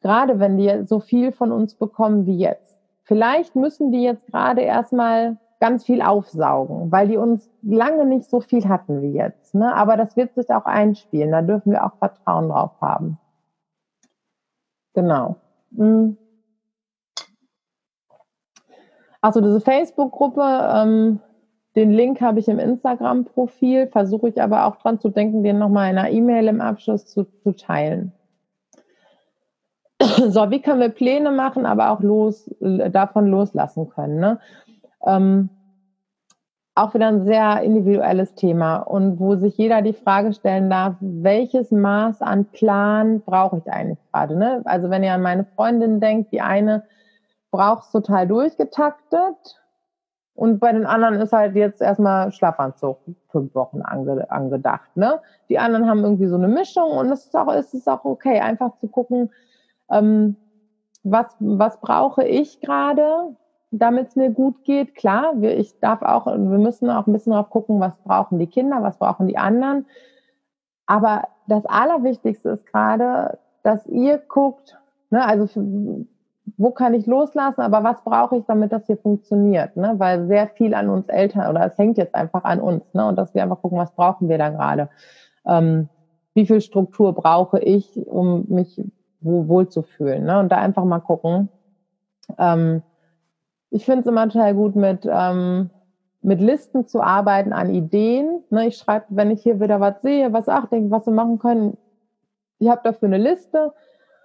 gerade 0.00 0.38
wenn 0.38 0.56
die 0.56 0.86
so 0.86 1.00
viel 1.00 1.32
von 1.32 1.52
uns 1.52 1.74
bekommen 1.74 2.26
wie 2.26 2.38
jetzt. 2.38 2.78
Vielleicht 3.02 3.56
müssen 3.56 3.90
die 3.90 4.02
jetzt 4.02 4.26
gerade 4.28 4.62
erstmal 4.62 5.36
ganz 5.58 5.84
viel 5.84 6.00
aufsaugen, 6.00 6.90
weil 6.90 7.08
die 7.08 7.18
uns 7.18 7.50
lange 7.60 8.06
nicht 8.06 8.30
so 8.30 8.40
viel 8.40 8.66
hatten 8.68 9.02
wie 9.02 9.12
jetzt. 9.12 9.54
Ne? 9.54 9.74
Aber 9.74 9.96
das 9.96 10.16
wird 10.16 10.34
sich 10.34 10.48
auch 10.50 10.64
einspielen. 10.64 11.32
Da 11.32 11.42
dürfen 11.42 11.72
wir 11.72 11.84
auch 11.84 11.96
Vertrauen 11.98 12.48
drauf 12.48 12.72
haben. 12.80 13.18
Genau. 14.94 15.36
Hm. 15.76 16.16
Achso, 19.20 19.40
diese 19.40 19.60
Facebook-Gruppe, 19.60 20.70
ähm, 20.74 21.20
den 21.76 21.92
Link 21.92 22.20
habe 22.20 22.40
ich 22.40 22.48
im 22.48 22.58
Instagram-Profil, 22.58 23.88
versuche 23.88 24.28
ich 24.28 24.42
aber 24.42 24.66
auch 24.66 24.76
dran 24.76 24.98
zu 24.98 25.08
denken, 25.08 25.42
den 25.42 25.58
nochmal 25.58 25.90
in 25.90 25.98
einer 25.98 26.10
E-Mail 26.10 26.48
im 26.48 26.60
Abschluss 26.60 27.06
zu, 27.06 27.24
zu 27.42 27.52
teilen. 27.52 28.12
So, 30.28 30.50
wie 30.50 30.62
können 30.62 30.80
wir 30.80 30.88
Pläne 30.88 31.30
machen, 31.30 31.66
aber 31.66 31.90
auch 31.90 32.00
los, 32.00 32.50
davon 32.58 33.26
loslassen 33.26 33.90
können? 33.90 34.18
Ne? 34.18 34.38
Ähm, 35.06 35.50
auch 36.74 36.94
wieder 36.94 37.08
ein 37.08 37.24
sehr 37.24 37.60
individuelles 37.62 38.34
Thema 38.34 38.76
und 38.78 39.20
wo 39.20 39.36
sich 39.36 39.58
jeder 39.58 39.82
die 39.82 39.92
Frage 39.92 40.32
stellen 40.32 40.70
darf, 40.70 40.94
welches 41.00 41.70
Maß 41.70 42.22
an 42.22 42.46
Plan 42.46 43.20
brauche 43.20 43.58
ich 43.58 43.70
eigentlich 43.70 43.98
gerade? 44.10 44.36
Ne? 44.36 44.62
Also 44.64 44.88
wenn 44.88 45.02
ihr 45.02 45.12
an 45.12 45.22
meine 45.22 45.44
Freundin 45.44 46.00
denkt, 46.00 46.32
die 46.32 46.40
eine 46.40 46.84
brauchst 47.50 47.92
total 47.92 48.26
durchgetaktet. 48.26 49.60
Und 50.34 50.58
bei 50.58 50.72
den 50.72 50.86
anderen 50.86 51.16
ist 51.16 51.32
halt 51.32 51.54
jetzt 51.54 51.82
erstmal 51.82 52.32
Schlafanzug 52.32 52.98
fünf 53.30 53.54
Wochen 53.54 53.82
ange, 53.82 54.30
angedacht. 54.30 54.96
Ne? 54.96 55.20
Die 55.48 55.58
anderen 55.58 55.88
haben 55.88 56.02
irgendwie 56.02 56.28
so 56.28 56.36
eine 56.36 56.48
Mischung 56.48 56.92
und 56.92 57.10
es 57.10 57.26
ist 57.26 57.36
auch, 57.36 57.52
es 57.52 57.74
ist 57.74 57.88
auch 57.88 58.04
okay, 58.04 58.40
einfach 58.40 58.76
zu 58.78 58.88
gucken, 58.88 59.30
ähm, 59.90 60.36
was, 61.02 61.26
was 61.40 61.80
brauche 61.80 62.24
ich 62.24 62.60
gerade, 62.60 63.36
damit 63.70 64.08
es 64.08 64.16
mir 64.16 64.30
gut 64.30 64.64
geht. 64.64 64.94
Klar, 64.94 65.32
wir, 65.36 65.56
ich 65.58 65.78
darf 65.80 66.02
auch, 66.02 66.26
wir 66.26 66.36
müssen 66.36 66.90
auch 66.90 67.06
ein 67.06 67.12
bisschen 67.12 67.32
drauf 67.32 67.50
gucken, 67.50 67.80
was 67.80 67.96
brauchen 68.04 68.38
die 68.38 68.46
Kinder, 68.46 68.82
was 68.82 68.98
brauchen 68.98 69.28
die 69.28 69.38
anderen. 69.38 69.86
Aber 70.86 71.28
das 71.46 71.64
Allerwichtigste 71.66 72.50
ist 72.50 72.66
gerade, 72.66 73.38
dass 73.62 73.86
ihr 73.86 74.18
guckt, 74.18 74.78
ne, 75.10 75.24
also 75.24 75.46
wo 76.56 76.70
kann 76.70 76.94
ich 76.94 77.06
loslassen, 77.06 77.60
aber 77.60 77.84
was 77.84 78.02
brauche 78.02 78.36
ich, 78.36 78.44
damit 78.46 78.72
das 78.72 78.86
hier 78.86 78.96
funktioniert? 78.96 79.76
Ne? 79.76 79.94
Weil 79.98 80.26
sehr 80.26 80.48
viel 80.48 80.74
an 80.74 80.88
uns 80.88 81.08
Eltern 81.08 81.50
oder 81.50 81.66
es 81.66 81.76
hängt 81.78 81.98
jetzt 81.98 82.14
einfach 82.14 82.44
an 82.44 82.60
uns. 82.60 82.82
Ne? 82.94 83.06
Und 83.06 83.16
dass 83.16 83.34
wir 83.34 83.42
einfach 83.42 83.60
gucken, 83.60 83.78
was 83.78 83.92
brauchen 83.92 84.28
wir 84.28 84.38
da 84.38 84.48
gerade? 84.50 84.88
Ähm, 85.46 85.88
wie 86.34 86.46
viel 86.46 86.60
Struktur 86.60 87.12
brauche 87.12 87.58
ich, 87.58 88.06
um 88.06 88.44
mich 88.48 88.80
wohl 89.20 89.68
zu? 89.68 89.84
Ne? 89.98 90.38
Und 90.38 90.50
da 90.50 90.56
einfach 90.56 90.84
mal 90.84 91.00
gucken. 91.00 91.48
Ähm, 92.38 92.82
ich 93.70 93.84
finde 93.84 94.00
es 94.00 94.06
immer 94.06 94.28
total 94.28 94.54
gut, 94.54 94.76
mit, 94.76 95.08
ähm, 95.10 95.70
mit 96.22 96.40
Listen 96.40 96.86
zu 96.86 97.02
arbeiten 97.02 97.52
an 97.52 97.70
Ideen. 97.70 98.42
Ne? 98.50 98.68
Ich 98.68 98.76
schreibe, 98.76 99.06
wenn 99.10 99.30
ich 99.30 99.42
hier 99.42 99.60
wieder 99.60 99.80
was 99.80 100.00
sehe, 100.02 100.32
was 100.32 100.48
ach, 100.48 100.66
denke, 100.66 100.90
was 100.90 101.06
wir 101.06 101.12
machen 101.12 101.38
können. 101.38 101.76
Ich 102.58 102.68
habe 102.68 102.80
dafür 102.84 103.08
eine 103.08 103.18
Liste 103.18 103.72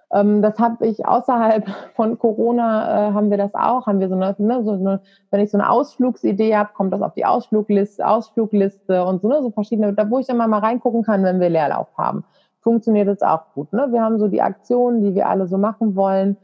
das 0.08 0.58
habe 0.58 0.86
ich 0.86 1.04
außerhalb 1.04 1.66
von 1.96 2.18
Corona, 2.18 3.08
äh, 3.08 3.12
haben 3.12 3.30
wir 3.30 3.38
das 3.38 3.54
auch, 3.54 3.86
haben 3.86 4.00
wir 4.00 4.08
so 4.08 4.14
eine, 4.14 4.34
ne, 4.38 4.62
so 4.64 4.72
eine 4.72 5.00
wenn 5.30 5.40
ich 5.40 5.50
so 5.50 5.58
eine 5.58 5.68
Ausflugsidee 5.68 6.56
habe, 6.56 6.70
kommt 6.74 6.92
das 6.92 7.02
auf 7.02 7.14
die 7.14 7.24
Ausflugliste, 7.24 8.06
Ausflugliste 8.06 9.04
und 9.04 9.22
so, 9.22 9.28
ne, 9.28 9.42
so 9.42 9.50
verschiedene, 9.50 9.92
da 9.92 10.08
wo 10.08 10.18
ich 10.18 10.28
immer 10.28 10.46
mal 10.46 10.60
reingucken 10.60 11.02
kann, 11.02 11.24
wenn 11.24 11.40
wir 11.40 11.50
Leerlauf 11.50 11.88
haben. 11.98 12.24
Funktioniert 12.60 13.08
das 13.08 13.22
auch 13.22 13.52
gut. 13.54 13.72
Ne? 13.72 13.88
Wir 13.92 14.02
haben 14.02 14.18
so 14.18 14.28
die 14.28 14.42
Aktionen, 14.42 15.02
die 15.02 15.14
wir 15.14 15.28
alle 15.28 15.46
so 15.46 15.56
machen 15.58 15.94
wollen, 15.94 16.36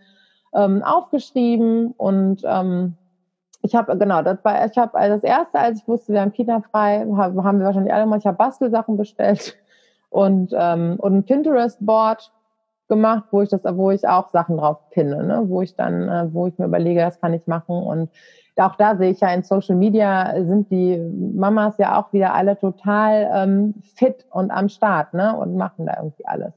ähm, 0.55 0.83
aufgeschrieben 0.83 1.93
und 1.97 2.43
ähm, 2.45 2.95
ich 3.63 3.77
habe 3.77 3.97
genau, 3.97 4.23
das 4.23 4.45
war, 4.45 4.67
ich 4.67 4.77
habe 4.77 4.99
also 4.99 5.15
das 5.15 5.25
erste, 5.25 5.59
als 5.59 5.81
ich 5.81 5.89
wusste, 5.89 6.13
wir 6.13 6.21
haben 6.21 6.33
Kita 6.33 6.63
frei, 6.71 7.07
haben 7.17 7.59
wir 7.59 7.67
wahrscheinlich 7.67 7.95
alle 7.95 8.07
mal, 8.07 8.19
ich 8.19 8.27
habe 8.27 8.37
Bastelsachen 8.37 8.97
bestellt 8.97 9.57
und 10.11 10.53
ähm, 10.53 10.97
und 10.99 11.15
ein 11.15 11.25
Pinterest 11.25 11.85
Board 11.85 12.33
gemacht, 12.89 13.25
wo 13.31 13.43
ich 13.43 13.49
das, 13.49 13.63
wo 13.65 13.91
ich 13.91 14.07
auch 14.07 14.31
Sachen 14.31 14.57
drauf 14.57 14.79
pinne, 14.91 15.23
ne? 15.25 15.45
wo 15.47 15.63
ich 15.63 15.75
dann, 15.77 16.09
äh, 16.09 16.33
wo 16.33 16.47
ich 16.47 16.59
mir 16.59 16.67
überlege, 16.67 17.01
das 17.01 17.21
kann 17.21 17.35
ich 17.35 17.47
machen. 17.47 17.77
Und 17.83 18.11
auch 18.57 18.77
da 18.77 18.97
sehe 18.97 19.11
ich 19.11 19.21
ja 19.21 19.33
in 19.33 19.43
Social 19.43 19.77
Media 19.77 20.35
sind 20.45 20.71
die 20.71 20.99
Mamas 20.99 21.79
ja 21.79 21.99
auch 21.99 22.13
wieder 22.13 22.35
alle 22.35 22.59
total 22.59 23.31
ähm, 23.35 23.75
fit 23.95 24.27
und 24.31 24.51
am 24.51 24.69
Start, 24.69 25.15
ne? 25.15 25.37
Und 25.37 25.57
machen 25.57 25.87
da 25.87 25.97
irgendwie 25.97 26.27
alles. 26.27 26.53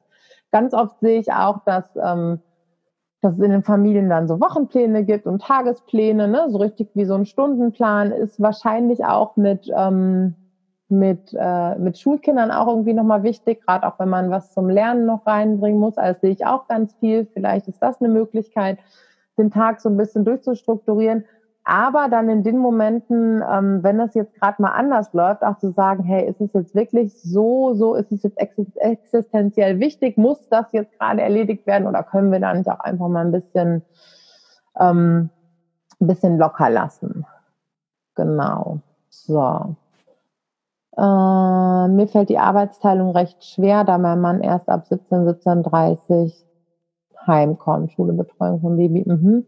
Ganz 0.52 0.74
oft 0.74 1.00
sehe 1.00 1.20
ich 1.20 1.32
auch, 1.32 1.64
dass 1.64 1.86
ähm, 1.96 2.42
dass 3.26 3.34
es 3.34 3.44
in 3.44 3.52
den 3.52 3.64
Familien 3.64 4.08
dann 4.08 4.28
so 4.28 4.40
Wochenpläne 4.40 5.04
gibt 5.04 5.26
und 5.26 5.42
Tagespläne, 5.42 6.28
ne? 6.28 6.46
so 6.50 6.60
richtig 6.60 6.90
wie 6.94 7.06
so 7.06 7.16
ein 7.16 7.26
Stundenplan, 7.26 8.12
ist 8.12 8.40
wahrscheinlich 8.40 9.04
auch 9.04 9.36
mit, 9.36 9.68
ähm, 9.76 10.36
mit, 10.88 11.36
äh, 11.38 11.76
mit 11.76 11.98
Schulkindern 11.98 12.52
auch 12.52 12.68
irgendwie 12.68 12.94
nochmal 12.94 13.24
wichtig, 13.24 13.66
gerade 13.66 13.88
auch 13.88 14.00
wenn 14.00 14.10
man 14.10 14.30
was 14.30 14.52
zum 14.52 14.70
Lernen 14.70 15.06
noch 15.06 15.26
reinbringen 15.26 15.80
muss. 15.80 15.98
Also 15.98 16.20
sehe 16.22 16.32
ich 16.32 16.46
auch 16.46 16.68
ganz 16.68 16.94
viel. 16.96 17.26
Vielleicht 17.34 17.68
ist 17.68 17.82
das 17.82 18.02
eine 18.02 18.10
Möglichkeit, 18.10 18.78
den 19.38 19.52
Tag 19.52 19.82
so 19.82 19.90
ein 19.90 19.98
bisschen 19.98 20.26
durchzustrukturieren. 20.26 21.26
Aber 21.68 22.10
dann 22.10 22.30
in 22.30 22.44
den 22.44 22.60
Momenten, 22.60 23.44
ähm, 23.52 23.82
wenn 23.82 23.98
das 23.98 24.14
jetzt 24.14 24.40
gerade 24.40 24.62
mal 24.62 24.74
anders 24.74 25.12
läuft, 25.14 25.42
auch 25.42 25.58
zu 25.58 25.72
sagen, 25.72 26.04
hey, 26.04 26.30
ist 26.30 26.40
es 26.40 26.54
jetzt 26.54 26.76
wirklich 26.76 27.20
so, 27.20 27.74
so, 27.74 27.96
ist 27.96 28.12
es 28.12 28.22
jetzt 28.22 28.38
existenziell 28.38 29.80
wichtig, 29.80 30.16
muss 30.16 30.48
das 30.50 30.72
jetzt 30.74 30.98
gerade 31.00 31.24
erledigt 31.24 31.66
werden 31.66 31.88
oder 31.88 32.04
können 32.04 32.32
wir 32.32 32.40
da 32.40 32.54
nicht 32.54 32.70
auch 32.70 32.82
einfach 32.82 33.08
mal 33.08 33.26
ein 33.26 33.32
bisschen, 33.32 33.82
ähm, 34.80 35.32
ein 36.00 36.08
bisschen 36.08 36.38
locker 36.38 36.70
lassen? 36.70 37.26
Genau. 38.14 38.82
So. 39.10 39.76
Äh, 40.98 41.88
mir 41.90 42.08
fällt 42.08 42.30
die 42.30 42.38
Arbeitsteilung 42.38 43.12
recht 43.12 43.44
schwer, 43.44 43.84
da 43.84 43.98
mein 43.98 44.22
Mann 44.22 44.42
erst 44.42 44.70
ab 44.70 44.88
17, 44.88 45.28
17.30 45.28 46.46
heimkommt. 47.28 47.92
Schule, 47.92 48.14
Betreuung 48.14 48.62
vom 48.62 48.78
Baby. 48.78 49.04
Mhm. 49.06 49.46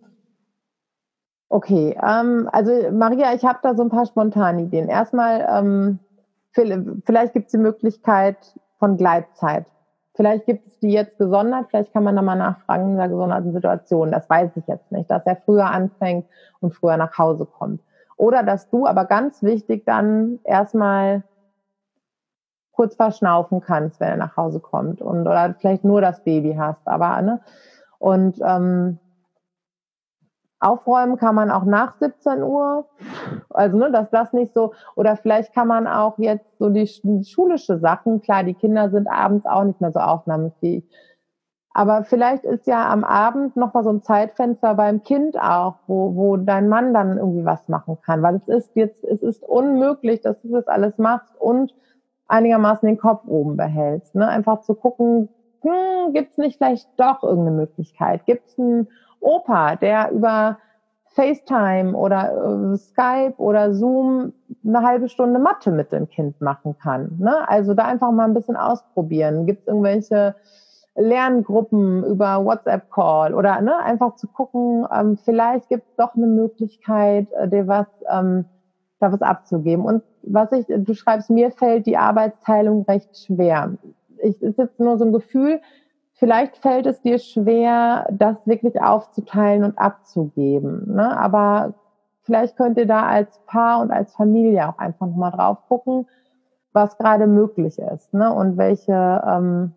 Okay, 1.50 1.98
ähm, 2.04 2.50
also 2.52 2.72
Maria, 2.92 3.34
ich 3.34 3.46
habe 3.46 3.60
da 3.64 3.74
so 3.76 3.84
ein 3.84 3.90
paar 3.90 4.06
spontane 4.06 4.64
Ideen. 4.64 4.90
Erstmal, 4.90 5.48
ähm, 5.50 6.00
vielleicht 6.52 7.34
gibt 7.34 7.46
es 7.46 7.52
die 7.52 7.58
Möglichkeit 7.58 8.36
von 8.80 8.98
Gleitzeit. 8.98 9.66
Vielleicht 10.16 10.46
gibt 10.46 10.68
es 10.68 10.80
die 10.80 10.92
jetzt 10.92 11.18
gesondert, 11.20 11.68
vielleicht 11.70 11.94
kann 11.94 12.04
man 12.04 12.16
da 12.16 12.22
mal 12.24 12.36
nachfragen 12.36 12.90
in 12.90 12.98
der 12.98 13.08
gesonderten 13.08 13.54
Situation. 13.54 14.12
Das 14.12 14.30
weiß 14.30 14.52
ich 14.56 14.68
jetzt 14.68 14.92
nicht, 14.92 15.10
dass 15.10 15.26
er 15.26 15.38
früher 15.46 15.68
anfängt 15.68 16.26
und 16.60 16.74
früher 16.74 16.98
nach 16.98 17.18
Hause 17.18 17.46
kommt. 17.46 17.82
Oder 18.18 18.42
dass 18.42 18.68
du 18.70 18.88
aber 18.88 19.06
ganz 19.06 19.44
wichtig 19.44 19.86
dann 19.86 20.40
erstmal 20.44 21.24
kurz 22.78 22.96
verschnaufen 22.96 23.60
kannst, 23.60 24.00
wenn 24.00 24.10
er 24.10 24.18
nach 24.18 24.38
Hause 24.38 24.62
kommt 24.62 25.02
und 25.02 25.28
oder 25.28 25.54
vielleicht 25.60 25.84
nur 25.84 26.00
das 26.00 26.24
Baby 26.24 26.56
hast, 26.58 26.88
aber 26.88 27.22
ne 27.22 27.42
und 28.00 28.40
ähm, 28.42 29.00
Aufräumen 30.60 31.18
kann 31.18 31.36
man 31.36 31.52
auch 31.52 31.66
nach 31.66 31.96
17 32.00 32.42
Uhr. 32.42 32.88
Also, 33.50 33.78
ne, 33.78 33.92
dass 33.92 34.10
das 34.10 34.34
nicht 34.34 34.54
so, 34.54 34.74
oder 34.96 35.16
vielleicht 35.16 35.54
kann 35.54 35.68
man 35.68 35.86
auch 35.88 36.18
jetzt 36.18 36.58
so 36.58 36.70
die, 36.70 36.88
schulische 37.24 37.78
Sachen, 37.78 38.22
klar, 38.22 38.44
die 38.44 38.56
Kinder 38.56 38.90
sind 38.90 39.08
abends 39.08 39.46
auch 39.46 39.64
nicht 39.64 39.82
mehr 39.82 39.92
so 39.92 40.00
aufnahmefähig. 40.00 40.84
Aber 41.74 42.04
vielleicht 42.04 42.44
ist 42.44 42.66
ja 42.66 42.90
am 42.90 43.04
Abend 43.04 43.56
noch 43.56 43.76
mal 43.76 43.84
so 43.84 43.92
ein 43.92 44.02
Zeitfenster 44.02 44.74
beim 44.74 45.04
Kind 45.04 45.40
auch, 45.40 45.76
wo, 45.86 46.16
wo 46.16 46.38
dein 46.38 46.70
Mann 46.70 46.92
dann 46.92 47.20
irgendwie 47.20 47.46
was 47.46 47.68
machen 47.68 48.00
kann. 48.04 48.24
Weil 48.24 48.38
es 48.38 48.48
ist 48.48 48.76
jetzt, 48.76 49.04
es 49.04 49.22
ist 49.22 49.44
unmöglich, 49.44 50.22
dass 50.22 50.42
du 50.42 50.54
das 50.54 50.68
alles 50.68 50.98
machst 50.98 51.40
und 51.40 51.76
einigermaßen 52.28 52.88
den 52.88 52.98
Kopf 52.98 53.24
oben 53.28 53.58
behältst. 53.58 54.16
Ne? 54.16 54.28
Einfach 54.28 54.62
zu 54.62 54.76
gucken, 54.76 55.30
hm, 55.62 56.14
gibt 56.14 56.32
es 56.32 56.38
nicht 56.38 56.58
vielleicht 56.58 56.88
doch 56.98 57.24
irgendeine 57.24 57.58
Möglichkeit? 57.58 58.26
Gibt 58.26 58.48
es 58.48 58.60
einen 58.60 58.88
Opa, 59.20 59.76
der 59.76 60.12
über 60.12 60.58
FaceTime 61.16 61.96
oder 61.96 62.74
äh, 62.74 62.78
Skype 62.78 63.36
oder 63.38 63.74
Zoom 63.74 64.34
eine 64.66 64.84
halbe 64.84 65.10
Stunde 65.10 65.40
Mathe 65.40 65.72
mit 65.72 65.92
dem 65.92 66.08
Kind 66.10 66.40
machen 66.42 66.78
kann. 66.78 67.18
Ne? 67.18 67.50
Also 67.50 67.74
da 67.74 67.86
einfach 67.86 68.12
mal 68.12 68.26
ein 68.26 68.36
bisschen 68.36 68.56
ausprobieren. 68.56 69.48
Gibt 69.48 69.62
es 69.62 69.68
irgendwelche 69.68 70.36
Lerngruppen 70.98 72.04
über 72.04 72.44
WhatsApp-Call 72.44 73.34
oder 73.34 73.62
ne, 73.62 73.78
einfach 73.78 74.16
zu 74.16 74.28
gucken, 74.28 74.86
ähm, 74.92 75.18
vielleicht 75.18 75.70
gibt 75.70 75.88
es 75.88 75.96
doch 75.96 76.16
eine 76.16 76.26
Möglichkeit, 76.26 77.28
äh, 77.34 77.48
dir 77.48 77.68
was, 77.68 77.86
ähm, 78.12 78.46
da 79.00 79.12
was 79.12 79.22
abzugeben. 79.22 79.86
Und 79.86 80.04
was 80.24 80.52
ich, 80.52 80.66
du 80.68 80.94
schreibst, 80.94 81.30
mir 81.30 81.52
fällt 81.52 81.86
die 81.86 81.98
Arbeitsteilung 81.98 82.84
recht 82.84 83.18
schwer. 83.18 83.74
Ich 84.22 84.42
ist 84.42 84.58
jetzt 84.58 84.80
nur 84.80 84.98
so 84.98 85.06
ein 85.06 85.14
Gefühl, 85.14 85.62
Vielleicht 86.20 86.58
fällt 86.58 86.88
es 86.88 87.00
dir 87.02 87.20
schwer, 87.20 88.08
das 88.12 88.38
wirklich 88.46 88.82
aufzuteilen 88.82 89.64
und 89.64 89.78
abzugeben. 89.78 90.96
Ne? 90.96 91.16
Aber 91.16 91.76
vielleicht 92.24 92.58
könnt 92.58 92.80
ihr 92.80 92.88
da 92.88 93.06
als 93.06 93.40
Paar 93.46 93.82
und 93.82 93.92
als 93.92 94.16
Familie 94.16 94.68
auch 94.68 94.80
einfach 94.80 95.06
nochmal 95.06 95.32
drauf 95.32 95.60
gucken, 95.68 96.08
was 96.74 96.98
gerade 96.98 97.28
möglich 97.28 97.78
ist 97.78 98.14
ne? 98.16 98.34
und 98.34 98.58
welche, 98.58 99.22
ähm, 99.28 99.74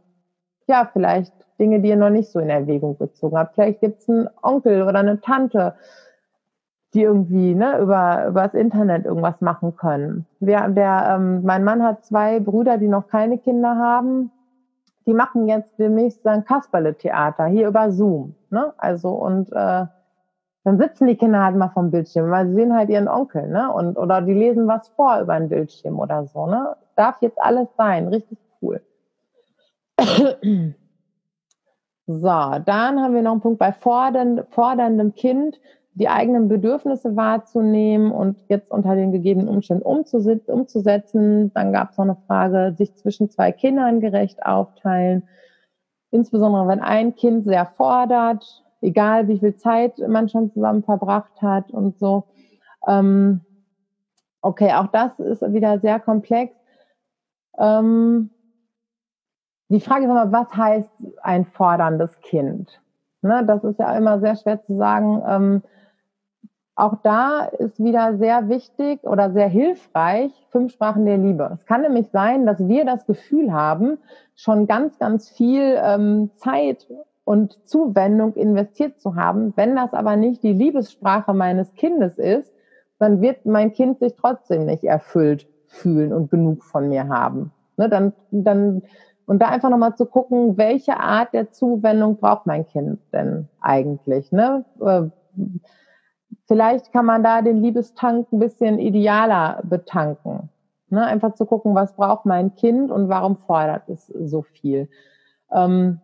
ja, 0.66 0.88
vielleicht 0.90 1.34
Dinge, 1.58 1.80
die 1.80 1.90
ihr 1.90 1.96
noch 1.96 2.08
nicht 2.08 2.30
so 2.30 2.38
in 2.38 2.48
Erwägung 2.48 2.96
gezogen 2.96 3.36
habt. 3.36 3.54
Vielleicht 3.54 3.80
gibt 3.80 4.00
es 4.00 4.08
einen 4.08 4.30
Onkel 4.42 4.82
oder 4.82 5.00
eine 5.00 5.20
Tante, 5.20 5.74
die 6.94 7.02
irgendwie 7.02 7.54
ne, 7.54 7.78
über, 7.78 8.26
über 8.26 8.42
das 8.42 8.54
Internet 8.54 9.04
irgendwas 9.04 9.40
machen 9.40 9.76
können. 9.76 10.26
Wir, 10.40 10.68
der, 10.68 11.14
ähm, 11.16 11.42
mein 11.44 11.64
Mann 11.64 11.82
hat 11.82 12.04
zwei 12.04 12.40
Brüder, 12.40 12.78
die 12.78 12.88
noch 12.88 13.08
keine 13.08 13.38
Kinder 13.38 13.76
haben 13.76 14.30
die 15.06 15.14
machen 15.14 15.48
jetzt 15.48 15.78
demnächst 15.78 16.26
ein 16.26 16.44
Kasperle-Theater 16.44 17.46
hier 17.46 17.68
über 17.68 17.90
Zoom. 17.90 18.36
Ne? 18.50 18.72
Also 18.78 19.10
und 19.10 19.50
äh, 19.50 19.86
dann 20.64 20.78
sitzen 20.78 21.06
die 21.06 21.16
Kinder 21.16 21.42
halt 21.42 21.56
mal 21.56 21.70
vom 21.70 21.90
Bildschirm, 21.90 22.30
weil 22.30 22.46
sie 22.48 22.54
sehen 22.54 22.74
halt 22.74 22.90
ihren 22.90 23.08
Onkel, 23.08 23.48
ne? 23.48 23.72
Und 23.72 23.96
oder 23.96 24.20
die 24.20 24.34
lesen 24.34 24.68
was 24.68 24.88
vor 24.90 25.20
über 25.20 25.32
ein 25.32 25.48
Bildschirm 25.48 25.98
oder 25.98 26.26
so, 26.26 26.46
ne? 26.46 26.76
Darf 26.96 27.16
jetzt 27.22 27.42
alles 27.42 27.68
sein, 27.76 28.08
richtig 28.08 28.38
cool. 28.62 28.80
So, 32.06 32.26
dann 32.26 33.00
haben 33.00 33.14
wir 33.14 33.22
noch 33.22 33.32
einen 33.32 33.40
Punkt 33.40 33.60
bei 33.60 33.72
fordernd, 33.72 34.44
forderndem 34.50 35.14
Kind 35.14 35.60
die 36.00 36.08
eigenen 36.08 36.48
Bedürfnisse 36.48 37.14
wahrzunehmen 37.14 38.10
und 38.10 38.38
jetzt 38.48 38.70
unter 38.70 38.96
den 38.96 39.12
gegebenen 39.12 39.48
Umständen 39.48 39.84
umzusetzen. 39.84 41.52
Dann 41.52 41.74
gab 41.74 41.90
es 41.90 41.98
noch 41.98 42.06
eine 42.06 42.16
Frage, 42.26 42.74
sich 42.78 42.96
zwischen 42.96 43.28
zwei 43.28 43.52
Kindern 43.52 44.00
gerecht 44.00 44.42
aufteilen. 44.46 45.28
Insbesondere 46.10 46.66
wenn 46.68 46.80
ein 46.80 47.14
Kind 47.14 47.44
sehr 47.44 47.66
fordert, 47.66 48.64
egal 48.80 49.28
wie 49.28 49.38
viel 49.38 49.54
Zeit 49.56 49.98
man 50.08 50.30
schon 50.30 50.50
zusammen 50.50 50.82
verbracht 50.82 51.42
hat 51.42 51.70
und 51.70 51.98
so. 51.98 52.24
Ähm, 52.88 53.42
okay, 54.40 54.72
auch 54.72 54.86
das 54.86 55.18
ist 55.18 55.42
wieder 55.52 55.80
sehr 55.80 56.00
komplex. 56.00 56.54
Ähm, 57.58 58.30
die 59.68 59.80
Frage 59.80 60.06
ist 60.06 60.10
aber, 60.10 60.32
was 60.32 60.56
heißt 60.56 60.88
ein 61.22 61.44
forderndes 61.44 62.18
Kind? 62.22 62.80
Ne, 63.20 63.44
das 63.46 63.62
ist 63.64 63.78
ja 63.78 63.94
immer 63.98 64.18
sehr 64.18 64.36
schwer 64.36 64.62
zu 64.62 64.78
sagen. 64.78 65.22
Ähm, 65.28 65.62
auch 66.80 66.96
da 67.02 67.44
ist 67.44 67.82
wieder 67.82 68.16
sehr 68.16 68.48
wichtig 68.48 69.04
oder 69.04 69.30
sehr 69.32 69.48
hilfreich 69.48 70.32
fünf 70.50 70.72
Sprachen 70.72 71.04
der 71.04 71.18
Liebe. 71.18 71.50
Es 71.54 71.66
kann 71.66 71.82
nämlich 71.82 72.08
sein, 72.10 72.46
dass 72.46 72.58
wir 72.66 72.84
das 72.84 73.06
Gefühl 73.06 73.52
haben, 73.52 73.98
schon 74.34 74.66
ganz, 74.66 74.98
ganz 74.98 75.28
viel 75.28 75.78
ähm, 75.82 76.30
Zeit 76.36 76.88
und 77.24 77.58
Zuwendung 77.68 78.34
investiert 78.34 78.98
zu 79.00 79.14
haben. 79.14 79.52
Wenn 79.56 79.76
das 79.76 79.92
aber 79.92 80.16
nicht 80.16 80.42
die 80.42 80.52
Liebessprache 80.52 81.34
meines 81.34 81.72
Kindes 81.74 82.18
ist, 82.18 82.52
dann 82.98 83.20
wird 83.20 83.46
mein 83.46 83.72
Kind 83.72 83.98
sich 83.98 84.14
trotzdem 84.16 84.66
nicht 84.66 84.84
erfüllt 84.84 85.46
fühlen 85.66 86.12
und 86.12 86.30
genug 86.30 86.64
von 86.64 86.88
mir 86.88 87.08
haben. 87.08 87.52
Ne, 87.76 87.88
dann, 87.88 88.12
dann, 88.30 88.82
und 89.26 89.40
da 89.40 89.48
einfach 89.48 89.70
nochmal 89.70 89.94
zu 89.94 90.06
gucken, 90.06 90.56
welche 90.56 90.98
Art 90.98 91.32
der 91.32 91.52
Zuwendung 91.52 92.16
braucht 92.16 92.46
mein 92.46 92.66
Kind 92.66 92.98
denn 93.12 93.48
eigentlich? 93.60 94.32
Ne? 94.32 94.64
Vielleicht 96.50 96.92
kann 96.92 97.06
man 97.06 97.22
da 97.22 97.42
den 97.42 97.62
Liebestank 97.62 98.32
ein 98.32 98.40
bisschen 98.40 98.80
idealer 98.80 99.60
betanken. 99.62 100.48
Ne? 100.88 101.06
Einfach 101.06 101.34
zu 101.36 101.46
gucken, 101.46 101.76
was 101.76 101.94
braucht 101.94 102.26
mein 102.26 102.56
Kind 102.56 102.90
und 102.90 103.08
warum 103.08 103.36
fordert 103.36 103.88
es 103.88 104.08
so 104.08 104.42
viel. 104.42 104.88
Ähm, 105.52 106.00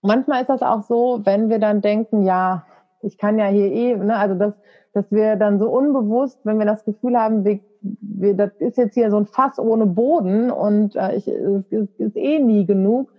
manchmal 0.00 0.40
ist 0.40 0.48
das 0.48 0.62
auch 0.62 0.84
so, 0.84 1.20
wenn 1.24 1.50
wir 1.50 1.58
dann 1.58 1.82
denken, 1.82 2.22
ja, 2.22 2.64
ich 3.02 3.18
kann 3.18 3.38
ja 3.38 3.48
hier 3.48 3.70
eh, 3.70 3.94
ne, 3.94 4.16
also 4.16 4.34
dass, 4.36 4.54
dass 4.94 5.12
wir 5.12 5.36
dann 5.36 5.58
so 5.58 5.68
unbewusst, 5.68 6.40
wenn 6.44 6.58
wir 6.58 6.64
das 6.64 6.86
Gefühl 6.86 7.18
haben, 7.18 7.44
wir, 7.44 7.60
wir, 7.82 8.34
das 8.34 8.52
ist 8.58 8.78
jetzt 8.78 8.94
hier 8.94 9.10
so 9.10 9.18
ein 9.18 9.26
Fass 9.26 9.58
ohne 9.58 9.84
Boden 9.84 10.50
und 10.50 10.96
äh, 10.96 11.14
ich, 11.14 11.28
es 11.28 11.90
ist 11.98 12.16
eh 12.16 12.38
nie 12.38 12.64
genug, 12.64 13.12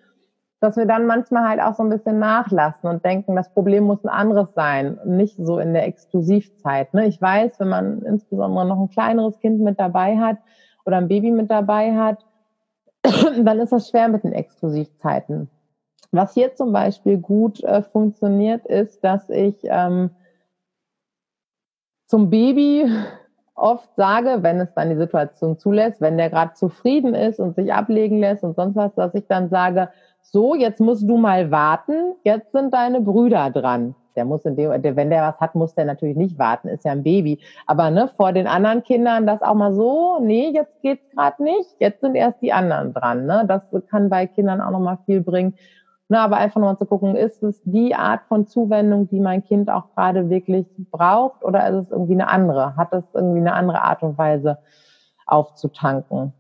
dass 0.60 0.76
wir 0.76 0.86
dann 0.86 1.06
manchmal 1.06 1.48
halt 1.48 1.62
auch 1.62 1.76
so 1.76 1.84
ein 1.84 1.90
bisschen 1.90 2.20
nachlassen 2.20 2.90
und 2.90 3.06
denken, 3.06 3.36
das 3.36 3.52
Problem 3.54 3.86
muss 3.86 4.04
ein 4.04 4.10
anderes 4.10 4.54
sein, 4.54 5.00
nicht 5.06 5.38
so 5.38 5.60
in 5.60 5.74
der 5.74 5.86
Exklusivzeit. 5.88 6.94
Ne? 6.94 7.08
Ich 7.08 7.22
weiß, 7.22 7.60
wenn 7.60 7.70
man 7.70 8.02
insbesondere 8.02 8.66
noch 8.66 8.80
ein 8.80 8.90
kleineres 8.90 9.40
Kind 9.40 9.62
mit 9.62 9.80
dabei 9.80 10.18
hat 10.18 10.38
oder 10.86 10.98
ein 10.98 11.08
Baby 11.08 11.32
mit 11.32 11.50
dabei 11.50 11.96
hat, 11.96 12.26
dann 13.04 13.60
ist 13.60 13.72
das 13.72 13.90
schwer 13.90 14.10
mit 14.10 14.24
den 14.24 14.34
Exklusivzeiten. 14.34 15.50
Was 16.12 16.34
hier 16.34 16.56
zum 16.56 16.74
Beispiel 16.74 17.18
gut 17.18 17.64
äh, 17.64 17.82
funktioniert, 17.82 18.66
ist, 18.66 19.04
dass 19.04 19.30
ich 19.30 19.56
ähm, 19.64 20.10
zum 22.08 22.30
Baby 22.30 22.90
oft 23.56 23.96
sage, 23.96 24.40
wenn 24.42 24.60
es 24.60 24.74
dann 24.74 24.90
die 24.90 24.98
Situation 24.98 25.58
zulässt, 25.58 26.02
wenn 26.02 26.18
der 26.18 26.30
gerade 26.30 26.54
zufrieden 26.54 27.14
ist 27.14 27.40
und 27.40 27.56
sich 27.56 27.74
ablegen 27.74 28.20
lässt 28.20 28.44
und 28.44 28.56
sonst 28.56 28.76
was, 28.76 28.94
dass 28.96 29.14
ich 29.14 29.28
dann 29.28 29.50
sage, 29.50 29.90
so, 30.22 30.54
jetzt 30.56 30.80
musst 30.80 31.10
du 31.10 31.18
mal 31.18 31.50
warten, 31.50 32.14
jetzt 32.24 32.52
sind 32.52 32.74
deine 32.74 33.02
Brüder 33.02 33.50
dran. 33.50 33.96
Der 34.16 34.26
muss 34.26 34.44
in 34.46 34.56
dem, 34.56 34.72
wenn 34.72 35.10
der 35.10 35.24
was 35.24 35.40
hat, 35.40 35.56
muss 35.56 35.76
der 35.76 35.86
natürlich 35.86 36.18
nicht 36.18 36.38
warten, 36.38 36.68
ist 36.68 36.84
ja 36.86 36.92
ein 36.92 37.04
Baby. 37.04 37.40
Aber 37.68 37.90
ne, 37.90 38.10
vor 38.18 38.34
den 38.34 38.48
anderen 38.48 38.84
Kindern 38.84 39.26
das 39.26 39.42
auch 39.42 39.54
mal 39.54 39.74
so, 39.74 40.20
nee, 40.20 40.50
jetzt 40.50 40.82
geht's 40.82 41.10
gerade 41.12 41.42
nicht, 41.42 41.70
jetzt 41.80 42.02
sind 42.02 42.16
erst 42.16 42.42
die 42.42 42.52
anderen 42.52 42.94
dran. 42.94 43.26
Ne? 43.26 43.46
Das 43.48 43.62
kann 43.90 44.10
bei 44.10 44.28
Kindern 44.28 44.62
auch 44.62 44.72
nochmal 44.72 44.98
viel 45.06 45.22
bringen. 45.22 45.56
Ne, 46.10 46.20
aber 46.20 46.38
einfach 46.38 46.60
nochmal 46.60 46.78
zu 46.78 46.88
gucken, 46.88 47.16
ist 47.16 47.44
es 47.44 47.62
die 47.64 47.94
Art 47.94 48.22
von 48.28 48.48
Zuwendung, 48.48 49.08
die 49.10 49.20
mein 49.20 49.44
Kind 49.44 49.70
auch 49.70 49.94
gerade 49.96 50.30
wirklich 50.30 50.66
braucht, 50.90 51.44
oder 51.44 51.70
ist 51.70 51.86
es 51.86 51.92
irgendwie 51.92 52.14
eine 52.14 52.28
andere? 52.28 52.76
Hat 52.76 52.92
es 52.94 53.04
irgendwie 53.14 53.40
eine 53.40 53.54
andere 53.54 53.84
Art 53.84 54.02
und 54.02 54.18
Weise 54.18 54.58
aufzutanken? 55.28 56.34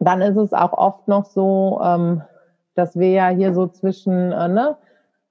Dann 0.00 0.20
ist 0.20 0.36
es 0.36 0.52
auch 0.52 0.72
oft 0.72 1.06
noch 1.06 1.26
so, 1.26 1.80
ähm, 1.82 2.22
dass 2.74 2.98
wir 2.98 3.10
ja 3.10 3.28
hier 3.28 3.54
so 3.54 3.66
zwischen, 3.66 4.32
äh, 4.32 4.48
ne, 4.48 4.76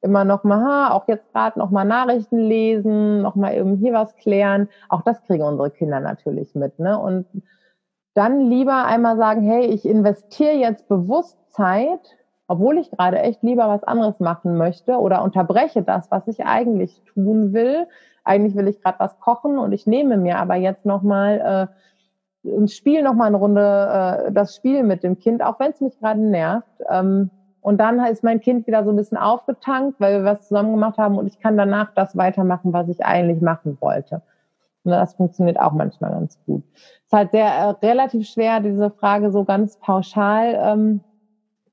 immer 0.01 0.25
noch 0.25 0.43
mal, 0.43 0.59
ha, 0.61 0.91
auch 0.93 1.07
jetzt 1.07 1.31
gerade 1.31 1.57
noch 1.57 1.71
mal 1.71 1.85
Nachrichten 1.85 2.37
lesen, 2.37 3.21
noch 3.21 3.35
mal 3.35 3.55
eben 3.55 3.77
hier 3.77 3.93
was 3.93 4.15
klären. 4.17 4.67
Auch 4.89 5.01
das 5.01 5.21
kriegen 5.23 5.43
unsere 5.43 5.71
Kinder 5.71 5.99
natürlich 5.99 6.53
mit, 6.55 6.77
ne? 6.79 6.99
Und 6.99 7.25
dann 8.13 8.41
lieber 8.41 8.85
einmal 8.85 9.17
sagen, 9.17 9.41
hey, 9.41 9.65
ich 9.65 9.85
investiere 9.85 10.53
jetzt 10.53 10.87
bewusst 10.87 11.37
Zeit, 11.51 12.01
obwohl 12.47 12.77
ich 12.77 12.91
gerade 12.91 13.19
echt 13.19 13.41
lieber 13.41 13.67
was 13.67 13.83
anderes 13.83 14.19
machen 14.19 14.57
möchte 14.57 14.97
oder 14.97 15.23
unterbreche 15.23 15.81
das, 15.81 16.11
was 16.11 16.27
ich 16.27 16.45
eigentlich 16.45 17.01
tun 17.13 17.53
will. 17.53 17.87
Eigentlich 18.23 18.55
will 18.55 18.67
ich 18.67 18.81
gerade 18.81 18.99
was 18.99 19.19
kochen 19.19 19.57
und 19.57 19.71
ich 19.71 19.87
nehme 19.87 20.17
mir 20.17 20.37
aber 20.37 20.55
jetzt 20.55 20.85
noch 20.85 21.01
mal 21.01 21.69
äh, 21.71 21.73
ein 22.43 22.67
Spiel 22.67 23.03
noch 23.03 23.13
mal 23.13 23.25
eine 23.25 23.37
Runde 23.37 23.61
äh, 24.27 24.31
das 24.31 24.55
Spiel 24.55 24.83
mit 24.83 25.03
dem 25.03 25.17
Kind, 25.17 25.43
auch 25.43 25.59
wenn 25.59 25.71
es 25.71 25.81
mich 25.81 25.97
gerade 25.99 26.19
nervt. 26.19 26.67
Ähm, 26.89 27.29
und 27.61 27.77
dann 27.77 27.99
ist 28.05 28.23
mein 28.23 28.41
Kind 28.41 28.67
wieder 28.67 28.83
so 28.83 28.89
ein 28.89 28.97
bisschen 28.97 29.17
aufgetankt, 29.17 29.99
weil 29.99 30.19
wir 30.19 30.25
was 30.25 30.47
zusammen 30.47 30.71
gemacht 30.71 30.97
haben 30.97 31.17
und 31.17 31.27
ich 31.27 31.39
kann 31.39 31.55
danach 31.55 31.93
das 31.95 32.17
weitermachen, 32.17 32.73
was 32.73 32.89
ich 32.89 33.05
eigentlich 33.05 33.41
machen 33.41 33.77
wollte. 33.79 34.21
Und 34.83 34.91
das 34.91 35.13
funktioniert 35.13 35.57
auch 35.57 35.71
manchmal 35.71 36.11
ganz 36.11 36.37
gut. 36.45 36.63
Es 36.73 37.05
ist 37.05 37.13
halt 37.13 37.31
sehr 37.31 37.45
äh, 37.45 37.85
relativ 37.85 38.27
schwer, 38.27 38.59
diese 38.59 38.91
Frage 38.91 39.31
so 39.31 39.45
ganz 39.45 39.77
pauschal 39.77 40.59
ähm, 40.61 41.01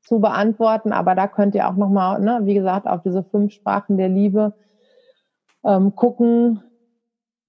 zu 0.01 0.21
beantworten, 0.21 0.93
aber 0.93 1.17
da 1.17 1.27
könnt 1.27 1.57
ihr 1.57 1.69
auch 1.69 1.75
nochmal, 1.75 2.21
ne, 2.21 2.41
wie 2.45 2.55
gesagt, 2.55 2.87
auf 2.87 3.03
diese 3.03 3.25
fünf 3.25 3.53
Sprachen 3.53 3.99
der 3.99 4.09
Liebe 4.09 4.55
ähm, 5.65 5.97
gucken, 5.97 6.63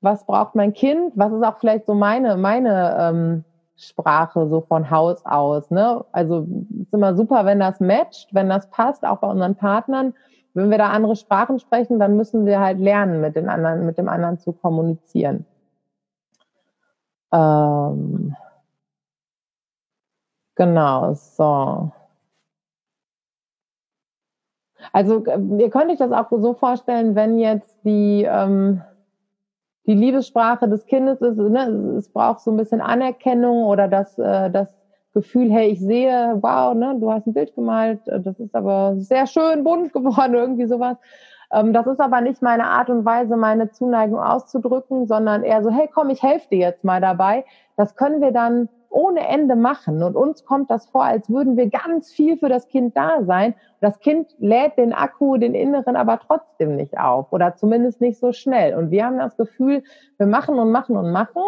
was 0.02 0.26
braucht 0.26 0.56
mein 0.56 0.74
Kind, 0.74 1.14
was 1.16 1.32
ist 1.32 1.44
auch 1.44 1.60
vielleicht 1.60 1.86
so 1.86 1.94
meine, 1.94 2.36
meine 2.38 2.98
ähm, 3.00 3.44
Sprache 3.78 4.48
so 4.48 4.62
von 4.62 4.90
Haus 4.90 5.26
aus. 5.26 5.70
Ne? 5.72 6.04
Also 6.12 6.48
ist 6.82 6.94
immer 6.94 7.16
super, 7.16 7.46
wenn 7.46 7.60
das 7.60 7.80
matcht, 7.80 8.34
wenn 8.34 8.50
das 8.50 8.70
passt, 8.70 9.06
auch 9.06 9.18
bei 9.20 9.28
unseren 9.28 9.56
Partnern. 9.56 10.14
Wenn 10.54 10.70
wir 10.70 10.78
da 10.78 10.90
andere 10.90 11.16
Sprachen 11.16 11.60
sprechen, 11.60 12.00
dann 12.00 12.18
müssen 12.18 12.46
wir 12.46 12.60
halt 12.60 12.80
lernen, 12.80 13.22
mit 13.22 13.36
den 13.36 13.48
anderen, 13.48 13.86
mit 13.86 13.98
dem 13.98 14.10
anderen 14.10 14.38
zu 14.38 14.52
kommunizieren. 14.52 15.46
Ähm, 17.32 18.36
genau, 20.56 21.14
so. 21.14 21.92
Also 24.92 25.24
ihr 25.26 25.70
könnt 25.70 25.92
euch 25.92 26.00
das 26.00 26.12
auch 26.12 26.30
so 26.32 26.54
vorstellen, 26.54 27.16
wenn 27.16 27.40
jetzt 27.40 27.78
die 27.86 28.24
ähm, 28.28 28.82
die 29.88 29.94
Liebessprache 29.94 30.68
des 30.68 30.86
Kindes 30.86 31.22
ist, 31.22 31.38
ne, 31.38 31.96
es 31.98 32.10
braucht 32.10 32.42
so 32.42 32.52
ein 32.52 32.58
bisschen 32.58 32.82
Anerkennung 32.82 33.64
oder 33.64 33.88
das, 33.88 34.18
äh, 34.20 34.50
das 34.52 34.70
Gefühl, 35.14 35.52
hey, 35.52 35.70
ich 35.70 35.80
sehe, 35.80 36.38
wow, 36.42 36.74
ne, 36.74 36.96
du 37.00 37.12
hast 37.12 37.28
ein 37.28 37.34
Bild 37.34 37.56
gemalt, 37.56 38.08
äh, 38.08 38.20
das 38.20 38.40
ist 38.40 38.56
aber 38.56 38.96
sehr 38.98 39.28
schön 39.28 39.64
bunt 39.64 39.94
geworden, 39.94 40.36
irgendwie 40.36 40.68
sowas. 40.68 40.98
Ähm, 41.52 41.74
das 41.74 41.88
ist 41.88 42.00
aber 42.00 42.22
nicht 42.22 42.42
meine 42.42 42.66
Art 42.66 42.90
und 42.90 43.06
Weise, 43.06 43.36
meine 43.36 43.72
Zuneigung 43.72 44.20
auszudrücken, 44.20 45.08
sondern 45.08 45.44
eher 45.44 45.64
so, 45.64 45.70
hey, 45.70 45.90
komm, 45.94 46.10
ich 46.10 46.24
helfe 46.24 46.48
dir 46.50 46.60
jetzt 46.60 46.84
mal 46.84 47.02
dabei. 47.02 47.44
Das 47.76 47.96
können 47.96 48.22
wir 48.22 48.32
dann 48.32 48.70
ohne 48.92 49.28
Ende 49.28 49.56
machen. 49.56 50.04
Und 50.04 50.16
uns 50.16 50.46
kommt 50.46 50.70
das 50.70 50.88
vor, 50.88 51.04
als 51.04 51.30
würden 51.30 51.58
wir 51.58 51.70
ganz 51.70 52.12
viel 52.12 52.38
für 52.38 52.50
das 52.50 52.68
Kind 52.68 52.96
da 52.96 53.24
sein. 53.24 53.56
Das 53.80 54.00
Kind 54.00 54.36
lädt 54.40 54.78
den 54.78 54.94
Akku, 54.94 55.38
den 55.38 55.56
inneren, 55.56 55.96
aber 55.96 56.20
trotzdem 56.20 56.76
nicht 56.76 56.98
auf 57.00 57.32
oder 57.32 57.56
zumindest 57.56 58.02
nicht 58.02 58.20
so 58.20 58.34
schnell. 58.34 58.76
Und 58.76 58.92
wir 58.92 59.06
haben 59.06 59.18
das 59.18 59.38
Gefühl, 59.38 59.84
wir 60.18 60.28
machen 60.28 60.60
und 60.60 60.72
machen 60.72 60.98
und 60.98 61.12
machen. 61.12 61.42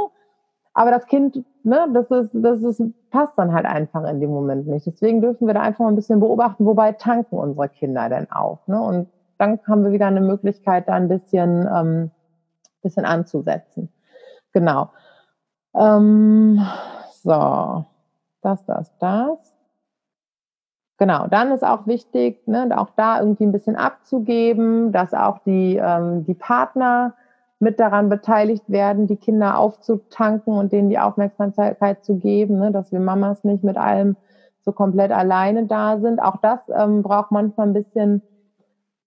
Aber 0.73 0.89
das 0.89 1.05
Kind, 1.05 1.43
ne, 1.63 1.87
das 1.93 2.09
ist, 2.09 2.31
das 2.33 2.63
ist, 2.63 2.81
passt 3.11 3.33
dann 3.37 3.53
halt 3.53 3.65
einfach 3.65 4.07
in 4.09 4.19
dem 4.19 4.31
Moment 4.31 4.67
nicht. 4.67 4.87
Deswegen 4.87 5.21
dürfen 5.21 5.45
wir 5.45 5.53
da 5.53 5.61
einfach 5.61 5.81
mal 5.81 5.89
ein 5.89 5.95
bisschen 5.95 6.19
beobachten, 6.19 6.65
wobei 6.65 6.93
tanken 6.93 7.37
unsere 7.37 7.69
Kinder 7.69 8.09
denn 8.09 8.31
auch. 8.31 8.65
Ne? 8.67 8.81
Und 8.81 9.09
dann 9.37 9.59
haben 9.67 9.83
wir 9.83 9.91
wieder 9.91 10.07
eine 10.07 10.21
Möglichkeit, 10.21 10.87
da 10.87 10.93
ein 10.93 11.09
bisschen, 11.09 11.69
ähm, 11.71 12.11
bisschen 12.81 13.05
anzusetzen. 13.05 13.89
Genau. 14.51 14.89
Ähm, 15.75 16.59
so, 17.23 17.85
das, 18.41 18.65
das, 18.65 18.97
das. 18.99 19.53
Genau, 20.97 21.27
dann 21.27 21.51
ist 21.51 21.63
auch 21.63 21.87
wichtig, 21.87 22.47
ne, 22.47 22.69
auch 22.77 22.91
da 22.95 23.19
irgendwie 23.19 23.45
ein 23.45 23.51
bisschen 23.51 23.75
abzugeben, 23.75 24.91
dass 24.91 25.13
auch 25.13 25.39
die, 25.39 25.77
ähm, 25.77 26.25
die 26.25 26.35
Partner 26.35 27.15
mit 27.59 27.79
daran 27.79 28.09
beteiligt 28.09 28.69
werden, 28.69 29.07
die 29.07 29.15
Kinder 29.15 29.57
aufzutanken 29.57 30.53
und 30.53 30.71
denen 30.71 30.89
die 30.89 30.99
Aufmerksamkeit 30.99 32.03
zu 32.03 32.15
geben, 32.17 32.59
ne, 32.59 32.71
dass 32.71 32.91
wir 32.91 32.99
Mamas 32.99 33.43
nicht 33.43 33.63
mit 33.63 33.77
allem 33.77 34.15
so 34.61 34.71
komplett 34.71 35.11
alleine 35.11 35.65
da 35.65 35.99
sind. 35.99 36.21
Auch 36.21 36.37
das 36.37 36.59
ähm, 36.69 37.01
braucht 37.03 37.31
manchmal 37.31 37.67
ein 37.67 37.73
bisschen, 37.73 38.21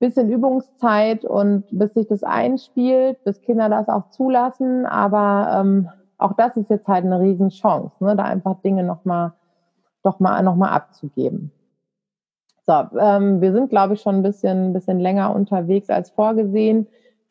bisschen 0.00 0.30
Übungszeit 0.30 1.24
und 1.24 1.64
bis 1.70 1.94
sich 1.94 2.08
das 2.08 2.24
einspielt, 2.24 3.22
bis 3.24 3.40
Kinder 3.42 3.68
das 3.68 3.88
auch 3.88 4.10
zulassen. 4.10 4.86
Aber 4.86 5.60
ähm, 5.60 5.88
auch 6.18 6.32
das 6.34 6.56
ist 6.56 6.70
jetzt 6.70 6.88
halt 6.88 7.04
eine 7.04 7.20
Riesenchance, 7.20 8.02
ne, 8.02 8.16
da 8.16 8.24
einfach 8.24 8.60
Dinge 8.62 8.82
nochmal 8.82 9.32
doch 10.06 10.20
mal, 10.20 10.42
noch 10.42 10.56
mal 10.56 10.70
abzugeben. 10.70 11.50
So, 12.66 12.72
ähm, 12.98 13.40
wir 13.40 13.52
sind, 13.52 13.70
glaube 13.70 13.94
ich, 13.94 14.00
schon 14.00 14.16
ein 14.16 14.22
bisschen, 14.22 14.72
bisschen 14.72 14.98
länger 14.98 15.34
unterwegs 15.34 15.90
als 15.90 16.10
vorgesehen. 16.10 16.86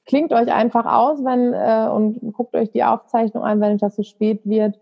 Klingt 0.05 0.31
euch 0.31 0.53
einfach 0.53 0.85
aus, 0.85 1.23
wenn 1.25 1.53
äh, 1.53 1.89
und 1.89 2.33
guckt 2.33 2.55
euch 2.55 2.71
die 2.71 2.83
Aufzeichnung 2.83 3.43
an, 3.43 3.59
wenn 3.59 3.77
das 3.77 3.95
so 3.95 4.03
spät 4.03 4.41
wird. 4.45 4.79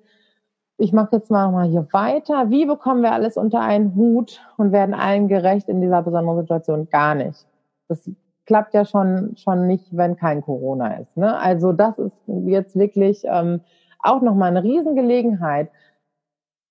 Ich 0.78 0.92
mache 0.92 1.16
jetzt 1.16 1.32
mal, 1.32 1.52
mal 1.52 1.68
hier 1.68 1.88
weiter. 1.92 2.50
Wie 2.50 2.66
bekommen 2.66 3.02
wir 3.02 3.14
alles 3.14 3.38
unter 3.38 3.62
einen 3.62 3.96
Hut 3.96 4.42
und 4.58 4.72
werden 4.72 4.94
allen 4.94 5.28
gerecht 5.28 5.70
in 5.70 5.82
dieser 5.82 6.02
besonderen 6.02 6.42
Situation? 6.42 6.90
Gar 6.90 7.16
nicht. 7.16 7.46
Das 7.88 8.10
klappt 8.46 8.74
ja 8.74 8.86
schon, 8.86 9.36
schon 9.38 9.68
nicht, 9.68 9.96
wenn 9.96 10.18
kein 10.18 10.42
Corona 10.42 10.96
ist. 10.96 11.16
Ne? 11.16 11.38
Also 11.38 11.72
das 11.72 11.98
ist 11.98 12.14
jetzt 12.28 12.76
wirklich 12.76 13.24
ähm, 13.26 13.62
auch 14.04 14.22
nochmal 14.22 14.50
eine 14.50 14.64
Riesengelegenheit, 14.64 15.72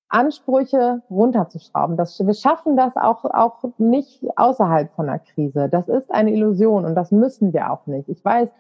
Ansprüche 0.08 1.02
runterzuschrauben. 1.10 1.96
Das, 1.96 2.24
wir 2.24 2.34
schaffen 2.34 2.76
das 2.76 2.96
auch, 2.96 3.24
auch 3.24 3.64
nicht 3.78 4.22
außerhalb 4.36 4.92
von 4.92 5.08
einer 5.08 5.18
Krise. 5.18 5.68
Das 5.70 5.88
ist 5.88 6.12
eine 6.12 6.32
Illusion 6.32 6.84
und 6.84 6.94
das 6.94 7.10
müssen 7.10 7.52
wir 7.54 7.72
auch 7.72 7.86
nicht. 7.86 8.08
Ich 8.10 8.22
weiß, 8.22 8.50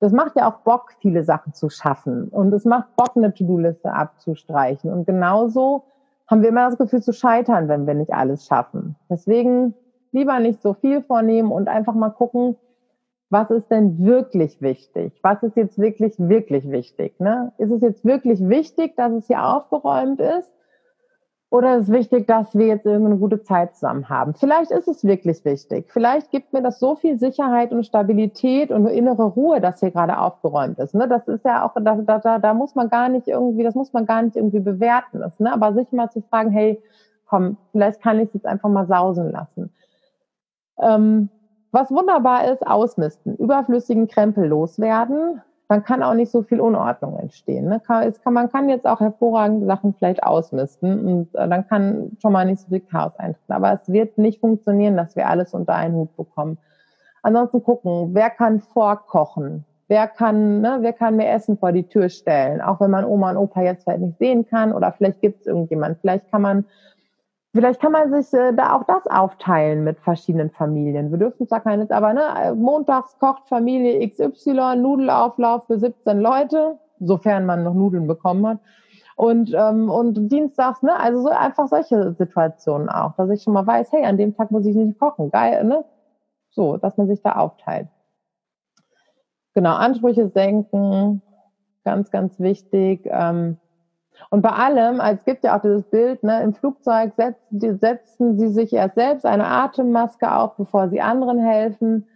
das 0.00 0.12
macht 0.12 0.34
ja 0.36 0.50
auch 0.50 0.60
Bock, 0.60 0.94
viele 1.00 1.22
Sachen 1.22 1.54
zu 1.54 1.68
schaffen. 1.68 2.28
Und 2.28 2.52
es 2.52 2.64
macht 2.64 2.96
Bock, 2.96 3.16
eine 3.16 3.32
To-Do-Liste 3.32 3.92
abzustreichen. 3.92 4.92
Und 4.92 5.06
genauso 5.06 5.84
haben 6.26 6.42
wir 6.42 6.48
immer 6.48 6.68
das 6.68 6.78
Gefühl 6.78 7.02
zu 7.02 7.12
scheitern, 7.12 7.68
wenn 7.68 7.86
wir 7.86 7.94
nicht 7.94 8.12
alles 8.12 8.46
schaffen. 8.46 8.96
Deswegen 9.08 9.74
lieber 10.10 10.40
nicht 10.40 10.60
so 10.60 10.74
viel 10.74 11.02
vornehmen 11.02 11.52
und 11.52 11.68
einfach 11.68 11.94
mal 11.94 12.10
gucken, 12.10 12.56
was 13.30 13.48
ist 13.50 13.70
denn 13.70 14.04
wirklich 14.04 14.60
wichtig? 14.60 15.12
Was 15.22 15.42
ist 15.42 15.56
jetzt 15.56 15.78
wirklich, 15.78 16.14
wirklich 16.18 16.68
wichtig? 16.68 17.18
Ne? 17.20 17.52
Ist 17.58 17.70
es 17.70 17.80
jetzt 17.80 18.04
wirklich 18.04 18.46
wichtig, 18.46 18.96
dass 18.96 19.12
es 19.12 19.28
hier 19.28 19.44
aufgeräumt 19.44 20.20
ist? 20.20 20.50
Oder 21.48 21.76
ist 21.76 21.88
es 21.88 21.92
wichtig, 21.92 22.28
dass 22.28 22.56
wir 22.56 22.66
jetzt 22.66 22.86
irgendeine 22.86 23.18
gute 23.18 23.42
Zeit 23.42 23.74
zusammen 23.74 24.08
haben? 24.08 24.34
Vielleicht 24.34 24.70
ist 24.70 24.86
es 24.86 25.04
wirklich 25.04 25.44
wichtig. 25.44 25.90
Vielleicht 25.92 26.30
gibt 26.30 26.52
mir 26.52 26.62
das 26.62 26.78
so 26.78 26.94
viel 26.94 27.18
Sicherheit 27.18 27.72
und 27.72 27.84
Stabilität 27.84 28.70
und 28.70 28.86
innere 28.86 29.24
Ruhe, 29.24 29.60
dass 29.60 29.80
hier 29.80 29.90
gerade 29.90 30.18
aufgeräumt 30.18 30.78
ist. 30.78 30.94
Ne? 30.94 31.08
Das 31.08 31.26
ist 31.26 31.44
ja 31.44 31.64
auch, 31.64 31.74
da, 31.74 31.96
da, 31.96 32.38
da 32.38 32.54
muss 32.54 32.76
man 32.76 32.88
gar 32.88 33.08
nicht 33.08 33.26
irgendwie, 33.26 33.64
das 33.64 33.74
muss 33.74 33.92
man 33.92 34.06
gar 34.06 34.22
nicht 34.22 34.36
irgendwie 34.36 34.60
bewerten. 34.60 35.20
Das, 35.20 35.38
ne? 35.40 35.52
Aber 35.52 35.72
sich 35.72 35.90
mal 35.90 36.10
zu 36.10 36.20
fragen, 36.22 36.50
hey, 36.50 36.80
komm, 37.26 37.56
vielleicht 37.72 38.00
kann 38.00 38.18
ich 38.18 38.28
es 38.28 38.34
jetzt 38.34 38.46
einfach 38.46 38.68
mal 38.68 38.86
sausen 38.86 39.30
lassen. 39.30 39.72
Ähm, 40.80 41.30
was 41.72 41.90
wunderbar 41.90 42.50
ist, 42.50 42.66
ausmisten, 42.66 43.36
überflüssigen 43.36 44.08
Krempel 44.08 44.46
loswerden. 44.46 45.40
dann 45.68 45.84
kann 45.84 46.02
auch 46.02 46.14
nicht 46.14 46.32
so 46.32 46.42
viel 46.42 46.60
Unordnung 46.60 47.16
entstehen. 47.18 47.68
Ne? 47.68 47.80
Kann, 47.86 48.12
kann, 48.24 48.32
man 48.32 48.50
kann 48.50 48.68
jetzt 48.68 48.86
auch 48.86 48.98
hervorragende 48.98 49.66
Sachen 49.66 49.94
vielleicht 49.94 50.24
ausmisten 50.24 51.06
und 51.06 51.34
äh, 51.36 51.48
dann 51.48 51.68
kann 51.68 52.16
schon 52.20 52.32
mal 52.32 52.44
nicht 52.44 52.60
so 52.60 52.68
viel 52.68 52.80
Chaos 52.80 53.16
eintreten. 53.18 53.52
Aber 53.52 53.72
es 53.72 53.88
wird 53.92 54.18
nicht 54.18 54.40
funktionieren, 54.40 54.96
dass 54.96 55.14
wir 55.14 55.28
alles 55.28 55.54
unter 55.54 55.76
einen 55.76 55.94
Hut 55.94 56.16
bekommen. 56.16 56.58
Ansonsten 57.22 57.62
gucken, 57.62 58.14
wer 58.14 58.30
kann 58.30 58.60
vorkochen? 58.60 59.64
Wer 59.86 60.08
kann, 60.08 60.60
ne, 60.60 60.78
wer 60.80 60.92
kann 60.92 61.16
mir 61.16 61.28
Essen 61.28 61.56
vor 61.56 61.72
die 61.72 61.88
Tür 61.88 62.08
stellen? 62.08 62.60
Auch 62.60 62.80
wenn 62.80 62.90
man 62.90 63.04
Oma 63.04 63.30
und 63.30 63.36
Opa 63.36 63.62
jetzt 63.62 63.84
vielleicht 63.84 64.00
nicht 64.00 64.18
sehen 64.18 64.46
kann 64.46 64.72
oder 64.72 64.92
vielleicht 64.92 65.20
gibt 65.20 65.40
es 65.40 65.46
irgendjemand. 65.46 65.98
Vielleicht 66.00 66.30
kann 66.30 66.42
man 66.42 66.64
Vielleicht 67.52 67.80
kann 67.80 67.92
man 67.92 68.12
sich 68.12 68.32
äh, 68.32 68.52
da 68.52 68.76
auch 68.76 68.84
das 68.84 69.06
aufteilen 69.08 69.82
mit 69.82 69.98
verschiedenen 69.98 70.50
Familien. 70.50 71.10
Wir 71.10 71.18
dürfen 71.18 71.48
zwar 71.48 71.60
keine, 71.60 71.90
aber 71.90 72.12
ne, 72.12 72.54
montags 72.56 73.18
kocht 73.18 73.48
Familie 73.48 74.08
XY 74.08 74.76
Nudelauflauf 74.76 75.66
für 75.66 75.78
17 75.78 76.20
Leute, 76.20 76.78
sofern 77.00 77.46
man 77.46 77.64
noch 77.64 77.74
Nudeln 77.74 78.06
bekommen 78.06 78.46
hat. 78.46 78.58
Und, 79.16 79.52
ähm, 79.52 79.90
und 79.90 80.30
dienstags, 80.30 80.82
ne, 80.82 80.98
also 80.98 81.22
so 81.22 81.28
einfach 81.28 81.66
solche 81.66 82.12
Situationen 82.12 82.88
auch, 82.88 83.16
dass 83.16 83.28
ich 83.30 83.42
schon 83.42 83.52
mal 83.52 83.66
weiß, 83.66 83.90
hey, 83.92 84.04
an 84.04 84.16
dem 84.16 84.34
Tag 84.34 84.50
muss 84.52 84.64
ich 84.64 84.76
nicht 84.76 84.98
kochen. 84.98 85.30
Geil, 85.30 85.64
ne? 85.64 85.84
So, 86.50 86.76
dass 86.76 86.96
man 86.96 87.08
sich 87.08 87.20
da 87.20 87.32
aufteilt. 87.32 87.88
Genau, 89.54 89.74
Ansprüche 89.74 90.28
senken, 90.28 91.20
ganz, 91.84 92.10
ganz 92.10 92.38
wichtig. 92.38 93.02
Ähm, 93.04 93.58
und 94.28 94.42
bei 94.42 94.50
allem, 94.50 95.00
es 95.00 95.24
gibt 95.24 95.44
ja 95.44 95.56
auch 95.56 95.62
dieses 95.62 95.84
Bild, 95.84 96.22
ne, 96.22 96.42
im 96.42 96.54
Flugzeug 96.54 97.12
setzen, 97.16 97.78
setzen 97.78 98.38
sie 98.38 98.48
sich 98.48 98.72
erst 98.72 98.96
selbst 98.96 99.24
eine 99.24 99.46
Atemmaske 99.46 100.32
auf, 100.32 100.56
bevor 100.56 100.88
sie 100.88 101.00
anderen 101.00 101.38
helfen. 101.38 102.06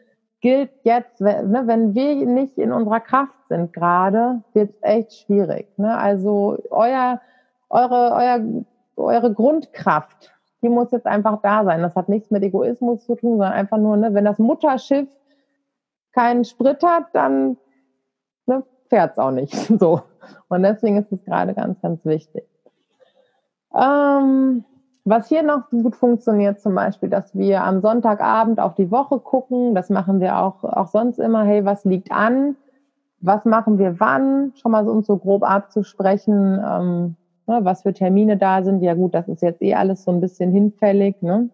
Gilt 0.40 0.70
jetzt, 0.82 1.20
ne, 1.20 1.62
wenn 1.64 1.94
wir 1.94 2.26
nicht 2.26 2.58
in 2.58 2.72
unserer 2.72 3.00
Kraft 3.00 3.48
sind 3.48 3.72
gerade, 3.72 4.42
wird 4.52 4.70
es 4.70 4.82
echt 4.82 5.14
schwierig. 5.14 5.66
Ne? 5.78 5.96
Also 5.96 6.58
euer, 6.70 7.20
eure, 7.70 8.12
euer, 8.14 8.40
eure 8.96 9.32
Grundkraft, 9.32 10.32
die 10.62 10.68
muss 10.68 10.92
jetzt 10.92 11.06
einfach 11.06 11.40
da 11.42 11.64
sein. 11.64 11.82
Das 11.82 11.96
hat 11.96 12.08
nichts 12.08 12.30
mit 12.30 12.42
Egoismus 12.42 13.04
zu 13.06 13.16
tun, 13.16 13.38
sondern 13.38 13.52
einfach 13.52 13.78
nur, 13.78 13.96
ne, 13.96 14.12
wenn 14.14 14.24
das 14.24 14.38
Mutterschiff 14.38 15.08
keinen 16.12 16.44
Sprit 16.44 16.82
hat, 16.84 17.06
dann 17.12 17.56
ne, 18.46 18.62
fährt 18.88 19.12
es 19.12 19.18
auch 19.18 19.30
nicht. 19.30 19.54
So. 19.78 20.02
Und 20.48 20.62
deswegen 20.62 20.98
ist 20.98 21.12
es 21.12 21.24
gerade 21.24 21.54
ganz, 21.54 21.80
ganz 21.80 22.04
wichtig. 22.04 22.44
Ähm, 23.74 24.64
was 25.04 25.28
hier 25.28 25.42
noch 25.42 25.68
gut 25.70 25.96
funktioniert, 25.96 26.60
zum 26.60 26.74
Beispiel, 26.74 27.10
dass 27.10 27.34
wir 27.34 27.62
am 27.62 27.82
Sonntagabend 27.82 28.58
auf 28.58 28.74
die 28.74 28.90
Woche 28.90 29.18
gucken. 29.18 29.74
Das 29.74 29.90
machen 29.90 30.20
wir 30.20 30.38
auch, 30.38 30.64
auch 30.64 30.86
sonst 30.86 31.18
immer. 31.18 31.44
Hey, 31.44 31.64
was 31.64 31.84
liegt 31.84 32.10
an? 32.10 32.56
Was 33.20 33.44
machen 33.44 33.78
wir 33.78 34.00
wann? 34.00 34.52
Schon 34.56 34.72
mal 34.72 34.84
so 34.84 34.92
uns 34.92 35.06
so 35.06 35.18
grob 35.18 35.42
abzusprechen, 35.42 36.62
ähm, 36.64 37.16
ne, 37.46 37.60
was 37.62 37.82
für 37.82 37.92
Termine 37.92 38.36
da 38.36 38.62
sind. 38.62 38.82
Ja 38.82 38.94
gut, 38.94 39.14
das 39.14 39.28
ist 39.28 39.42
jetzt 39.42 39.62
eh 39.62 39.74
alles 39.74 40.04
so 40.04 40.10
ein 40.10 40.20
bisschen 40.20 40.52
hinfällig. 40.52 41.20
Ne? 41.20 41.50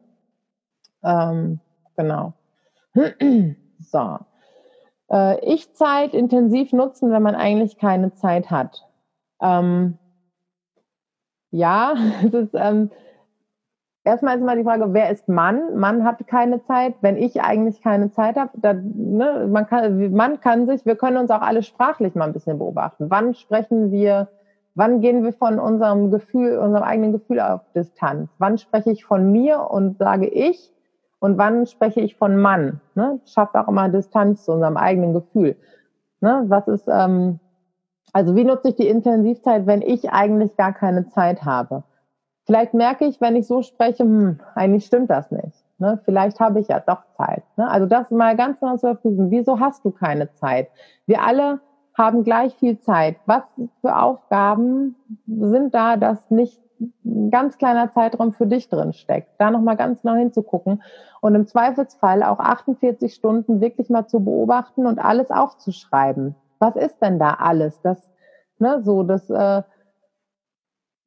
Ähm, 1.03 1.61
genau. 1.97 2.35
so 3.81 4.19
äh, 5.11 5.39
Ich-Zeit 5.55 6.15
intensiv 6.15 6.73
nutzen, 6.73 7.11
wenn 7.11 7.23
man 7.23 7.35
eigentlich 7.35 7.79
keine 7.79 8.15
Zeit 8.15 8.51
hat. 8.51 8.87
Ähm, 9.41 9.99
ja, 11.51 11.95
es 12.25 12.33
ist 12.33 12.55
ähm, 12.55 12.91
erstmal 14.05 14.37
ist 14.37 14.43
immer 14.43 14.57
die 14.57 14.65
Frage, 14.65 14.93
wer 14.93 15.11
ist 15.11 15.29
Mann? 15.29 15.79
Mann 15.79 16.05
hat 16.05 16.27
keine 16.27 16.63
Zeit. 16.65 16.95
Wenn 17.01 17.17
ich 17.17 17.41
eigentlich 17.43 17.83
keine 17.83 18.11
Zeit 18.11 18.37
habe, 18.37 18.51
dann, 18.55 18.93
ne, 18.97 19.49
man 19.51 19.67
kann, 19.67 20.13
man 20.13 20.41
kann 20.41 20.67
sich, 20.67 20.87
wir 20.87 20.97
können 20.97 21.17
uns 21.17 21.31
auch 21.31 21.43
alle 21.43 21.63
sprachlich 21.63 22.15
mal 22.15 22.25
ein 22.25 22.33
bisschen 22.33 22.59
beobachten. 22.59 23.07
Wann 23.11 23.35
sprechen 23.35 23.91
wir, 23.91 24.29
wann 24.75 25.01
gehen 25.01 25.23
wir 25.23 25.33
von 25.33 25.59
unserem 25.59 26.11
Gefühl, 26.11 26.59
unserem 26.59 26.85
eigenen 26.85 27.13
Gefühl 27.13 27.41
auf 27.41 27.61
Distanz? 27.75 28.31
Wann 28.39 28.59
spreche 28.59 28.91
ich 28.91 29.05
von 29.05 29.31
mir 29.31 29.71
und 29.71 29.99
sage 29.99 30.27
ich? 30.27 30.73
Und 31.21 31.39
wann 31.39 31.67
spreche 31.67 32.01
ich 32.01 32.17
von 32.17 32.37
Mann? 32.37 32.81
Ne? 32.95 33.21
Schafft 33.27 33.55
auch 33.55 33.69
immer 33.69 33.89
Distanz 33.89 34.45
zu 34.45 34.53
unserem 34.53 34.77
eigenen 34.77 35.13
Gefühl. 35.13 35.57
Ne? 36.21 36.45
Was 36.49 36.67
ist, 36.67 36.89
ähm, 36.89 37.39
also 38.13 38.35
wie 38.35 38.45
nutze 38.45 38.71
ich 38.71 38.77
die 38.77 38.89
Intensivzeit, 38.89 39.67
wenn 39.67 39.83
ich 39.83 40.11
eigentlich 40.11 40.57
gar 40.57 40.73
keine 40.73 41.09
Zeit 41.11 41.45
habe? 41.45 41.85
Vielleicht 42.47 42.75
merke 42.75 43.05
ich, 43.05 43.21
wenn 43.21 43.37
ich 43.37 43.47
so 43.47 43.63
spreche, 43.63 44.03
hm, 44.03 44.41
eigentlich 44.55 44.87
stimmt 44.87 45.11
das 45.11 45.31
nicht. 45.31 45.63
Ne? 45.79 46.01
Vielleicht 46.05 46.41
habe 46.41 46.59
ich 46.59 46.69
ja 46.69 46.81
doch 46.81 47.03
Zeit. 47.17 47.45
Ne? 47.57 47.71
Also 47.71 47.87
das 47.87 48.11
mal 48.11 48.37
ganz 48.37 48.59
genau 48.59 48.77
zu 48.77 48.89
überprüfen. 48.89 49.31
Wieso 49.31 49.61
hast 49.61 49.85
du 49.85 49.91
keine 49.91 50.33
Zeit? 50.33 50.69
Wir 51.07 51.23
alle 51.23 51.61
haben 51.97 52.25
gleich 52.25 52.55
viel 52.57 52.79
Zeit. 52.79 53.17
Was 53.27 53.43
für 53.83 53.97
Aufgaben 53.97 54.97
sind 55.27 55.75
da, 55.75 55.97
dass 55.97 56.31
nicht 56.31 56.61
ein 56.81 57.31
ganz 57.31 57.59
kleiner 57.59 57.93
Zeitraum 57.93 58.33
für 58.33 58.47
dich 58.47 58.69
drin 58.69 58.93
steckt. 58.93 59.29
Da 59.39 59.51
nochmal 59.51 59.77
ganz 59.77 60.03
genau 60.03 60.15
hinzugucken 60.15 60.83
und 61.21 61.35
im 61.35 61.47
Zweifelsfall 61.47 62.23
auch 62.23 62.39
48 62.39 63.15
Stunden 63.15 63.61
wirklich 63.61 63.91
mal 63.91 64.07
zu 64.07 64.21
beobachten 64.25 64.87
und 64.87 64.99
alles 64.99 65.31
aufzuschreiben. 65.31 66.35
Was 66.59 66.77
ist 66.77 66.99
denn 67.01 67.19
da 67.19 67.35
alles? 67.35 67.81
Das, 67.83 68.11
ne, 68.59 68.83
so, 68.83 69.03
das, 69.03 69.29
äh, 69.31 69.63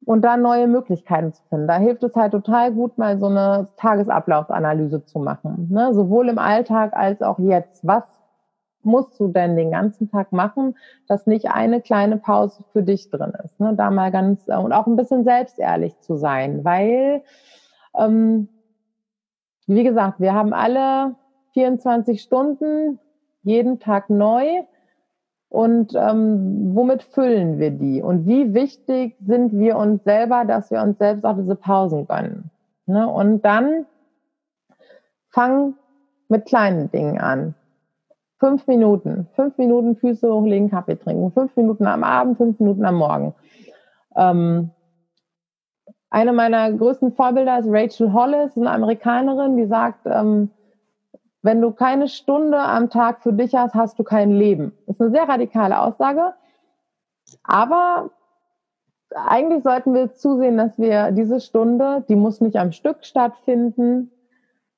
und 0.06 0.22
da 0.22 0.36
neue 0.36 0.66
Möglichkeiten 0.66 1.32
zu 1.32 1.42
finden. 1.48 1.66
Da 1.66 1.76
hilft 1.76 2.02
es 2.02 2.14
halt 2.14 2.32
total 2.32 2.72
gut, 2.72 2.98
mal 2.98 3.18
so 3.18 3.26
eine 3.26 3.68
Tagesablaufsanalyse 3.76 5.04
zu 5.04 5.18
machen. 5.18 5.68
Ne? 5.70 5.94
Sowohl 5.94 6.28
im 6.28 6.38
Alltag 6.38 6.92
als 6.94 7.22
auch 7.22 7.38
jetzt. 7.38 7.86
Was 7.86 8.04
musst 8.84 9.18
du 9.18 9.28
denn 9.28 9.56
den 9.56 9.70
ganzen 9.70 10.10
Tag 10.10 10.32
machen, 10.32 10.76
dass 11.08 11.26
nicht 11.26 11.50
eine 11.50 11.80
kleine 11.80 12.16
Pause 12.16 12.64
für 12.72 12.82
dich 12.82 13.10
drin 13.10 13.32
ist. 13.44 13.58
Ne? 13.60 13.74
Da 13.76 13.90
mal 13.90 14.10
ganz 14.10 14.46
äh, 14.48 14.56
und 14.56 14.72
auch 14.72 14.86
ein 14.86 14.96
bisschen 14.96 15.24
selbstehrlich 15.24 15.98
zu 16.00 16.16
sein, 16.16 16.64
weil, 16.64 17.22
ähm, 17.96 18.48
wie 19.66 19.84
gesagt, 19.84 20.20
wir 20.20 20.34
haben 20.34 20.52
alle 20.52 21.14
24 21.54 22.20
Stunden, 22.20 22.98
jeden 23.42 23.78
Tag 23.78 24.10
neu. 24.10 24.62
Und 25.48 25.94
ähm, 25.94 26.74
womit 26.74 27.04
füllen 27.04 27.60
wir 27.60 27.70
die? 27.70 28.02
Und 28.02 28.26
wie 28.26 28.54
wichtig 28.54 29.16
sind 29.24 29.56
wir 29.56 29.76
uns 29.76 30.02
selber, 30.02 30.44
dass 30.44 30.72
wir 30.72 30.82
uns 30.82 30.98
selbst 30.98 31.24
auch 31.24 31.36
diese 31.36 31.54
Pausen 31.54 32.08
gönnen? 32.08 32.50
Ne? 32.86 33.08
Und 33.08 33.42
dann 33.42 33.86
fang 35.30 35.74
mit 36.28 36.46
kleinen 36.46 36.90
Dingen 36.90 37.18
an. 37.18 37.54
Fünf 38.44 38.66
Minuten. 38.66 39.26
Fünf 39.36 39.56
Minuten 39.56 39.96
Füße 39.96 40.30
hochlegen, 40.30 40.68
Kaffee 40.68 40.96
trinken. 40.96 41.32
Fünf 41.32 41.56
Minuten 41.56 41.86
am 41.86 42.04
Abend, 42.04 42.36
fünf 42.36 42.60
Minuten 42.60 42.84
am 42.84 42.96
Morgen. 42.96 43.34
Ähm, 44.16 44.70
eine 46.10 46.34
meiner 46.34 46.70
größten 46.70 47.12
Vorbilder 47.12 47.58
ist 47.58 47.68
Rachel 47.70 48.12
Hollis, 48.12 48.54
eine 48.54 48.70
Amerikanerin, 48.70 49.56
die 49.56 49.64
sagt, 49.64 50.00
ähm, 50.04 50.50
wenn 51.40 51.62
du 51.62 51.70
keine 51.70 52.06
Stunde 52.06 52.58
am 52.58 52.90
Tag 52.90 53.22
für 53.22 53.32
dich 53.32 53.54
hast, 53.54 53.74
hast 53.74 53.98
du 53.98 54.04
kein 54.04 54.30
Leben. 54.30 54.72
Das 54.86 54.96
ist 54.96 55.00
eine 55.00 55.10
sehr 55.10 55.26
radikale 55.26 55.80
Aussage. 55.80 56.34
Aber 57.44 58.10
eigentlich 59.14 59.62
sollten 59.62 59.94
wir 59.94 60.12
zusehen, 60.12 60.58
dass 60.58 60.78
wir 60.78 61.12
diese 61.12 61.40
Stunde, 61.40 62.04
die 62.10 62.16
muss 62.16 62.42
nicht 62.42 62.56
am 62.56 62.72
Stück 62.72 63.06
stattfinden, 63.06 64.10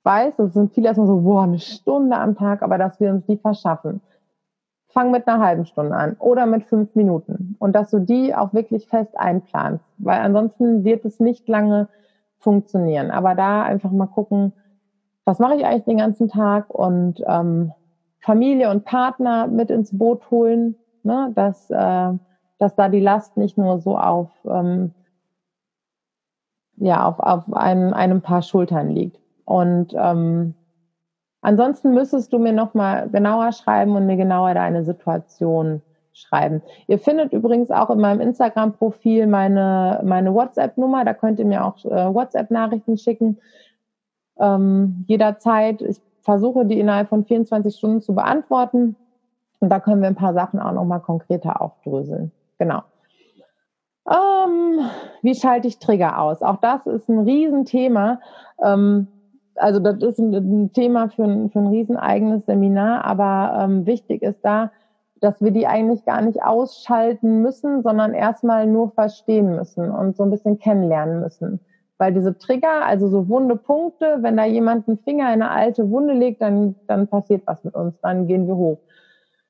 weiß, 0.07 0.37
das 0.37 0.55
sind 0.55 0.73
viele 0.73 0.87
erstmal 0.87 1.09
so, 1.09 1.21
boah, 1.21 1.43
eine 1.43 1.59
Stunde 1.59 2.17
am 2.17 2.37
Tag, 2.37 2.63
aber 2.63 2.79
dass 2.79 3.01
wir 3.01 3.11
uns 3.11 3.27
die 3.27 3.37
verschaffen. 3.37 4.01
Fang 4.89 5.11
mit 5.11 5.29
einer 5.29 5.45
halben 5.45 5.67
Stunde 5.67 5.95
an 5.95 6.17
oder 6.21 6.47
mit 6.47 6.65
fünf 6.65 6.95
Minuten 6.95 7.57
und 7.59 7.75
dass 7.75 7.91
du 7.91 7.99
die 7.99 8.35
auch 8.35 8.55
wirklich 8.55 8.87
fest 8.89 9.19
einplanst, 9.19 9.85
weil 9.99 10.21
ansonsten 10.21 10.85
wird 10.85 11.05
es 11.05 11.21
nicht 11.21 11.47
lange 11.49 11.89
funktionieren. 12.39 13.11
Aber 13.11 13.35
da 13.35 13.63
einfach 13.65 13.91
mal 13.91 14.07
gucken, 14.07 14.53
was 15.27 15.41
mache 15.41 15.57
ich 15.57 15.67
eigentlich 15.67 15.85
den 15.85 15.99
ganzen 15.99 16.29
Tag 16.29 16.73
und 16.73 17.23
ähm, 17.27 17.73
Familie 18.21 18.71
und 18.71 18.85
Partner 18.85 19.49
mit 19.49 19.71
ins 19.71 19.97
Boot 19.99 20.31
holen, 20.31 20.77
ne, 21.03 21.33
dass, 21.35 21.69
äh, 21.71 22.13
dass 22.59 22.75
da 22.77 22.89
die 22.89 23.01
Last 23.01 23.37
nicht 23.37 23.59
nur 23.59 23.81
so 23.81 23.99
auf, 23.99 24.31
ähm, 24.49 24.93
ja, 26.77 27.07
auf, 27.07 27.19
auf 27.21 27.53
einem, 27.53 27.93
einem 27.93 28.23
Paar 28.23 28.43
Schultern 28.43 28.91
liegt. 28.91 29.26
Und 29.47 29.95
ähm, 29.97 30.55
ansonsten 31.41 31.95
müsstest 31.95 32.33
du 32.33 32.39
mir 32.39 32.53
nochmal 32.53 33.09
genauer 33.09 33.53
schreiben 33.53 33.97
und 33.97 34.07
mir 34.07 34.17
genauer 34.17 34.53
deine 34.53 34.85
Situation 34.85 35.81
schreiben. 36.13 36.63
Ihr 36.89 36.99
findet 36.99 37.33
übrigens 37.33 37.71
auch 37.71 37.89
in 37.91 38.01
meinem 38.01 38.21
Instagram-Profil 38.21 39.27
meine, 39.27 40.03
meine 40.05 40.35
WhatsApp-Nummer. 40.35 41.05
Da 41.05 41.15
könnt 41.15 41.39
ihr 41.39 41.45
mir 41.45 41.65
auch 41.65 41.83
äh, 41.85 42.15
WhatsApp-Nachrichten 42.15 42.99
schicken. 42.99 43.39
Ähm, 44.39 45.05
jederzeit. 45.07 45.81
Ich 45.81 46.01
versuche, 46.23 46.67
die 46.67 46.81
innerhalb 46.81 47.09
von 47.09 47.25
24 47.25 47.77
Stunden 47.77 48.01
zu 48.01 48.15
beantworten. 48.15 48.97
Und 49.61 49.71
da 49.71 49.79
können 49.79 50.01
wir 50.01 50.09
ein 50.09 50.17
paar 50.17 50.35
Sachen 50.35 50.59
auch 50.59 50.73
nochmal 50.73 51.01
konkreter 51.01 51.61
aufdröseln. 51.61 52.33
Genau. 52.59 52.83
Ähm, 54.09 54.81
wie 55.23 55.35
schalte 55.35 55.69
ich 55.69 55.79
Trigger 55.79 56.21
aus? 56.21 56.43
Auch 56.43 56.57
das 56.57 56.87
ist 56.87 57.09
ein 57.09 57.21
Riesenthema. 57.21 58.21
Ähm, 58.63 59.09
also 59.57 59.81
das 59.81 60.03
ist 60.03 60.19
ein, 60.19 60.35
ein 60.35 60.73
Thema 60.73 61.09
für 61.09 61.25
ein, 61.25 61.51
für 61.51 61.61
ein 61.61 61.69
riesen 61.69 61.97
eigenes 61.97 62.47
Seminar, 62.47 63.05
aber 63.05 63.65
ähm, 63.65 63.87
wichtig 63.87 64.23
ist 64.23 64.41
da, 64.43 64.71
dass 65.21 65.41
wir 65.41 65.51
die 65.51 65.67
eigentlich 65.67 66.05
gar 66.05 66.21
nicht 66.21 66.43
ausschalten 66.43 67.41
müssen, 67.43 67.83
sondern 67.83 68.15
erstmal 68.15 68.67
nur 68.67 68.91
verstehen 68.91 69.57
müssen 69.57 69.91
und 69.91 70.17
so 70.17 70.25
ein 70.25 70.31
bisschen 70.31 70.59
kennenlernen 70.59 71.21
müssen. 71.21 71.61
Weil 71.99 72.13
diese 72.13 72.37
Trigger, 72.37 72.85
also 72.85 73.09
so 73.09 73.29
wunde 73.29 73.57
Punkte, 73.57 74.19
wenn 74.21 74.37
da 74.37 74.45
jemand 74.45 74.87
einen 74.87 74.99
Finger 74.99 75.33
in 75.33 75.41
eine 75.41 75.51
alte 75.51 75.91
Wunde 75.91 76.13
legt, 76.13 76.43
dann, 76.43 76.75
dann 76.87 77.09
passiert 77.09 77.43
was 77.47 77.65
mit 77.65 77.75
uns, 77.75 77.99
dann 78.03 78.27
gehen 78.27 78.47
wir 78.47 78.57
hoch. 78.57 78.79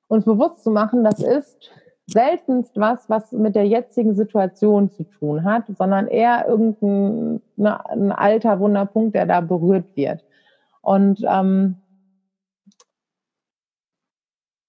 Uns 0.09 0.25
bewusst 0.25 0.63
zu 0.63 0.71
machen, 0.71 1.03
das 1.03 1.21
ist 1.21 1.71
seltenst 2.07 2.77
was, 2.77 3.11
was 3.11 3.33
mit 3.33 3.57
der 3.57 3.67
jetzigen 3.67 4.15
Situation 4.15 4.91
zu 4.91 5.05
tun 5.05 5.45
hat, 5.45 5.65
sondern 5.77 6.07
eher 6.07 6.47
irgendein 6.47 7.43
ne, 7.57 7.91
ein 7.91 8.13
alter 8.13 8.61
Wunderpunkt, 8.61 9.15
der 9.15 9.27
da 9.27 9.41
berührt 9.41 9.97
wird. 9.97 10.25
Und 10.83 11.25
ähm, 11.29 11.77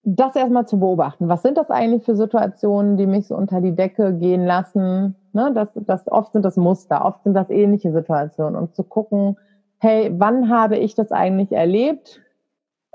das 0.10 0.38
erstmal 0.38 0.66
zu 0.66 0.80
beobachten. 0.80 1.28
Was 1.28 1.42
sind 1.42 1.58
das 1.58 1.70
eigentlich 1.70 2.06
für 2.06 2.16
Situationen, 2.16 2.96
die 2.96 3.06
mich 3.06 3.28
so 3.28 3.36
unter 3.36 3.60
die 3.60 3.76
Decke 3.76 4.14
gehen 4.14 4.46
lassen? 4.46 5.16
Ne, 5.34 5.52
das, 5.54 5.68
das, 5.76 6.08
oft 6.08 6.32
sind 6.32 6.46
das 6.46 6.56
Muster, 6.56 7.06
oft 7.06 7.24
sind 7.24 7.34
das 7.34 7.50
ähnliche 7.50 7.92
Situationen 7.92 8.56
und 8.56 8.74
zu 8.74 8.84
gucken, 8.84 9.38
hey, 9.80 10.12
wann 10.18 10.50
habe 10.50 10.78
ich 10.78 10.96
das 10.96 11.12
eigentlich 11.12 11.52
erlebt? 11.52 12.22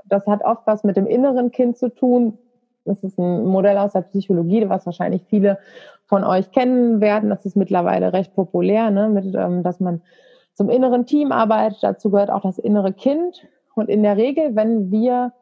Das 0.05 0.25
hat 0.25 0.43
oft 0.43 0.65
was 0.65 0.83
mit 0.83 0.97
dem 0.97 1.05
inneren 1.05 1.51
Kind 1.51 1.77
zu 1.77 1.89
tun. 1.89 2.39
Das 2.85 3.03
ist 3.03 3.17
ein 3.17 3.45
Modell 3.45 3.77
aus 3.77 3.93
der 3.93 4.01
Psychologie, 4.01 4.67
was 4.67 4.85
wahrscheinlich 4.85 5.23
viele 5.29 5.57
von 6.05 6.23
euch 6.23 6.51
kennen 6.51 7.01
werden. 7.01 7.29
Das 7.29 7.45
ist 7.45 7.55
mittlerweile 7.55 8.13
recht 8.13 8.35
populär, 8.35 8.91
ne, 8.91 9.09
mit, 9.09 9.33
ähm, 9.35 9.63
dass 9.63 9.79
man 9.79 10.01
zum 10.53 10.69
inneren 10.69 11.05
Team 11.05 11.31
arbeitet. 11.31 11.79
Dazu 11.81 12.11
gehört 12.11 12.29
auch 12.29 12.41
das 12.41 12.59
innere 12.59 12.93
Kind. 12.93 13.47
Und 13.75 13.89
in 13.89 14.03
der 14.03 14.17
Regel, 14.17 14.55
wenn 14.55 14.91
wir 14.91 15.33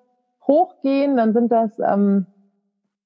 hochgehen, 0.47 1.17
dann 1.17 1.33
sind 1.33 1.51
das 1.51 1.77
ähm, 1.79 2.27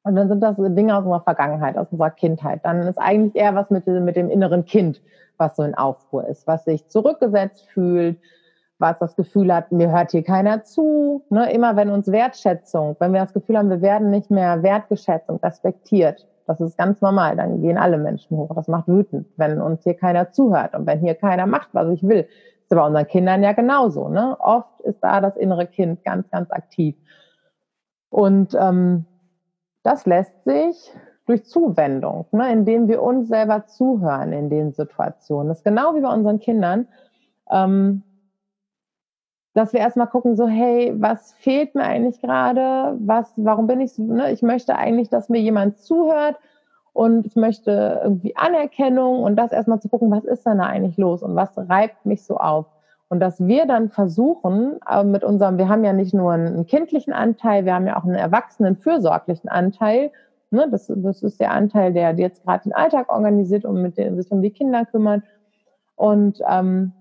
und 0.05 0.15
dann 0.15 0.27
sind 0.27 0.41
das 0.41 0.55
Dinge 0.57 0.95
aus 0.95 1.03
unserer 1.03 1.21
Vergangenheit, 1.21 1.77
aus 1.77 1.87
unserer 1.89 2.11
Kindheit. 2.11 2.63
Dann 2.63 2.81
ist 2.81 2.99
eigentlich 2.99 3.35
eher 3.35 3.55
was 3.55 3.71
mit, 3.71 3.87
mit 3.87 4.15
dem 4.15 4.29
inneren 4.29 4.63
Kind, 4.63 5.01
was 5.37 5.55
so 5.55 5.63
in 5.63 5.73
Aufruhr 5.73 6.27
ist, 6.27 6.45
was 6.45 6.63
sich 6.63 6.87
zurückgesetzt 6.87 7.65
fühlt, 7.69 8.19
was 8.77 8.99
das 8.99 9.15
Gefühl 9.15 9.53
hat, 9.53 9.71
mir 9.71 9.91
hört 9.91 10.11
hier 10.11 10.23
keiner 10.23 10.63
zu. 10.63 11.23
Ne? 11.29 11.51
Immer 11.51 11.75
wenn 11.75 11.89
uns 11.89 12.11
Wertschätzung, 12.11 12.95
wenn 12.99 13.13
wir 13.13 13.21
das 13.21 13.33
Gefühl 13.33 13.57
haben, 13.57 13.69
wir 13.69 13.81
werden 13.81 14.09
nicht 14.09 14.29
mehr 14.29 14.63
wertgeschätzt 14.63 15.29
und 15.29 15.43
respektiert, 15.43 16.27
das 16.47 16.61
ist 16.61 16.77
ganz 16.77 17.01
normal, 17.01 17.35
dann 17.37 17.61
gehen 17.61 17.77
alle 17.77 17.97
Menschen 17.97 18.37
hoch. 18.37 18.51
Das 18.53 18.67
macht 18.67 18.87
wütend, 18.87 19.27
wenn 19.37 19.59
uns 19.61 19.83
hier 19.83 19.95
keiner 19.95 20.31
zuhört 20.31 20.75
und 20.75 20.85
wenn 20.85 20.99
hier 20.99 21.15
keiner 21.15 21.47
macht, 21.47 21.69
was 21.73 21.89
ich 21.89 22.03
will. 22.03 22.23
Das 22.23 22.71
ist 22.71 22.77
bei 22.77 22.85
unseren 22.85 23.07
Kindern 23.07 23.43
ja 23.43 23.53
genauso. 23.53 24.09
Ne? 24.09 24.35
Oft 24.39 24.81
ist 24.81 24.99
da 25.01 25.21
das 25.21 25.37
innere 25.37 25.65
Kind 25.65 26.03
ganz, 26.03 26.29
ganz 26.29 26.51
aktiv. 26.51 26.95
Und 28.09 28.55
ähm, 28.59 29.05
das 29.83 30.05
lässt 30.05 30.43
sich 30.43 30.91
durch 31.25 31.45
Zuwendung, 31.45 32.27
ne, 32.31 32.51
indem 32.51 32.87
wir 32.87 33.01
uns 33.01 33.27
selber 33.27 33.65
zuhören 33.65 34.31
in 34.31 34.49
den 34.49 34.73
Situationen. 34.73 35.47
Das 35.47 35.59
ist 35.59 35.63
genau 35.63 35.95
wie 35.95 36.01
bei 36.01 36.13
unseren 36.13 36.39
Kindern, 36.39 36.87
ähm, 37.49 38.03
dass 39.55 39.71
wir 39.71 39.79
erstmal 39.79 40.07
gucken, 40.07 40.35
so, 40.35 40.47
hey, 40.47 40.93
was 40.97 41.31
fehlt 41.39 41.75
mir 41.75 41.83
eigentlich 41.83 42.21
gerade? 42.21 42.97
Was, 42.99 43.31
warum 43.37 43.67
bin 43.67 43.79
ich 43.79 43.93
so, 43.93 44.03
ne? 44.03 44.31
Ich 44.31 44.41
möchte 44.41 44.75
eigentlich, 44.75 45.09
dass 45.09 45.29
mir 45.29 45.39
jemand 45.39 45.79
zuhört 45.79 46.35
und 46.91 47.25
ich 47.25 47.37
möchte 47.37 48.01
irgendwie 48.03 48.35
Anerkennung 48.35 49.23
und 49.23 49.37
das 49.37 49.53
erstmal 49.53 49.79
zu 49.79 49.87
gucken, 49.87 50.11
was 50.11 50.25
ist 50.25 50.45
denn 50.45 50.57
da 50.57 50.65
eigentlich 50.65 50.97
los 50.97 51.23
und 51.23 51.35
was 51.35 51.57
reibt 51.57 52.05
mich 52.05 52.25
so 52.25 52.35
auf? 52.37 52.65
Und 53.07 53.21
dass 53.21 53.47
wir 53.47 53.65
dann 53.65 53.89
versuchen, 53.89 54.77
äh, 54.91 55.05
mit 55.05 55.23
unserem, 55.23 55.57
wir 55.57 55.69
haben 55.69 55.85
ja 55.85 55.93
nicht 55.93 56.13
nur 56.13 56.33
einen 56.33 56.65
kindlichen 56.65 57.13
Anteil, 57.13 57.63
wir 57.63 57.75
haben 57.75 57.87
ja 57.87 57.97
auch 57.97 58.03
einen 58.03 58.15
erwachsenen, 58.15 58.75
fürsorglichen 58.75 59.49
Anteil. 59.49 60.11
Ne? 60.51 60.67
Das, 60.69 60.91
das 60.93 61.23
ist 61.23 61.39
der 61.39 61.51
Anteil, 61.51 61.93
der 61.93 62.13
jetzt 62.15 62.43
gerade 62.43 62.63
den 62.63 62.73
Alltag 62.73 63.09
organisiert 63.09 63.63
und 63.63 63.81
mit 63.81 63.97
den, 63.97 64.17
sich 64.17 64.29
um 64.31 64.41
die 64.41 64.51
Kinder 64.51 64.85
kümmert. 64.85 65.23
Und 65.95 66.41
ähm, 66.45 66.91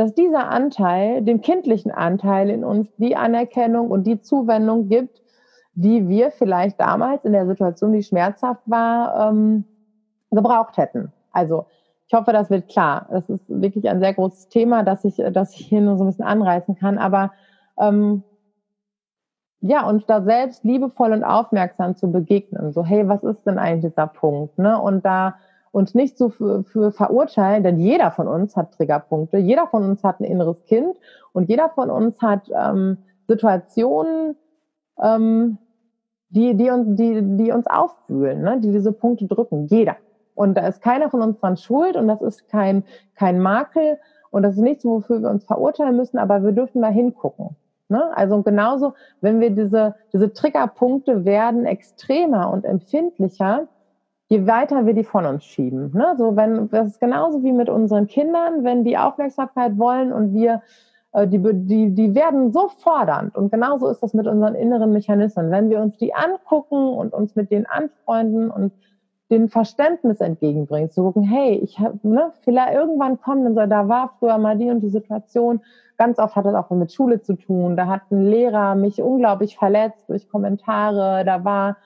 dass 0.00 0.14
dieser 0.14 0.48
Anteil, 0.48 1.20
dem 1.20 1.42
kindlichen 1.42 1.90
Anteil 1.90 2.48
in 2.48 2.64
uns, 2.64 2.88
die 2.96 3.16
Anerkennung 3.16 3.90
und 3.90 4.06
die 4.06 4.22
Zuwendung 4.22 4.88
gibt, 4.88 5.20
die 5.74 6.08
wir 6.08 6.30
vielleicht 6.30 6.80
damals 6.80 7.22
in 7.26 7.32
der 7.32 7.46
Situation, 7.46 7.92
die 7.92 8.02
schmerzhaft 8.02 8.62
war, 8.64 9.28
ähm, 9.28 9.64
gebraucht 10.30 10.78
hätten. 10.78 11.12
Also 11.32 11.66
ich 12.06 12.14
hoffe, 12.14 12.32
das 12.32 12.48
wird 12.48 12.68
klar. 12.68 13.08
Das 13.10 13.28
ist 13.28 13.44
wirklich 13.48 13.90
ein 13.90 14.00
sehr 14.00 14.14
großes 14.14 14.48
Thema, 14.48 14.84
das 14.84 15.04
ich, 15.04 15.22
das 15.32 15.54
ich 15.54 15.66
hier 15.66 15.82
nur 15.82 15.98
so 15.98 16.04
ein 16.04 16.06
bisschen 16.06 16.24
anreißen 16.24 16.76
kann. 16.76 16.96
Aber 16.96 17.32
ähm, 17.78 18.22
ja, 19.60 19.86
und 19.86 20.08
da 20.08 20.22
selbst 20.22 20.64
liebevoll 20.64 21.12
und 21.12 21.24
aufmerksam 21.24 21.94
zu 21.94 22.10
begegnen. 22.10 22.72
So, 22.72 22.86
hey, 22.86 23.06
was 23.06 23.22
ist 23.22 23.46
denn 23.46 23.58
eigentlich 23.58 23.92
dieser 23.92 24.06
Punkt? 24.06 24.58
Ne? 24.58 24.80
Und 24.80 25.04
da 25.04 25.34
und 25.72 25.94
nicht 25.94 26.18
so 26.18 26.30
für, 26.30 26.64
für 26.64 26.92
verurteilen, 26.92 27.62
denn 27.62 27.78
jeder 27.78 28.10
von 28.10 28.26
uns 28.26 28.56
hat 28.56 28.72
Triggerpunkte, 28.72 29.38
jeder 29.38 29.66
von 29.68 29.84
uns 29.84 30.02
hat 30.02 30.20
ein 30.20 30.24
inneres 30.24 30.64
Kind 30.64 30.96
und 31.32 31.48
jeder 31.48 31.70
von 31.70 31.90
uns 31.90 32.20
hat 32.20 32.50
ähm, 32.54 32.98
Situationen, 33.28 34.36
ähm, 35.00 35.58
die, 36.30 36.54
die, 36.54 36.70
uns, 36.70 36.96
die, 36.96 37.20
die 37.36 37.52
uns 37.52 37.66
aufwühlen, 37.66 38.42
ne? 38.42 38.60
die 38.60 38.72
diese 38.72 38.92
Punkte 38.92 39.26
drücken. 39.26 39.66
Jeder. 39.66 39.96
Und 40.34 40.54
da 40.54 40.66
ist 40.66 40.80
keiner 40.80 41.10
von 41.10 41.22
uns 41.22 41.38
dran 41.38 41.56
schuld 41.56 41.96
und 41.96 42.08
das 42.08 42.22
ist 42.22 42.48
kein, 42.48 42.84
kein 43.14 43.40
Makel 43.40 43.98
und 44.30 44.42
das 44.42 44.54
ist 44.54 44.62
nichts, 44.62 44.84
wofür 44.84 45.22
wir 45.22 45.30
uns 45.30 45.44
verurteilen 45.44 45.96
müssen, 45.96 46.18
aber 46.18 46.42
wir 46.42 46.52
dürfen 46.52 46.82
da 46.82 46.88
hingucken. 46.88 47.56
Ne? 47.88 48.16
Also 48.16 48.42
genauso, 48.42 48.94
wenn 49.20 49.40
wir 49.40 49.50
diese, 49.50 49.96
diese 50.12 50.32
Triggerpunkte 50.32 51.24
werden 51.24 51.66
extremer 51.66 52.50
und 52.52 52.64
empfindlicher, 52.64 53.66
je 54.30 54.46
weiter 54.46 54.86
wir 54.86 54.94
die 54.94 55.04
von 55.04 55.26
uns 55.26 55.44
schieben. 55.44 55.90
Ne? 55.92 56.14
So, 56.16 56.36
wenn, 56.36 56.70
das 56.70 56.86
ist 56.86 57.00
genauso 57.00 57.42
wie 57.42 57.52
mit 57.52 57.68
unseren 57.68 58.06
Kindern, 58.06 58.62
wenn 58.64 58.84
die 58.84 58.96
Aufmerksamkeit 58.96 59.76
wollen 59.76 60.12
und 60.12 60.32
wir 60.32 60.62
äh, 61.12 61.26
die, 61.26 61.40
die, 61.42 61.94
die 61.94 62.14
werden 62.14 62.52
so 62.52 62.68
fordernd. 62.68 63.36
Und 63.36 63.50
genauso 63.50 63.88
ist 63.88 64.02
das 64.02 64.14
mit 64.14 64.28
unseren 64.28 64.54
inneren 64.54 64.92
Mechanismen. 64.92 65.50
Wenn 65.50 65.68
wir 65.68 65.80
uns 65.80 65.96
die 65.96 66.14
angucken 66.14 66.90
und 66.90 67.12
uns 67.12 67.34
mit 67.34 67.50
denen 67.50 67.66
anfreunden 67.66 68.52
und 68.52 68.72
den 69.32 69.48
Verständnis 69.48 70.20
entgegenbringt, 70.20 70.92
zu 70.92 71.02
gucken, 71.02 71.24
hey, 71.24 71.56
ich 71.56 71.80
habe, 71.80 71.98
ne, 72.04 72.32
vielleicht 72.42 72.74
irgendwann 72.74 73.20
kommen 73.20 73.44
dann 73.44 73.54
so, 73.56 73.66
da 73.66 73.88
war 73.88 74.14
früher 74.20 74.38
mal 74.38 74.56
die 74.56 74.70
und 74.70 74.80
die 74.80 74.88
Situation. 74.90 75.60
Ganz 75.98 76.20
oft 76.20 76.36
hat 76.36 76.46
das 76.46 76.54
auch 76.54 76.70
mit 76.70 76.92
Schule 76.92 77.20
zu 77.20 77.34
tun. 77.34 77.76
Da 77.76 77.86
hat 77.86 78.02
ein 78.12 78.22
Lehrer 78.22 78.76
mich 78.76 79.02
unglaublich 79.02 79.56
verletzt 79.56 80.08
durch 80.08 80.28
Kommentare. 80.28 81.24
Da 81.24 81.44
war 81.44 81.76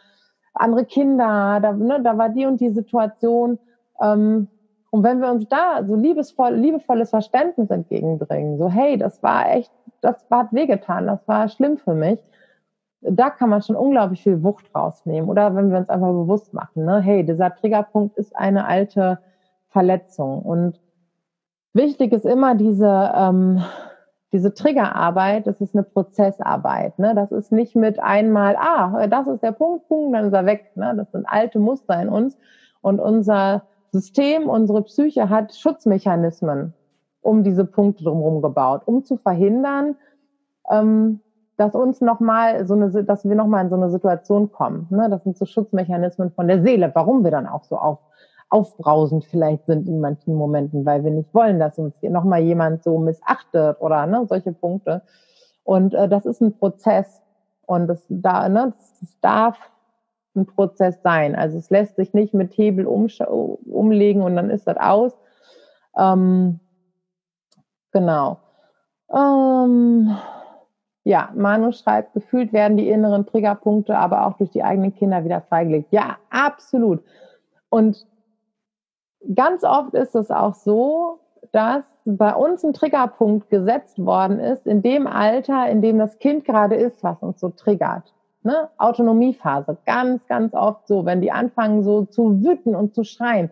andere 0.54 0.84
Kinder, 0.84 1.58
da, 1.60 1.72
ne, 1.72 2.00
da 2.02 2.16
war 2.16 2.28
die 2.28 2.46
und 2.46 2.60
die 2.60 2.70
Situation. 2.70 3.58
Ähm, 4.00 4.48
und 4.90 5.02
wenn 5.02 5.20
wir 5.20 5.30
uns 5.30 5.48
da 5.48 5.84
so 5.84 5.96
liebesvoll, 5.96 6.54
liebevolles 6.54 7.10
Verständnis 7.10 7.68
entgegenbringen, 7.70 8.58
so, 8.58 8.68
hey, 8.68 8.96
das 8.96 9.22
war 9.22 9.50
echt, 9.50 9.72
das 10.00 10.16
hat 10.30 10.52
wehgetan, 10.52 11.06
das 11.06 11.26
war 11.26 11.48
schlimm 11.48 11.78
für 11.78 11.94
mich, 11.94 12.20
da 13.00 13.30
kann 13.30 13.50
man 13.50 13.60
schon 13.62 13.76
unglaublich 13.76 14.22
viel 14.22 14.42
Wucht 14.42 14.72
rausnehmen. 14.74 15.28
Oder 15.28 15.54
wenn 15.54 15.70
wir 15.70 15.78
uns 15.78 15.88
einfach 15.88 16.12
bewusst 16.12 16.52
machen, 16.54 16.84
ne, 16.84 17.00
hey, 17.00 17.24
dieser 17.24 17.54
Triggerpunkt 17.54 18.16
ist 18.16 18.34
eine 18.36 18.66
alte 18.66 19.18
Verletzung. 19.68 20.40
Und 20.42 20.80
wichtig 21.72 22.12
ist 22.12 22.24
immer 22.24 22.54
diese, 22.54 23.12
ähm, 23.14 23.62
diese 24.34 24.52
Triggerarbeit, 24.52 25.46
das 25.46 25.58
ist 25.60 25.74
eine 25.74 25.84
Prozessarbeit. 25.84 26.98
Ne? 26.98 27.14
Das 27.14 27.32
ist 27.32 27.52
nicht 27.52 27.74
mit 27.74 27.98
einmal, 28.00 28.56
ah, 28.56 29.06
das 29.06 29.26
ist 29.28 29.42
der 29.42 29.52
Punkt, 29.52 29.88
Punkt, 29.88 30.14
dann 30.14 30.26
ist 30.26 30.34
er 30.34 30.44
weg. 30.44 30.72
Ne? 30.74 30.92
Das 30.96 31.10
sind 31.12 31.24
alte 31.26 31.58
Muster 31.58 32.02
in 32.02 32.10
uns. 32.10 32.36
Und 32.82 33.00
unser 33.00 33.62
System, 33.92 34.48
unsere 34.48 34.82
Psyche 34.82 35.30
hat 35.30 35.54
Schutzmechanismen 35.54 36.74
um 37.24 37.42
diese 37.42 37.64
Punkte 37.64 38.04
drumherum 38.04 38.42
gebaut, 38.42 38.82
um 38.84 39.02
zu 39.02 39.16
verhindern, 39.16 39.96
ähm, 40.70 41.20
dass 41.56 41.74
uns 41.74 42.00
nochmal 42.00 42.66
so 42.66 42.74
eine, 42.74 43.04
dass 43.04 43.24
wir 43.24 43.34
nochmal 43.34 43.64
in 43.64 43.70
so 43.70 43.76
eine 43.76 43.90
Situation 43.90 44.52
kommen. 44.52 44.86
Ne? 44.90 45.08
Das 45.08 45.24
sind 45.24 45.36
so 45.36 45.46
Schutzmechanismen 45.46 46.32
von 46.32 46.48
der 46.48 46.62
Seele, 46.62 46.90
warum 46.94 47.24
wir 47.24 47.30
dann 47.30 47.46
auch 47.46 47.64
so 47.64 47.76
auf, 47.78 47.98
aufbrausend 48.48 49.24
vielleicht 49.24 49.66
sind 49.66 49.88
in 49.88 50.00
manchen 50.00 50.34
Momenten, 50.34 50.86
weil 50.86 51.04
wir 51.04 51.10
nicht 51.10 51.34
wollen, 51.34 51.58
dass 51.58 51.78
uns 51.78 51.94
nochmal 52.02 52.42
jemand 52.42 52.84
so 52.84 52.98
missachtet 52.98 53.80
oder 53.80 54.06
ne, 54.06 54.26
solche 54.28 54.52
Punkte. 54.52 55.02
Und 55.64 55.94
äh, 55.94 56.08
das 56.08 56.26
ist 56.26 56.40
ein 56.40 56.56
Prozess 56.56 57.22
und 57.66 57.88
das, 57.88 58.04
da, 58.08 58.48
ne, 58.48 58.74
das 59.00 59.16
darf 59.20 59.58
ein 60.36 60.46
Prozess 60.46 61.00
sein. 61.02 61.34
Also 61.34 61.58
es 61.58 61.70
lässt 61.70 61.96
sich 61.96 62.12
nicht 62.12 62.34
mit 62.34 62.52
Hebel 62.56 62.86
umlegen 62.86 64.22
und 64.22 64.36
dann 64.36 64.50
ist 64.50 64.66
das 64.66 64.76
aus. 64.76 65.12
Ähm, 65.96 66.60
genau. 67.92 68.38
Ähm, 69.12 70.16
ja, 71.04 71.30
Manu 71.34 71.72
schreibt, 71.72 72.14
gefühlt 72.14 72.52
werden 72.52 72.76
die 72.76 72.88
inneren 72.88 73.26
Triggerpunkte 73.26 73.96
aber 73.96 74.26
auch 74.26 74.38
durch 74.38 74.50
die 74.50 74.64
eigenen 74.64 74.94
Kinder 74.94 75.24
wieder 75.24 75.42
freigelegt. 75.42 75.92
Ja, 75.92 76.16
absolut. 76.30 77.02
Und 77.68 78.06
ganz 79.34 79.64
oft 79.64 79.94
ist 79.94 80.14
es 80.14 80.30
auch 80.30 80.54
so, 80.54 81.20
dass 81.52 81.84
bei 82.04 82.34
uns 82.34 82.64
ein 82.64 82.72
Triggerpunkt 82.72 83.48
gesetzt 83.48 84.04
worden 84.04 84.38
ist 84.38 84.66
in 84.66 84.82
dem 84.82 85.06
Alter, 85.06 85.68
in 85.68 85.80
dem 85.80 85.98
das 85.98 86.18
Kind 86.18 86.44
gerade 86.44 86.74
ist, 86.74 87.02
was 87.02 87.22
uns 87.22 87.40
so 87.40 87.50
triggert. 87.50 88.12
Ne? 88.42 88.68
Autonomiephase, 88.76 89.78
ganz, 89.86 90.26
ganz 90.26 90.52
oft 90.52 90.86
so, 90.86 91.06
wenn 91.06 91.22
die 91.22 91.32
anfangen 91.32 91.82
so 91.82 92.04
zu 92.04 92.42
wüten 92.42 92.74
und 92.74 92.94
zu 92.94 93.04
schreien. 93.04 93.50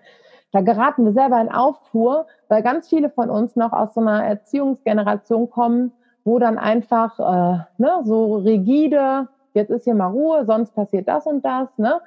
Da 0.53 0.61
geraten 0.61 1.07
wir 1.07 1.13
selber 1.13 1.41
in 1.41 1.51
Aufruhr, 1.51 2.27
weil 2.49 2.63
ganz 2.63 2.89
viele 2.89 3.09
von 3.09 3.31
uns 3.31 3.57
noch 3.57 3.73
aus 3.73 3.95
so 3.95 4.03
einer 4.03 4.23
Erziehungsgeneration 4.23 5.49
kommen, 5.49 5.93
wo 6.25 6.39
dann 6.39 6.59
einfach 6.59 7.19
äh, 7.19 7.59
ne, 7.79 8.01
so 8.05 8.37
rigide, 8.37 9.29
jetzt 9.55 9.71
ist 9.71 9.85
hier 9.85 9.95
mal 9.95 10.09
Ruhe, 10.09 10.45
sonst 10.45 10.75
passiert 10.75 11.09
das 11.09 11.27
und 11.27 11.43
das. 11.43 11.69
Ne? 11.79 12.01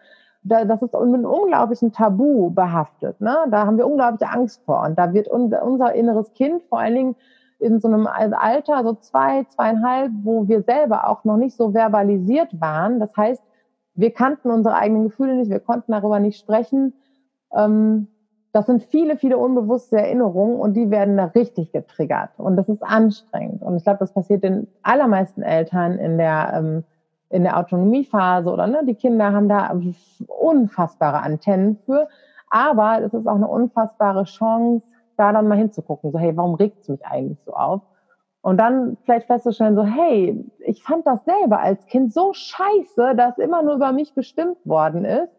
Das 0.48 0.82
ist 0.82 0.94
mit 0.94 0.96
einem 0.96 1.26
unglaublichen 1.26 1.92
Tabu 1.92 2.52
behaftet. 2.52 3.20
Ne? 3.20 3.36
Da 3.50 3.66
haben 3.66 3.78
wir 3.78 3.88
unglaubliche 3.88 4.32
Angst 4.32 4.62
vor. 4.64 4.84
Und 4.84 4.98
da 4.98 5.12
wird 5.14 5.28
unser 5.28 5.94
inneres 5.94 6.34
Kind 6.34 6.62
vor 6.70 6.80
allen 6.80 6.96
Dingen 6.96 7.16
in 7.60 7.80
so 7.80 7.88
einem 7.88 8.06
Alter, 8.08 8.84
so 8.84 8.94
zwei, 8.94 9.46
zweieinhalb, 9.46 10.12
wo 10.24 10.48
wir 10.48 10.62
selber 10.62 11.10
auch 11.10 11.24
noch 11.24 11.38
nicht 11.38 11.56
so 11.58 11.72
verbalisiert 11.72 12.62
waren. 12.62 13.00
Das 13.00 13.10
heißt, 13.18 13.42
wir 13.96 14.12
kannten 14.12 14.52
unsere 14.52 14.76
eigenen 14.76 15.06
Gefühle 15.06 15.36
nicht, 15.36 15.50
wir 15.50 15.60
konnten 15.60 15.94
darüber 15.94 16.20
nicht 16.20 16.38
sprechen. 16.40 16.94
Ähm, 17.52 18.08
das 18.52 18.68
sind 18.68 18.84
viele, 18.84 19.18
viele 19.18 19.38
unbewusste 19.38 19.98
Erinnerungen 19.98 20.60
und 20.60 20.76
die 20.76 20.92
werden 20.92 21.18
da 21.18 21.26
richtig 21.26 21.72
getriggert. 21.72 22.30
Und 22.38 22.56
das 22.56 22.70
ist 22.70 22.84
anstrengend. 22.84 23.62
Und 23.64 23.78
ich 23.78 23.84
glaube, 23.84 24.00
das 24.00 24.14
passiert 24.14 24.44
den 24.44 24.68
allermeisten 24.84 25.42
Eltern 25.42 25.98
in 25.98 26.18
der, 26.18 26.54
ähm, 26.56 26.84
in 27.36 27.44
der 27.44 27.58
Autonomiephase 27.58 28.50
oder 28.50 28.66
ne, 28.66 28.82
die 28.86 28.96
Kinder 28.96 29.34
haben 29.34 29.50
da 29.50 29.78
unfassbare 30.28 31.22
Antennen 31.22 31.78
für. 31.86 32.08
Aber 32.50 33.02
es 33.02 33.14
ist 33.14 33.28
auch 33.28 33.36
eine 33.36 33.48
unfassbare 33.48 34.24
Chance, 34.24 34.86
da 35.18 35.34
dann 35.34 35.48
mal 35.48 35.58
hinzugucken. 35.58 36.12
So, 36.12 36.18
hey, 36.18 36.36
warum 36.38 36.56
regt 36.56 36.82
es 36.82 36.90
mich 36.90 37.06
eigentlich 37.06 37.40
so 37.46 37.54
auf? 37.54 37.82
Und 38.42 38.58
dann 38.58 38.98
vielleicht 39.04 39.28
festzustellen, 39.28 39.76
so, 39.76 39.84
hey, 39.84 40.46
ich 40.60 40.82
fand 40.82 41.06
das 41.06 41.26
selber 41.26 41.60
als 41.60 41.86
Kind 41.88 42.14
so 42.14 42.32
scheiße, 42.32 43.16
dass 43.16 43.38
immer 43.38 43.62
nur 43.64 43.76
über 43.76 43.92
mich 43.92 44.14
bestimmt 44.14 44.58
worden 44.64 45.04
ist. 45.04 45.34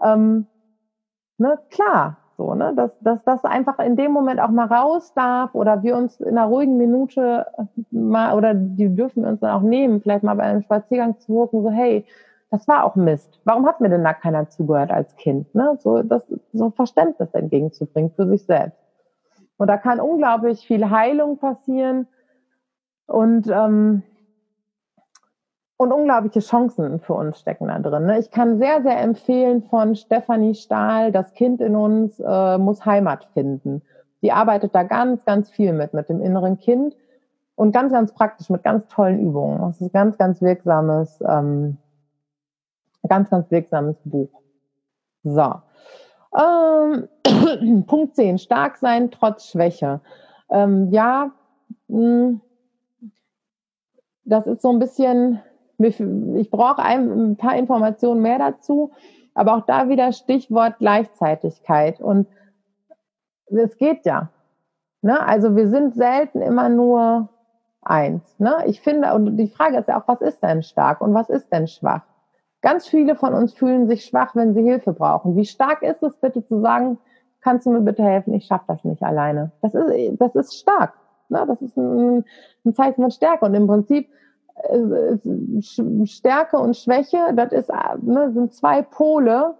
Ähm, 0.00 0.46
ne, 1.38 1.58
klar, 1.70 2.18
so, 2.42 2.54
ne, 2.54 2.72
dass, 2.74 2.90
dass 3.00 3.22
das 3.24 3.44
einfach 3.44 3.78
in 3.78 3.96
dem 3.96 4.12
Moment 4.12 4.40
auch 4.40 4.50
mal 4.50 4.66
raus 4.66 5.12
darf 5.14 5.54
oder 5.54 5.82
wir 5.82 5.96
uns 5.96 6.20
in 6.20 6.36
einer 6.36 6.46
ruhigen 6.46 6.76
Minute 6.76 7.46
mal, 7.90 8.36
oder 8.36 8.54
die 8.54 8.94
dürfen 8.94 9.22
wir 9.22 9.30
uns 9.30 9.40
dann 9.40 9.50
auch 9.50 9.62
nehmen, 9.62 10.00
vielleicht 10.00 10.24
mal 10.24 10.34
bei 10.34 10.44
einem 10.44 10.62
Spaziergang 10.62 11.18
zu 11.18 11.32
gucken, 11.32 11.62
so, 11.62 11.70
hey, 11.70 12.04
das 12.50 12.66
war 12.68 12.84
auch 12.84 12.96
Mist. 12.96 13.40
Warum 13.44 13.66
hat 13.66 13.80
mir 13.80 13.88
denn 13.88 14.04
da 14.04 14.12
keiner 14.12 14.48
zugehört 14.48 14.90
als 14.90 15.14
Kind? 15.16 15.54
Ne? 15.54 15.76
So, 15.78 16.02
das, 16.02 16.22
so 16.52 16.70
Verständnis 16.70 17.32
entgegenzubringen 17.32 18.10
für 18.14 18.26
sich 18.26 18.44
selbst. 18.44 18.78
Und 19.56 19.68
da 19.68 19.76
kann 19.76 20.00
unglaublich 20.00 20.66
viel 20.66 20.90
Heilung 20.90 21.38
passieren 21.38 22.08
und, 23.06 23.48
ähm, 23.48 24.02
und 25.82 25.92
unglaubliche 25.92 26.40
Chancen 26.40 27.00
für 27.00 27.14
uns 27.14 27.38
stecken 27.38 27.68
da 27.68 27.78
drin. 27.78 28.06
Ne? 28.06 28.18
Ich 28.18 28.30
kann 28.30 28.58
sehr, 28.58 28.82
sehr 28.82 29.00
empfehlen 29.00 29.62
von 29.62 29.94
Stefanie 29.94 30.54
Stahl, 30.54 31.12
das 31.12 31.32
Kind 31.34 31.60
in 31.60 31.76
uns 31.76 32.20
äh, 32.20 32.58
muss 32.58 32.86
Heimat 32.86 33.28
finden. 33.34 33.82
Die 34.22 34.32
arbeitet 34.32 34.74
da 34.74 34.84
ganz, 34.84 35.24
ganz 35.24 35.50
viel 35.50 35.72
mit, 35.72 35.94
mit 35.94 36.08
dem 36.08 36.22
inneren 36.22 36.58
Kind 36.58 36.96
und 37.56 37.72
ganz, 37.72 37.92
ganz 37.92 38.12
praktisch 38.12 38.48
mit 38.50 38.62
ganz 38.62 38.86
tollen 38.88 39.20
Übungen. 39.20 39.58
Das 39.60 39.80
ist 39.80 39.92
ganz, 39.92 40.16
ganz 40.16 40.40
wirksames, 40.40 41.22
ähm, 41.26 41.76
ganz, 43.08 43.28
ganz 43.30 43.50
wirksames 43.50 43.96
Buch. 44.04 44.30
So. 45.24 45.54
Ähm, 46.38 47.84
Punkt 47.86 48.16
10, 48.16 48.38
stark 48.38 48.78
sein 48.78 49.10
trotz 49.10 49.48
Schwäche. 49.48 50.00
Ähm, 50.50 50.90
ja, 50.90 51.30
mh, 51.88 51.98
hm, 51.98 52.40
das 54.24 54.46
ist 54.46 54.62
so 54.62 54.70
ein 54.70 54.78
bisschen, 54.78 55.40
ich 55.88 56.50
brauche 56.50 56.82
ein, 56.82 57.36
paar 57.36 57.56
Informationen 57.56 58.22
mehr 58.22 58.38
dazu, 58.38 58.92
aber 59.34 59.56
auch 59.56 59.66
da 59.66 59.88
wieder 59.88 60.12
Stichwort 60.12 60.78
Gleichzeitigkeit. 60.78 62.00
Und 62.00 62.28
es 63.46 63.76
geht 63.76 64.04
ja. 64.04 64.30
Ne? 65.02 65.24
Also 65.24 65.56
wir 65.56 65.68
sind 65.68 65.94
selten 65.94 66.40
immer 66.42 66.68
nur 66.68 67.28
eins. 67.82 68.38
Ne? 68.38 68.56
Ich 68.66 68.80
finde, 68.80 69.14
und 69.14 69.36
die 69.36 69.48
Frage 69.48 69.78
ist 69.78 69.88
ja 69.88 70.00
auch, 70.00 70.08
was 70.08 70.20
ist 70.20 70.42
denn 70.42 70.62
stark 70.62 71.00
und 71.00 71.14
was 71.14 71.28
ist 71.28 71.52
denn 71.52 71.66
schwach? 71.66 72.02
Ganz 72.60 72.86
viele 72.86 73.16
von 73.16 73.34
uns 73.34 73.52
fühlen 73.52 73.88
sich 73.88 74.04
schwach, 74.04 74.36
wenn 74.36 74.54
sie 74.54 74.62
Hilfe 74.62 74.92
brauchen. 74.92 75.36
Wie 75.36 75.44
stark 75.44 75.82
ist 75.82 76.02
es 76.02 76.16
bitte 76.16 76.44
zu 76.46 76.60
sagen, 76.60 76.98
kannst 77.40 77.66
du 77.66 77.70
mir 77.70 77.80
bitte 77.80 78.04
helfen? 78.04 78.34
Ich 78.34 78.46
schaffe 78.46 78.66
das 78.68 78.84
nicht 78.84 79.02
alleine. 79.02 79.50
Das 79.60 79.74
ist, 79.74 80.20
das 80.20 80.34
ist 80.36 80.60
stark. 80.60 80.94
Ne? 81.28 81.44
Das 81.46 81.60
ist 81.60 81.76
ein, 81.76 82.24
ein 82.64 82.74
Zeichen 82.74 83.02
von 83.02 83.10
Stärke. 83.10 83.44
Und 83.44 83.54
im 83.54 83.66
Prinzip 83.66 84.08
Stärke 86.04 86.58
und 86.58 86.76
Schwäche, 86.76 87.18
das 87.34 87.52
ist, 87.52 87.70
ne, 88.02 88.32
sind 88.32 88.54
zwei 88.54 88.82
Pole 88.82 89.54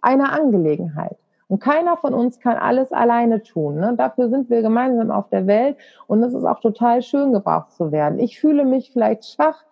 einer 0.00 0.32
Angelegenheit. 0.32 1.16
Und 1.48 1.60
keiner 1.60 1.96
von 1.96 2.14
uns 2.14 2.40
kann 2.40 2.56
alles 2.56 2.92
alleine 2.92 3.42
tun. 3.42 3.76
Ne? 3.76 3.94
Dafür 3.96 4.28
sind 4.28 4.48
wir 4.50 4.62
gemeinsam 4.62 5.10
auf 5.10 5.28
der 5.28 5.46
Welt 5.46 5.76
und 6.06 6.22
es 6.22 6.34
ist 6.34 6.44
auch 6.44 6.60
total 6.60 7.02
schön, 7.02 7.32
gebraucht 7.32 7.72
zu 7.72 7.92
werden. 7.92 8.18
Ich 8.18 8.40
fühle 8.40 8.64
mich 8.64 8.90
vielleicht 8.92 9.26
schwach, 9.26 9.62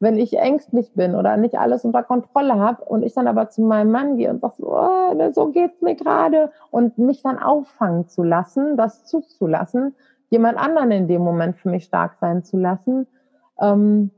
wenn 0.00 0.18
ich 0.18 0.36
ängstlich 0.36 0.92
bin 0.92 1.14
oder 1.14 1.36
nicht 1.36 1.58
alles 1.58 1.84
unter 1.84 2.02
Kontrolle 2.02 2.58
habe 2.58 2.84
und 2.84 3.02
ich 3.02 3.14
dann 3.14 3.26
aber 3.26 3.48
zu 3.48 3.62
meinem 3.62 3.90
Mann 3.90 4.16
gehe 4.16 4.30
und 4.30 4.40
sage, 4.40 4.54
oh, 4.58 5.14
ne, 5.14 5.32
so 5.32 5.46
geht's 5.46 5.80
mir 5.80 5.94
gerade 5.94 6.50
und 6.70 6.98
mich 6.98 7.22
dann 7.22 7.38
auffangen 7.38 8.06
zu 8.06 8.22
lassen, 8.22 8.76
das 8.76 9.06
zuzulassen, 9.06 9.94
jemand 10.30 10.58
anderen 10.58 10.90
in 10.90 11.08
dem 11.08 11.22
Moment 11.22 11.56
für 11.56 11.70
mich 11.70 11.84
stark 11.84 12.16
sein 12.20 12.42
zu 12.44 12.58
lassen, 12.58 13.06
ähm, 13.60 14.10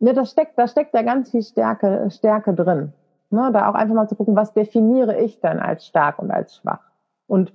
ne, 0.00 0.12
das 0.14 0.30
steckt, 0.30 0.58
da 0.58 0.68
steckt 0.68 0.94
ja 0.94 1.02
ganz 1.02 1.30
viel 1.30 1.42
Stärke, 1.42 2.08
Stärke 2.10 2.54
drin. 2.54 2.94
Ne, 3.30 3.50
da 3.52 3.70
auch 3.70 3.74
einfach 3.74 3.94
mal 3.94 4.08
zu 4.08 4.16
gucken, 4.16 4.36
was 4.36 4.52
definiere 4.52 5.18
ich 5.18 5.40
denn 5.40 5.58
als 5.58 5.86
stark 5.86 6.18
und 6.18 6.30
als 6.30 6.56
schwach? 6.56 6.80
Und 7.26 7.52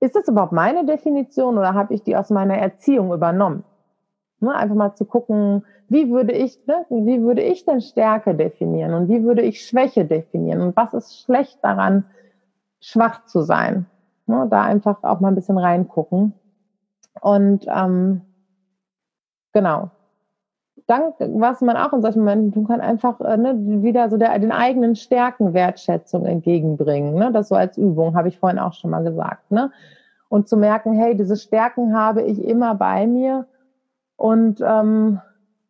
ist 0.00 0.14
das 0.14 0.28
überhaupt 0.28 0.52
meine 0.52 0.84
Definition 0.84 1.56
oder 1.56 1.74
habe 1.74 1.94
ich 1.94 2.02
die 2.02 2.16
aus 2.16 2.30
meiner 2.30 2.58
Erziehung 2.58 3.12
übernommen? 3.12 3.64
Ne, 4.40 4.54
einfach 4.54 4.76
mal 4.76 4.94
zu 4.94 5.06
gucken, 5.06 5.64
wie 5.88 6.10
würde 6.10 6.32
ich, 6.32 6.58
ne, 6.66 6.84
wie 6.90 7.22
würde 7.22 7.42
ich 7.42 7.64
denn 7.64 7.80
Stärke 7.80 8.34
definieren 8.34 8.94
und 8.94 9.08
wie 9.08 9.24
würde 9.24 9.42
ich 9.42 9.62
Schwäche 9.62 10.04
definieren 10.04 10.60
und 10.60 10.76
was 10.76 10.92
ist 10.92 11.18
schlecht 11.22 11.58
daran, 11.62 12.04
schwach 12.80 13.24
zu 13.24 13.42
sein. 13.42 13.86
Ne, 14.26 14.46
da 14.50 14.62
einfach 14.62 15.02
auch 15.02 15.20
mal 15.20 15.28
ein 15.28 15.34
bisschen 15.34 15.58
reingucken. 15.58 16.34
Und 17.20 17.66
ähm, 17.66 18.27
genau. 19.52 19.90
Dann, 20.86 21.12
was 21.18 21.60
man 21.60 21.76
auch 21.76 21.92
in 21.92 22.00
solchen 22.00 22.20
Momenten 22.20 22.52
tun 22.52 22.66
kann, 22.66 22.80
einfach 22.80 23.20
äh, 23.20 23.36
ne, 23.36 23.54
wieder 23.82 24.08
so 24.08 24.16
der, 24.16 24.38
den 24.38 24.52
eigenen 24.52 24.96
Stärken 24.96 25.52
Wertschätzung 25.52 26.24
entgegenbringen. 26.24 27.14
Ne? 27.14 27.30
Das 27.32 27.48
so 27.48 27.56
als 27.56 27.76
Übung, 27.76 28.16
habe 28.16 28.28
ich 28.28 28.38
vorhin 28.38 28.58
auch 28.58 28.72
schon 28.72 28.90
mal 28.90 29.04
gesagt. 29.04 29.50
Ne? 29.50 29.70
Und 30.28 30.48
zu 30.48 30.56
merken, 30.56 30.92
hey, 30.92 31.14
diese 31.16 31.36
Stärken 31.36 31.94
habe 31.94 32.22
ich 32.22 32.42
immer 32.42 32.74
bei 32.74 33.06
mir 33.06 33.46
und 34.16 34.60
ähm, 34.60 35.20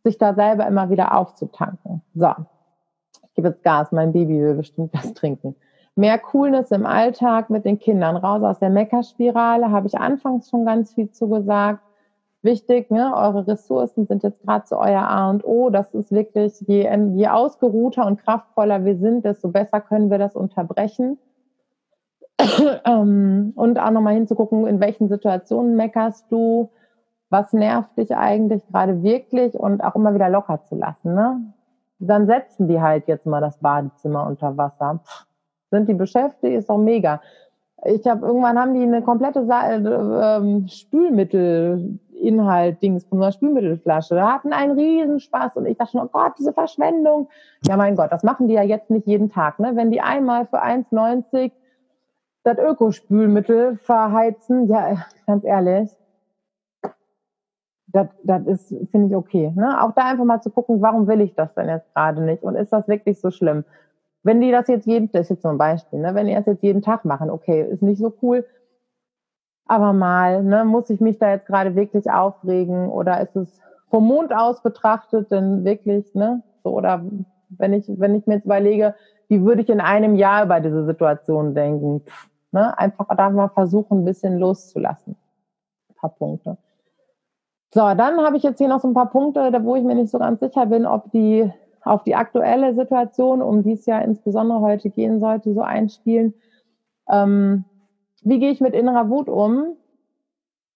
sich 0.05 0.19
da 0.19 0.35
selber 0.35 0.67
immer 0.67 0.91
wieder 0.91 1.17
aufzutanken. 1.17 2.03
So, 2.15 2.33
ich 3.25 3.35
gebe 3.35 3.49
jetzt 3.49 3.63
Gas, 3.63 3.93
mein 3.93 4.13
Baby 4.13 4.41
will 4.41 4.55
bestimmt 4.55 4.93
was 4.95 5.15
trinken. 5.15 5.55
Mehr 5.97 6.19
Coolness 6.19 6.71
im 6.71 6.87
Alltag 6.87 7.51
mit 7.51 7.65
den 7.65 7.79
Kindern, 7.79 8.17
raus 8.17 8.43
aus 8.43 8.61
der 8.61 8.71
Meckerspirale, 8.71 9.71
habe 9.71 9.89
ich 9.89 9.99
anfangs 9.99 10.49
schon 10.49 10.65
ganz 10.65 10.95
viel 10.95 11.11
zu 11.11 11.29
gesagt. 11.29 11.83
Wichtig, 12.49 12.91
ne, 12.91 13.13
eure 13.15 13.47
Ressourcen 13.47 14.07
sind 14.07 14.23
jetzt 14.23 14.41
gerade 14.43 14.65
zu 14.65 14.79
euer 14.79 15.03
A 15.03 15.29
und 15.29 15.45
O. 15.45 15.69
Das 15.69 15.93
ist 15.93 16.11
wirklich, 16.11 16.59
je, 16.63 16.89
je 17.15 17.29
ausgeruhter 17.29 18.07
und 18.07 18.25
kraftvoller 18.25 18.87
wir 18.87 18.97
sind, 18.97 19.27
desto 19.27 19.49
besser 19.49 19.83
können 19.83 20.11
wir 20.11 20.17
das 20.17 20.35
unterbrechen. 20.35 21.19
Ähm, 22.85 23.53
und 23.55 23.79
auch 23.79 23.91
nochmal 23.91 24.15
hinzugucken, 24.15 24.67
in 24.67 24.81
welchen 24.81 25.09
Situationen 25.09 25.77
meckerst 25.77 26.25
du, 26.31 26.71
was 27.29 27.53
nervt 27.53 27.99
dich 27.99 28.17
eigentlich 28.17 28.67
gerade 28.69 29.03
wirklich 29.03 29.55
und 29.55 29.83
auch 29.85 29.95
immer 29.95 30.15
wieder 30.15 30.31
locker 30.31 30.63
zu 30.65 30.77
lassen. 30.77 31.15
Ne? 31.15 31.53
Dann 31.99 32.27
setzen 32.27 32.67
die 32.67 32.81
halt 32.81 33.09
jetzt 33.09 33.27
mal 33.27 33.43
das 33.43 33.59
Badezimmer 33.59 34.27
unter 34.27 34.57
Wasser. 34.57 35.01
Pff, 35.05 35.27
sind 35.71 35.89
die 35.89 35.95
beschäftigt, 35.95 36.55
ist 36.55 36.71
doch 36.71 36.79
mega. 36.79 37.21
Ich 37.85 38.07
habe 38.07 38.27
irgendwann 38.27 38.59
haben 38.59 38.75
die 38.75 38.83
eine 38.83 39.03
komplette 39.03 39.45
Sa 39.47 39.71
äh, 39.71 39.77
ähm, 39.77 40.67
Spülmittelinhalt 42.19 42.83
Dings 42.83 43.05
von 43.05 43.23
einer 43.23 43.33
Spülmittelflasche. 43.33 44.15
Da 44.15 44.35
hatten 44.35 44.53
einen 44.53 44.73
Riesenspaß 44.73 45.57
und 45.57 45.67
ich 45.67 45.77
dachte 45.77 45.93
schon, 45.93 46.03
oh 46.03 46.11
Gott, 46.13 46.33
diese 46.39 46.53
Verschwendung. 46.53 47.29
Ja, 47.67 47.77
mein 47.77 47.97
Gott, 47.97 48.13
das 48.13 48.23
machen 48.23 48.49
die 48.49 48.55
ja 48.55 48.63
jetzt 48.63 48.91
nicht 48.91 49.07
jeden 49.07 49.31
Tag. 49.31 49.59
Ne? 49.59 49.73
Wenn 49.75 49.91
die 49.91 50.01
einmal 50.01 50.47
für 50.47 50.63
1,90 50.63 51.53
das 52.45 52.59
Ökospülmittel 52.59 53.77
verheizen, 53.79 54.69
ja, 54.69 55.05
ganz 55.27 55.45
ehrlich, 55.45 55.91
das, 57.89 58.09
das 58.23 58.47
ist, 58.47 58.69
finde 58.91 59.09
ich 59.09 59.17
okay. 59.17 59.53
Ne? 59.57 59.83
Auch 59.83 59.93
da 59.93 60.11
einfach 60.11 60.25
mal 60.25 60.43
zu 60.43 60.51
gucken, 60.51 60.83
warum 60.83 61.07
will 61.09 61.21
ich 61.21 61.35
das 61.35 61.55
denn 61.55 61.69
jetzt 61.69 61.93
gerade 61.95 62.23
nicht? 62.23 62.43
Und 62.43 62.55
ist 62.55 62.73
das 62.73 62.87
wirklich 62.89 63.21
so 63.21 63.31
schlimm? 63.31 63.65
Wenn 64.23 64.41
die 64.41 64.51
das 64.51 64.69
jetzt 64.69 64.87
jeden, 64.87 65.11
das 65.13 65.23
ist 65.23 65.31
jetzt 65.31 65.43
so 65.43 65.49
ein 65.49 65.59
Beispiel, 65.59 66.01
ne? 66.01 66.15
wenn 66.15 66.27
die 66.27 66.35
das 66.35 66.47
jetzt 66.47 66.63
jeden 66.63 66.83
Tag 66.83 67.05
machen, 67.05 67.31
okay, 67.31 67.63
ist 67.63 67.83
nicht 67.83 67.99
so 67.99 68.13
cool. 68.23 68.45
Aber 69.69 69.93
mal, 69.93 70.43
ne, 70.43 70.65
muss 70.65 70.91
ich 70.91 71.01
mich 71.01 71.19
da 71.19 71.31
jetzt 71.31 71.47
gerade 71.47 71.77
wirklich 71.77 72.11
aufregen 72.11 72.89
oder 72.89 73.21
ist 73.21 73.37
es 73.37 73.61
vom 73.91 74.07
Mond 74.07 74.35
aus 74.35 74.63
betrachtet 74.63 75.31
denn 75.31 75.65
wirklich, 75.65 76.15
ne, 76.15 76.43
So, 76.63 76.71
oder 76.71 77.03
wenn 77.51 77.73
ich, 77.73 77.87
wenn 77.89 78.15
ich 78.15 78.27
mir 78.27 78.37
jetzt 78.37 78.45
überlege, 78.45 78.95
wie 79.29 79.43
würde 79.45 79.63
ich 79.63 79.69
in 79.69 79.81
einem 79.81 80.15
Jahr 80.15 80.45
über 80.45 80.61
diese 80.61 80.85
Situation 80.85 81.55
denken? 81.55 82.01
Pff, 82.01 82.29
ne? 82.53 82.79
Einfach 82.79 83.07
da 83.17 83.31
mal 83.31 83.49
versuchen, 83.49 84.01
ein 84.01 84.05
bisschen 84.05 84.39
loszulassen. 84.39 85.17
Ein 85.91 85.95
paar 85.97 86.11
Punkte. 86.11 86.57
So, 87.75 87.81
dann 87.81 88.19
habe 88.25 88.37
ich 88.39 88.43
jetzt 88.43 88.59
hier 88.59 88.69
noch 88.69 88.81
so 88.81 88.89
ein 88.89 88.95
paar 88.95 89.11
Punkte, 89.11 89.53
wo 89.63 89.77
ich 89.77 89.85
mir 89.85 89.95
nicht 89.95 90.11
so 90.11 90.19
ganz 90.19 90.41
sicher 90.41 90.67
bin, 90.67 90.87
ob 90.87 91.11
die 91.11 91.51
auf 91.83 92.03
die 92.05 92.15
aktuelle 92.15 92.75
Situation, 92.75 93.43
um 93.43 93.63
die 93.63 93.73
es 93.73 93.87
ja 93.87 93.99
insbesondere 93.99 94.61
heute 94.61 94.91
gehen 94.91 95.21
sollte, 95.21 95.53
so 95.53 95.61
einspielen. 95.61 96.35
Ähm, 97.09 97.65
wie 98.23 98.39
gehe 98.39 98.51
ich 98.51 98.61
mit 98.61 98.75
innerer 98.75 99.09
Wut 99.09 99.29
um? 99.29 99.77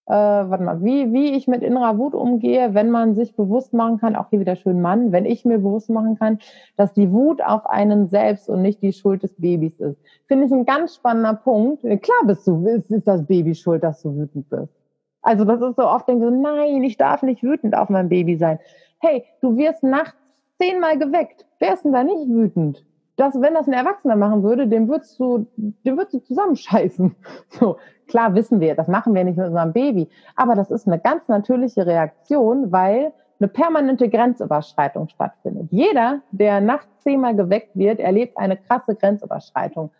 Äh, 0.06 0.14
warte 0.14 0.64
mal, 0.64 0.82
wie, 0.82 1.12
wie 1.12 1.36
ich 1.36 1.46
mit 1.46 1.62
innerer 1.62 1.96
Wut 1.96 2.14
umgehe, 2.14 2.74
wenn 2.74 2.90
man 2.90 3.14
sich 3.14 3.36
bewusst 3.36 3.72
machen 3.72 3.98
kann, 3.98 4.16
auch 4.16 4.30
hier 4.30 4.40
wieder 4.40 4.56
schön 4.56 4.80
Mann, 4.80 5.12
wenn 5.12 5.24
ich 5.24 5.44
mir 5.44 5.58
bewusst 5.58 5.90
machen 5.90 6.18
kann, 6.18 6.38
dass 6.76 6.92
die 6.92 7.12
Wut 7.12 7.40
auf 7.40 7.66
einen 7.66 8.08
selbst 8.08 8.48
und 8.48 8.62
nicht 8.62 8.82
die 8.82 8.92
Schuld 8.92 9.22
des 9.22 9.34
Babys 9.36 9.78
ist. 9.78 10.00
Finde 10.26 10.46
ich 10.46 10.52
ein 10.52 10.64
ganz 10.64 10.96
spannender 10.96 11.34
Punkt. 11.34 11.82
Klar 11.82 12.18
bist 12.26 12.46
du, 12.48 12.66
ist, 12.66 12.90
ist 12.90 13.06
das 13.06 13.24
Baby 13.24 13.54
schuld, 13.54 13.84
dass 13.84 14.02
du 14.02 14.16
wütend 14.16 14.50
bist. 14.50 14.74
Also 15.22 15.44
das 15.44 15.60
ist 15.60 15.76
so 15.76 15.86
oft, 15.86 16.08
denke 16.08 16.24
so, 16.24 16.30
nein, 16.30 16.82
ich 16.82 16.96
darf 16.96 17.22
nicht 17.22 17.44
wütend 17.44 17.76
auf 17.76 17.88
mein 17.88 18.08
Baby 18.08 18.36
sein. 18.36 18.58
Hey, 18.98 19.24
du 19.40 19.56
wirst 19.56 19.84
nachts 19.84 20.18
zehnmal 20.60 20.98
geweckt. 20.98 21.46
Wer 21.60 21.74
ist 21.74 21.84
denn 21.84 21.92
da 21.92 22.02
nicht 22.02 22.28
wütend? 22.28 22.84
Das, 23.16 23.38
wenn 23.40 23.54
das 23.54 23.66
ein 23.66 23.74
Erwachsener 23.74 24.16
machen 24.16 24.42
würde, 24.42 24.66
dem 24.66 24.88
würdest 24.88 25.18
du, 25.20 25.46
dem 25.56 25.96
würdest 25.96 26.14
du 26.14 26.18
zusammenscheißen. 26.20 27.14
So, 27.48 27.76
klar 28.08 28.34
wissen 28.34 28.60
wir, 28.60 28.74
das 28.74 28.88
machen 28.88 29.14
wir 29.14 29.24
nicht 29.24 29.36
mit 29.36 29.46
unserem 29.46 29.72
Baby. 29.72 30.08
Aber 30.36 30.54
das 30.54 30.70
ist 30.70 30.86
eine 30.86 30.98
ganz 30.98 31.28
natürliche 31.28 31.86
Reaktion, 31.86 32.72
weil 32.72 33.12
eine 33.38 33.48
permanente 33.48 34.08
Grenzüberschreitung 34.08 35.08
stattfindet. 35.08 35.68
Jeder, 35.70 36.20
der 36.30 36.60
nachts 36.60 36.88
zehnmal 37.02 37.34
geweckt 37.34 37.76
wird, 37.76 38.00
erlebt 38.00 38.38
eine 38.38 38.56
krasse 38.56 38.94
Grenzüberschreitung. 38.94 39.90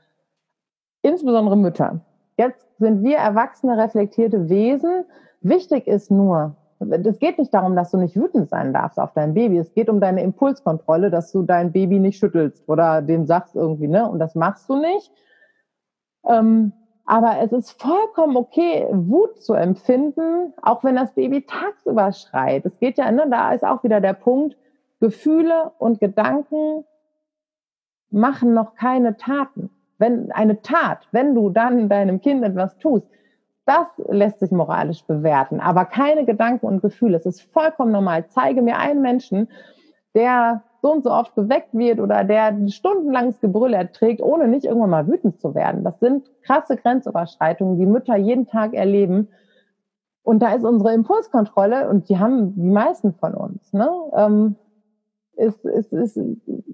Insbesondere 1.03 1.57
Mütter. 1.57 2.01
Jetzt 2.39 2.65
sind 2.79 3.03
wir 3.03 3.17
erwachsene, 3.17 3.77
reflektierte 3.77 4.49
Wesen. 4.49 5.05
Wichtig 5.41 5.87
ist 5.87 6.11
nur, 6.11 6.55
es 6.91 7.19
geht 7.19 7.39
nicht 7.39 7.53
darum, 7.53 7.77
dass 7.77 7.91
du 7.91 7.99
nicht 7.99 8.17
wütend 8.17 8.49
sein 8.49 8.73
darfst 8.73 8.99
auf 8.99 9.13
dein 9.13 9.35
Baby. 9.35 9.59
Es 9.59 9.73
geht 9.73 9.89
um 9.89 10.01
deine 10.01 10.23
Impulskontrolle, 10.23 11.11
dass 11.11 11.33
du 11.33 11.43
dein 11.43 11.73
Baby 11.73 11.99
nicht 11.99 12.19
schüttelst 12.19 12.69
oder 12.69 13.03
dem 13.03 13.27
sagst 13.27 13.55
irgendwie, 13.55 13.89
ne? 13.89 14.09
Und 14.09 14.19
das 14.19 14.35
machst 14.35 14.69
du 14.69 14.77
nicht. 14.77 15.11
Ähm, 16.27 16.73
aber 17.05 17.39
es 17.41 17.53
ist 17.53 17.83
vollkommen 17.83 18.37
okay, 18.37 18.87
Wut 18.91 19.43
zu 19.43 19.55
empfinden, 19.55 20.55
auch 20.63 20.85
wenn 20.85 20.97
das 20.97 21.13
Baby 21.15 21.45
tagsüber 21.47 22.13
schreit. 22.13 22.65
Es 22.65 22.79
geht 22.79 22.99
ja, 22.99 23.11
ne, 23.11 23.27
da 23.29 23.53
ist 23.53 23.65
auch 23.65 23.83
wieder 23.83 24.01
der 24.01 24.15
Punkt, 24.15 24.57
Gefühle 25.01 25.73
und 25.79 25.99
Gedanken 25.99 26.85
machen 28.11 28.55
noch 28.55 28.77
keine 28.77 29.17
Taten 29.17 29.71
wenn 30.03 30.33
eine 30.33 30.61
Tat, 30.63 31.07
wenn 31.13 31.35
du 31.35 31.49
dann 31.49 31.89
deinem 31.89 32.21
Kind 32.21 32.43
etwas 32.43 32.77
tust, 32.79 33.07
das 33.65 33.87
lässt 34.09 34.41
sich 34.41 34.51
moralisch 34.51 35.05
bewerten, 35.05 35.61
aber 35.61 35.85
keine 35.85 36.25
Gedanken 36.25 36.67
und 36.67 36.83
Gefühle. 36.83 37.17
Es 37.17 37.27
ist 37.27 37.43
vollkommen 37.53 37.93
normal. 37.93 38.27
Zeige 38.29 38.63
mir 38.63 38.79
einen 38.79 39.03
Menschen, 39.03 39.49
der 40.15 40.63
so 40.83 40.93
und 40.93 41.05
so 41.05 41.13
oft 41.13 41.35
geweckt 41.37 41.73
wird 41.73 42.01
oder 42.01 42.25
der 42.25 42.69
stundenlanges 42.69 43.41
Gebrüll 43.41 43.73
erträgt, 43.73 44.21
ohne 44.21 44.49
nicht 44.49 44.65
irgendwann 44.65 44.91
mal 44.91 45.07
wütend 45.07 45.41
zu 45.41 45.55
werden. 45.55 45.85
Das 45.85 46.01
sind 46.01 46.29
krasse 46.43 46.77
Grenzüberschreitungen, 46.77 47.79
die 47.79 47.87
Mütter 47.87 48.17
jeden 48.17 48.47
Tag 48.47 48.75
erleben. 48.75 49.29
Und 50.25 50.41
da 50.43 50.55
ist 50.55 50.65
unsere 50.65 50.93
Impulskontrolle, 50.93 51.89
und 51.89 52.09
die 52.09 52.19
haben 52.19 52.55
die 52.55 52.71
meisten 52.71 53.15
von 53.15 53.35
uns, 53.35 53.73
ne? 53.73 53.89
Ähm, 54.15 54.57
ist, 55.35 55.65
ist, 55.65 55.93
ist, 55.93 56.21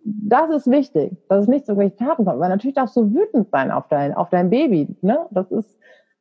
das 0.02 0.50
ist 0.50 0.70
wichtig, 0.70 1.16
dass 1.28 1.42
es 1.42 1.48
nicht 1.48 1.64
zu 1.64 1.72
irgendwelchen 1.72 2.06
Taten 2.06 2.24
kommt. 2.24 2.40
Weil 2.40 2.48
natürlich 2.48 2.74
darfst 2.74 2.96
du 2.96 3.14
wütend 3.14 3.50
sein 3.50 3.70
auf 3.70 3.88
dein, 3.88 4.14
auf 4.14 4.30
dein 4.30 4.50
Baby. 4.50 4.96
Ne? 5.00 5.26
Das 5.30 5.50
ist, 5.50 5.78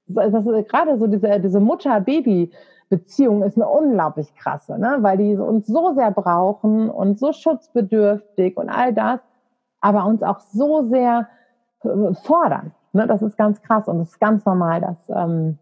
das 0.08 0.45
ist 0.45 0.70
gerade 0.70 0.97
so 0.97 1.08
diese, 1.08 1.39
diese 1.39 1.60
Mutter-Baby-Beziehung 1.60 3.43
ist 3.43 3.58
eine 3.58 3.68
unglaublich 3.68 4.34
krasse, 4.36 4.78
ne? 4.80 4.97
weil 5.01 5.18
die 5.18 5.36
uns 5.36 5.68
so 5.68 5.93
sehr 5.93 6.12
brauchen 6.12 6.89
und 6.89 7.20
so 7.20 7.34
schutzbedürftig 7.34 8.58
und 8.58 8.70
all 8.70 8.93
das, 8.93 9.20
aber 9.82 10.05
uns 10.05 10.24
auch 10.24 10.39
so 10.39 10.88
sehr 10.89 11.28
äh, 11.84 12.14
fordern. 12.24 12.72
Ne? 12.93 13.08
Das 13.08 13.22
ist 13.22 13.38
ganz 13.38 13.62
krass 13.62 13.88
und 13.88 13.99
es 13.99 14.10
ist 14.10 14.20
ganz 14.20 14.45
normal, 14.45 14.82
dass 14.82 14.97
ähm, 15.10 15.58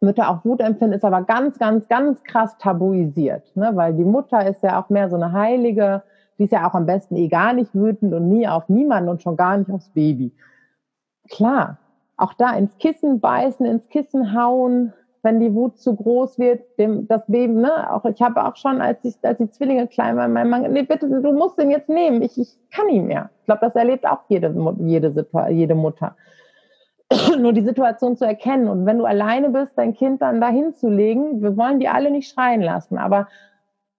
Mütter 0.00 0.30
auch 0.30 0.44
Wut 0.44 0.60
empfinden, 0.60 0.94
ist 0.94 1.04
aber 1.04 1.22
ganz, 1.22 1.58
ganz, 1.58 1.88
ganz 1.88 2.22
krass 2.24 2.56
tabuisiert, 2.58 3.54
ne? 3.56 3.72
weil 3.74 3.94
die 3.94 4.04
Mutter 4.04 4.46
ist 4.46 4.62
ja 4.62 4.80
auch 4.80 4.88
mehr 4.90 5.08
so 5.10 5.16
eine 5.16 5.32
Heilige, 5.32 6.02
die 6.38 6.44
ist 6.44 6.52
ja 6.52 6.68
auch 6.68 6.74
am 6.74 6.86
besten 6.86 7.16
eh 7.16 7.28
gar 7.28 7.52
nicht 7.52 7.74
wütend 7.74 8.12
und 8.12 8.28
nie 8.28 8.46
auf 8.46 8.68
niemanden 8.68 9.08
und 9.08 9.22
schon 9.22 9.36
gar 9.36 9.56
nicht 9.56 9.70
aufs 9.70 9.88
Baby. 9.90 10.34
Klar, 11.30 11.78
auch 12.16 12.34
da 12.34 12.54
ins 12.56 12.76
Kissen 12.78 13.20
beißen, 13.20 13.66
ins 13.66 13.88
Kissen 13.88 14.34
hauen, 14.34 14.92
wenn 15.22 15.40
die 15.40 15.52
Wut 15.54 15.78
zu 15.78 15.96
groß 15.96 16.38
wird, 16.38 16.62
dem, 16.78 17.08
das 17.08 17.26
Baby, 17.26 17.54
ne, 17.54 17.92
auch 17.92 18.04
ich 18.04 18.22
habe 18.22 18.44
auch 18.44 18.56
schon, 18.56 18.80
als 18.80 19.04
ich, 19.04 19.16
als 19.22 19.38
die 19.38 19.50
Zwillinge 19.50 19.88
klein 19.88 20.16
waren, 20.16 20.32
mein 20.32 20.48
Mann, 20.48 20.72
nee, 20.72 20.82
bitte, 20.82 21.08
du 21.08 21.32
musst 21.32 21.58
den 21.58 21.70
jetzt 21.70 21.88
nehmen, 21.88 22.22
ich, 22.22 22.38
ich 22.38 22.56
kann 22.70 22.88
ihn 22.88 23.06
mehr. 23.06 23.30
Ich 23.40 23.46
glaube, 23.46 23.60
das 23.62 23.74
erlebt 23.74 24.06
auch 24.06 24.20
jede, 24.28 24.54
jede, 24.78 25.26
jede 25.50 25.74
Mutter. 25.74 26.14
nur 27.38 27.52
die 27.52 27.62
Situation 27.62 28.16
zu 28.16 28.24
erkennen. 28.24 28.68
Und 28.68 28.86
wenn 28.86 28.98
du 28.98 29.04
alleine 29.04 29.50
bist, 29.50 29.72
dein 29.76 29.94
Kind 29.94 30.22
dann 30.22 30.40
dahin 30.40 30.74
zu 30.74 30.88
legen, 30.88 31.42
wir 31.42 31.56
wollen 31.56 31.80
die 31.80 31.88
alle 31.88 32.10
nicht 32.10 32.32
schreien 32.32 32.62
lassen, 32.62 32.98
aber 32.98 33.28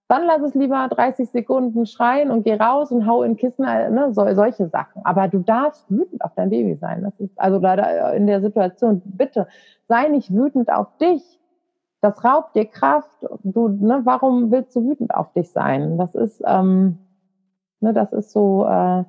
dann 0.08 0.24
lass 0.24 0.40
es 0.40 0.54
lieber 0.54 0.88
30 0.88 1.28
Sekunden 1.30 1.84
schreien 1.84 2.30
und 2.30 2.42
geh 2.42 2.54
raus 2.54 2.90
und 2.90 3.06
hau 3.06 3.22
in 3.22 3.36
Kissen, 3.36 3.64
ne, 3.64 4.08
so, 4.12 4.26
solche 4.34 4.68
Sachen. 4.68 5.04
Aber 5.04 5.28
du 5.28 5.40
darfst 5.40 5.84
wütend 5.90 6.24
auf 6.24 6.32
dein 6.34 6.48
Baby 6.48 6.76
sein. 6.76 7.02
Das 7.02 7.20
ist 7.20 7.38
also 7.38 7.58
leider 7.58 8.14
in 8.14 8.26
der 8.26 8.40
Situation. 8.40 9.02
Bitte 9.04 9.46
sei 9.86 10.08
nicht 10.08 10.32
wütend 10.32 10.72
auf 10.72 10.96
dich. 10.96 11.22
Das 12.00 12.24
raubt 12.24 12.56
dir 12.56 12.64
Kraft. 12.64 13.10
Du, 13.42 13.68
ne, 13.68 14.00
warum 14.04 14.50
willst 14.50 14.74
du 14.74 14.88
wütend 14.88 15.14
auf 15.14 15.32
dich 15.34 15.50
sein? 15.50 15.98
Das 15.98 16.14
ist, 16.14 16.42
ähm, 16.46 16.98
ne, 17.80 17.92
das 17.92 18.12
ist 18.14 18.30
so. 18.30 18.64
Äh, 18.64 19.04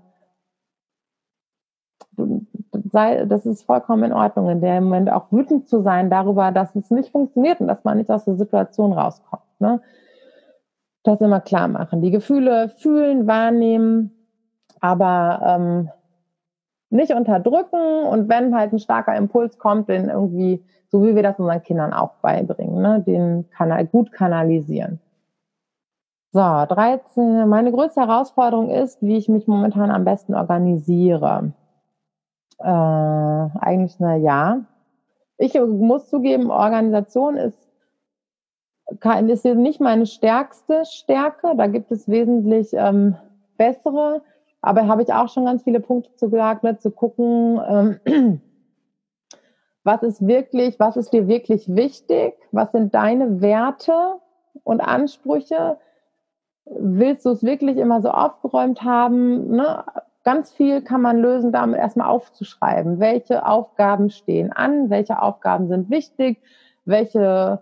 du, 2.17 2.45
sei, 2.91 3.25
das 3.25 3.45
ist 3.45 3.63
vollkommen 3.63 4.03
in 4.03 4.13
Ordnung, 4.13 4.49
in 4.49 4.59
dem 4.59 4.85
Moment 4.85 5.11
auch 5.11 5.31
wütend 5.31 5.69
zu 5.69 5.81
sein 5.81 6.09
darüber, 6.09 6.51
dass 6.51 6.75
es 6.75 6.91
nicht 6.91 7.11
funktioniert 7.11 7.61
und 7.61 7.67
dass 7.67 7.83
man 7.85 7.97
nicht 7.97 8.09
aus 8.09 8.25
der 8.25 8.35
Situation 8.35 8.91
rauskommt. 8.91 9.43
Ne? 9.59 9.81
Das 11.03 11.21
immer 11.21 11.39
klar 11.39 11.67
machen. 11.67 12.01
Die 12.01 12.11
Gefühle 12.11 12.69
fühlen, 12.69 13.25
wahrnehmen, 13.25 14.11
aber 14.81 15.41
ähm, 15.45 15.89
nicht 16.89 17.13
unterdrücken 17.13 18.03
und 18.03 18.29
wenn 18.29 18.55
halt 18.55 18.73
ein 18.73 18.79
starker 18.79 19.15
Impuls 19.15 19.57
kommt, 19.57 19.89
den 19.89 20.09
irgendwie, 20.09 20.63
so 20.89 21.03
wie 21.03 21.15
wir 21.15 21.23
das 21.23 21.39
unseren 21.39 21.61
Kindern 21.61 21.93
auch 21.93 22.15
beibringen, 22.21 22.81
ne, 22.81 23.03
den 23.05 23.49
Kanal 23.51 23.85
gut 23.85 24.11
kanalisieren. 24.11 24.99
So, 26.31 26.39
13. 26.39 27.47
Meine 27.47 27.71
größte 27.71 28.01
Herausforderung 28.01 28.69
ist, 28.69 29.01
wie 29.01 29.17
ich 29.17 29.29
mich 29.29 29.47
momentan 29.47 29.89
am 29.89 30.05
besten 30.05 30.35
organisiere. 30.35 31.53
Äh, 32.59 32.67
eigentlich 32.67 33.99
na 33.99 34.15
ja. 34.15 34.61
Ich 35.37 35.59
muss 35.59 36.09
zugeben, 36.09 36.51
Organisation 36.51 37.37
ist, 37.37 37.68
ist 39.29 39.45
nicht 39.45 39.79
meine 39.79 40.05
stärkste 40.05 40.85
Stärke. 40.85 41.55
Da 41.55 41.67
gibt 41.67 41.91
es 41.91 42.07
wesentlich 42.07 42.69
ähm, 42.73 43.15
bessere. 43.57 44.21
Aber 44.61 44.87
habe 44.87 45.03
ich 45.03 45.13
auch 45.13 45.29
schon 45.29 45.45
ganz 45.45 45.63
viele 45.63 45.79
Punkte 45.79 46.13
zu 46.15 46.29
gesagt, 46.29 46.63
ne, 46.63 46.77
zu 46.77 46.91
gucken, 46.91 47.61
ähm, 47.67 48.41
was 49.83 50.03
ist 50.03 50.25
wirklich, 50.27 50.79
was 50.79 50.97
ist 50.97 51.13
dir 51.13 51.27
wirklich 51.27 51.73
wichtig? 51.73 52.33
Was 52.51 52.71
sind 52.71 52.93
deine 52.93 53.41
Werte 53.41 54.15
und 54.63 54.81
Ansprüche? 54.81 55.77
Willst 56.65 57.25
du 57.25 57.31
es 57.31 57.43
wirklich 57.43 57.77
immer 57.77 58.01
so 58.01 58.09
aufgeräumt 58.09 58.83
haben? 58.83 59.55
Ne? 59.55 59.83
Ganz 60.23 60.51
viel 60.51 60.81
kann 60.81 61.01
man 61.01 61.17
lösen, 61.17 61.51
damit 61.51 61.79
erstmal 61.79 62.09
aufzuschreiben. 62.09 62.99
Welche 62.99 63.45
Aufgaben 63.45 64.09
stehen 64.09 64.51
an? 64.51 64.89
Welche 64.89 65.21
Aufgaben 65.21 65.69
sind 65.69 65.89
wichtig? 65.89 66.39
Welche 66.85 67.61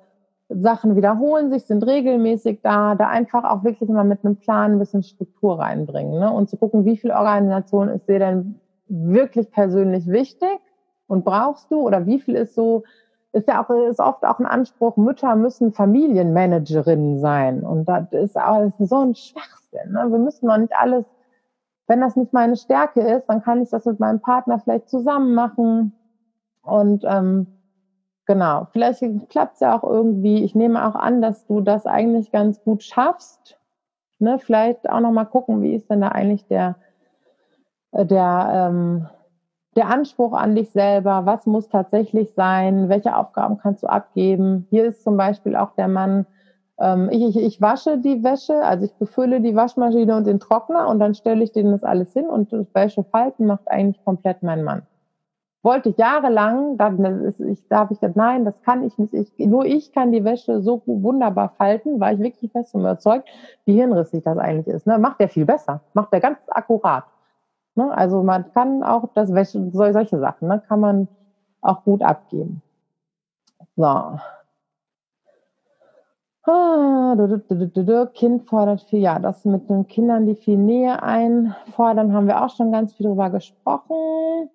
Sachen 0.50 0.96
wiederholen 0.96 1.52
sich, 1.52 1.66
sind 1.66 1.86
regelmäßig 1.86 2.62
da, 2.62 2.96
da 2.96 3.08
einfach 3.10 3.44
auch 3.44 3.64
wirklich 3.64 3.90
mal 3.90 4.06
mit 4.06 4.24
einem 4.24 4.38
Plan 4.38 4.74
ein 4.74 4.80
bisschen 4.80 5.04
Struktur 5.04 5.60
reinbringen 5.60 6.20
ne? 6.20 6.32
und 6.32 6.50
zu 6.50 6.58
gucken, 6.58 6.86
wie 6.86 6.98
viel 6.98 7.12
Organisation 7.12 7.90
ist 7.90 8.08
dir 8.08 8.20
denn 8.20 8.60
wirklich 8.88 9.52
persönlich 9.52 10.08
wichtig 10.08 10.60
und 11.08 11.26
brauchst 11.26 11.70
du 11.70 11.82
oder 11.82 12.06
wie 12.06 12.20
viel 12.20 12.36
ist 12.36 12.56
so, 12.56 12.84
ist 13.34 13.50
ja 13.50 13.64
auch, 13.64 13.70
ist 13.90 14.00
oft 14.00 14.24
auch 14.24 14.40
ein 14.40 14.46
Anspruch, 14.46 14.96
Mütter 14.96 15.36
müssen 15.36 15.74
Familienmanagerinnen 15.74 17.20
sein 17.20 17.64
und 17.64 17.86
das 17.86 18.12
ist 18.12 18.38
auch 18.38 18.72
so 18.80 19.00
ein 19.00 19.16
Schwachsinn. 19.16 19.92
Ne? 19.92 20.06
Wir 20.10 20.20
müssen 20.20 20.48
noch 20.48 20.58
nicht 20.58 20.74
alles 20.76 21.06
wenn 21.88 22.02
das 22.02 22.16
nicht 22.16 22.34
meine 22.34 22.58
Stärke 22.58 23.02
ist, 23.02 23.26
dann 23.28 23.42
kann 23.42 23.62
ich 23.62 23.70
das 23.70 23.86
mit 23.86 24.00
meinem 24.00 24.20
Partner 24.20 24.60
vielleicht 24.60 24.90
zusammen 24.90 25.34
machen. 25.34 25.94
Und 26.62 27.04
ähm, 27.08 27.48
genau, 28.28 28.68
vielleicht 28.72 29.02
klappt 29.30 29.56
es 29.56 29.62
ja 29.62 29.78
auch 29.78 29.84
irgendwie. 29.84 30.44
Ich 30.44 30.54
nehme 30.54 30.88
auch 30.88 30.96
an, 30.96 31.22
dass 31.22 31.48
du 31.48 31.62
das 31.62 31.86
eigentlich 31.88 32.32
ganz 32.32 32.62
gut 32.64 32.84
schaffst. 32.84 33.58
Ne, 34.20 34.40
vielleicht 34.40 34.90
auch 34.90 35.00
nochmal 35.00 35.28
gucken, 35.28 35.62
wie 35.62 35.76
ist 35.76 35.90
denn 35.92 36.02
da 36.02 36.10
eigentlich 36.10 36.48
der, 36.48 36.76
äh, 37.92 38.06
der, 38.06 38.70
ähm, 38.70 39.08
der 39.76 39.90
Anspruch 39.90 40.34
an 40.34 40.56
dich 40.56 40.72
selber, 40.72 41.28
was 41.28 41.46
muss 41.46 41.70
tatsächlich 41.70 42.34
sein, 42.34 42.90
welche 42.90 43.16
Aufgaben 43.16 43.60
kannst 43.60 43.84
du 43.84 43.88
abgeben. 43.88 44.66
Hier 44.72 44.86
ist 44.86 45.04
zum 45.04 45.18
Beispiel 45.18 45.56
auch 45.56 45.74
der 45.76 45.88
Mann, 45.88 46.26
ähm, 46.80 47.10
ich, 47.12 47.24
ich, 47.24 47.38
ich 47.38 47.62
wasche 47.62 48.00
die 48.00 48.24
Wäsche, 48.24 48.64
also 48.64 48.86
ich 48.86 48.94
befülle 48.96 49.40
die 49.40 49.56
Waschmaschine 49.56 50.16
und 50.16 50.26
den 50.26 50.40
Trockner 50.40 50.88
und 50.88 51.00
dann 51.00 51.14
stelle 51.14 51.44
ich 51.44 51.52
denen 51.52 51.72
das 51.72 51.84
alles 51.84 52.12
hin 52.14 52.26
und 52.26 52.52
das 52.52 52.74
Wäschefalten 52.74 53.46
macht 53.46 53.68
eigentlich 53.68 54.04
komplett 54.04 54.42
mein 54.42 54.64
Mann. 54.64 54.82
Wollte 55.68 55.90
ich 55.90 55.98
jahrelang, 55.98 56.78
da, 56.78 56.94
ich, 57.50 57.68
da 57.68 57.80
habe 57.80 57.94
ich 57.94 58.00
gesagt, 58.00 58.16
nein, 58.16 58.46
das 58.46 58.54
kann 58.62 58.86
ich 58.86 58.98
nicht. 58.98 59.14
Ich, 59.14 59.38
nur 59.38 59.66
ich 59.66 59.92
kann 59.92 60.14
die 60.14 60.24
Wäsche 60.24 60.62
so 60.62 60.82
wunderbar 60.86 61.50
falten, 61.58 62.00
war 62.00 62.14
ich 62.14 62.20
wirklich 62.20 62.54
fest 62.54 62.74
und 62.74 62.80
überzeugt, 62.80 63.28
wie 63.66 63.74
hirnrissig 63.74 64.24
das 64.24 64.38
eigentlich 64.38 64.74
ist. 64.74 64.88
Ne? 64.88 64.98
Macht 64.98 65.20
der 65.20 65.28
viel 65.28 65.44
besser, 65.44 65.82
macht 65.94 66.14
der 66.14 66.22
ganz 66.22 66.38
akkurat. 66.48 67.04
Ne? 67.76 67.92
Also 67.92 68.24
man 68.24 68.50
kann 68.54 68.82
auch 68.82 69.10
das 69.14 69.34
Wäsche, 69.34 69.70
solche 69.74 70.20
Sachen, 70.20 70.48
ne? 70.48 70.64
kann 70.66 70.80
man 70.80 71.10
auch 71.60 71.84
gut 71.84 72.02
abgeben. 72.02 72.62
So. 73.76 73.84
Ah, 76.44 77.16
kind 78.14 78.44
fordert 78.48 78.84
viel, 78.84 79.00
ja, 79.00 79.20
das 79.20 79.44
mit 79.44 79.70
den 79.70 79.86
Kindern, 79.86 80.28
die 80.28 80.36
viel 80.36 80.56
Nähe 80.56 81.04
einfordern, 81.04 82.14
haben 82.14 82.28
wir 82.28 82.42
auch 82.42 82.56
schon 82.56 82.72
ganz 82.72 82.94
viel 82.94 83.08
drüber 83.08 83.30
gesprochen. 83.30 84.50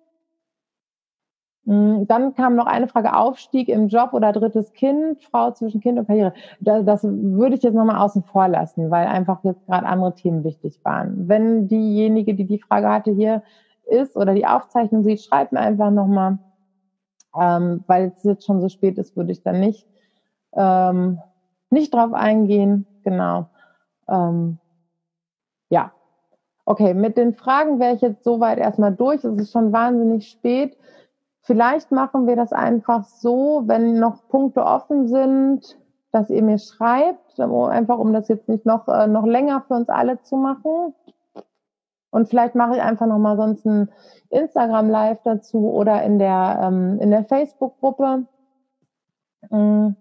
Hm, 1.65 2.05
dann 2.07 2.33
kam 2.33 2.55
noch 2.55 2.65
eine 2.65 2.87
Frage, 2.87 3.15
Aufstieg 3.15 3.69
im 3.69 3.87
Job 3.87 4.13
oder 4.13 4.33
drittes 4.33 4.73
Kind, 4.73 5.23
Frau 5.23 5.51
zwischen 5.51 5.79
Kind 5.79 5.97
und 5.97 6.07
Karriere. 6.07 6.33
Das, 6.59 6.83
das 6.85 7.03
würde 7.03 7.55
ich 7.55 7.63
jetzt 7.63 7.73
nochmal 7.75 7.97
außen 8.01 8.23
vor 8.23 8.47
lassen, 8.49 8.91
weil 8.91 9.07
einfach 9.07 9.43
jetzt 9.43 9.65
gerade 9.65 9.85
andere 9.87 10.13
Themen 10.13 10.43
wichtig 10.43 10.79
waren. 10.83 11.27
Wenn 11.29 11.67
diejenige, 11.67 12.35
die 12.35 12.45
die 12.45 12.59
Frage 12.59 12.89
hatte, 12.89 13.11
hier 13.11 13.43
ist 13.85 14.17
oder 14.17 14.33
die 14.33 14.45
Aufzeichnung 14.45 15.03
sieht, 15.03 15.21
schreibt 15.21 15.53
mir 15.53 15.59
einfach 15.59 15.91
nochmal, 15.91 16.37
ähm, 17.39 17.83
weil 17.87 18.13
es 18.15 18.23
jetzt 18.23 18.45
schon 18.45 18.61
so 18.61 18.69
spät 18.69 18.97
ist, 18.97 19.15
würde 19.15 19.31
ich 19.31 19.41
dann 19.41 19.59
nicht, 19.59 19.87
ähm, 20.53 21.19
nicht 21.69 21.93
drauf 21.93 22.13
eingehen. 22.13 22.85
Genau. 23.03 23.47
Ähm, 24.07 24.59
ja. 25.69 25.91
Okay, 26.65 26.93
mit 26.93 27.17
den 27.17 27.33
Fragen 27.33 27.79
wäre 27.79 27.95
ich 27.95 28.01
jetzt 28.01 28.23
soweit 28.23 28.57
erstmal 28.57 28.93
durch. 28.93 29.23
Es 29.23 29.37
ist 29.37 29.51
schon 29.51 29.73
wahnsinnig 29.73 30.29
spät. 30.29 30.77
Vielleicht 31.45 31.91
machen 31.91 32.25
wir 32.25 32.37
das 32.37 32.53
einfach 32.53 33.03
so, 33.03 33.63
wenn 33.65 33.99
noch 33.99 34.29
Punkte 34.29 34.65
offen 34.65 35.09
sind, 35.09 35.77
dass 36.11 36.29
ihr 36.29 36.41
mir 36.41 36.57
schreibt, 36.57 37.37
einfach 37.37 37.97
um 37.97 38.13
das 38.13 38.29
jetzt 38.29 38.47
nicht 38.47 38.65
noch, 38.65 38.87
äh, 38.87 39.07
noch 39.07 39.25
länger 39.25 39.61
für 39.67 39.73
uns 39.73 39.89
alle 39.89 40.21
zu 40.21 40.37
machen. 40.37 40.93
Und 42.11 42.29
vielleicht 42.29 42.55
mache 42.55 42.75
ich 42.75 42.81
einfach 42.81 43.07
nochmal 43.07 43.35
sonst 43.35 43.65
ein 43.65 43.89
Instagram 44.29 44.89
Live 44.89 45.21
dazu 45.23 45.69
oder 45.69 46.01
in 46.03 46.17
der, 46.17 46.61
ähm, 46.63 46.99
in 47.01 47.09
der 47.09 47.25
Facebook-Gruppe. 47.25 48.25
Ähm, 49.51 49.97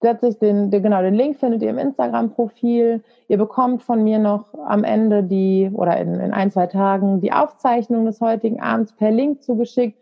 setze 0.00 0.28
ich 0.28 0.38
den, 0.38 0.72
den, 0.72 0.82
genau, 0.82 1.00
den 1.00 1.14
Link 1.14 1.36
findet 1.36 1.62
ihr 1.62 1.70
im 1.70 1.78
Instagram-Profil. 1.78 3.04
Ihr 3.28 3.38
bekommt 3.38 3.84
von 3.84 4.02
mir 4.02 4.18
noch 4.18 4.52
am 4.66 4.82
Ende 4.82 5.22
die, 5.22 5.70
oder 5.72 5.96
in, 5.98 6.14
in 6.14 6.32
ein, 6.32 6.50
zwei 6.50 6.66
Tagen, 6.66 7.20
die 7.20 7.32
Aufzeichnung 7.32 8.04
des 8.04 8.20
heutigen 8.20 8.60
Abends 8.60 8.92
per 8.96 9.12
Link 9.12 9.44
zugeschickt 9.44 9.98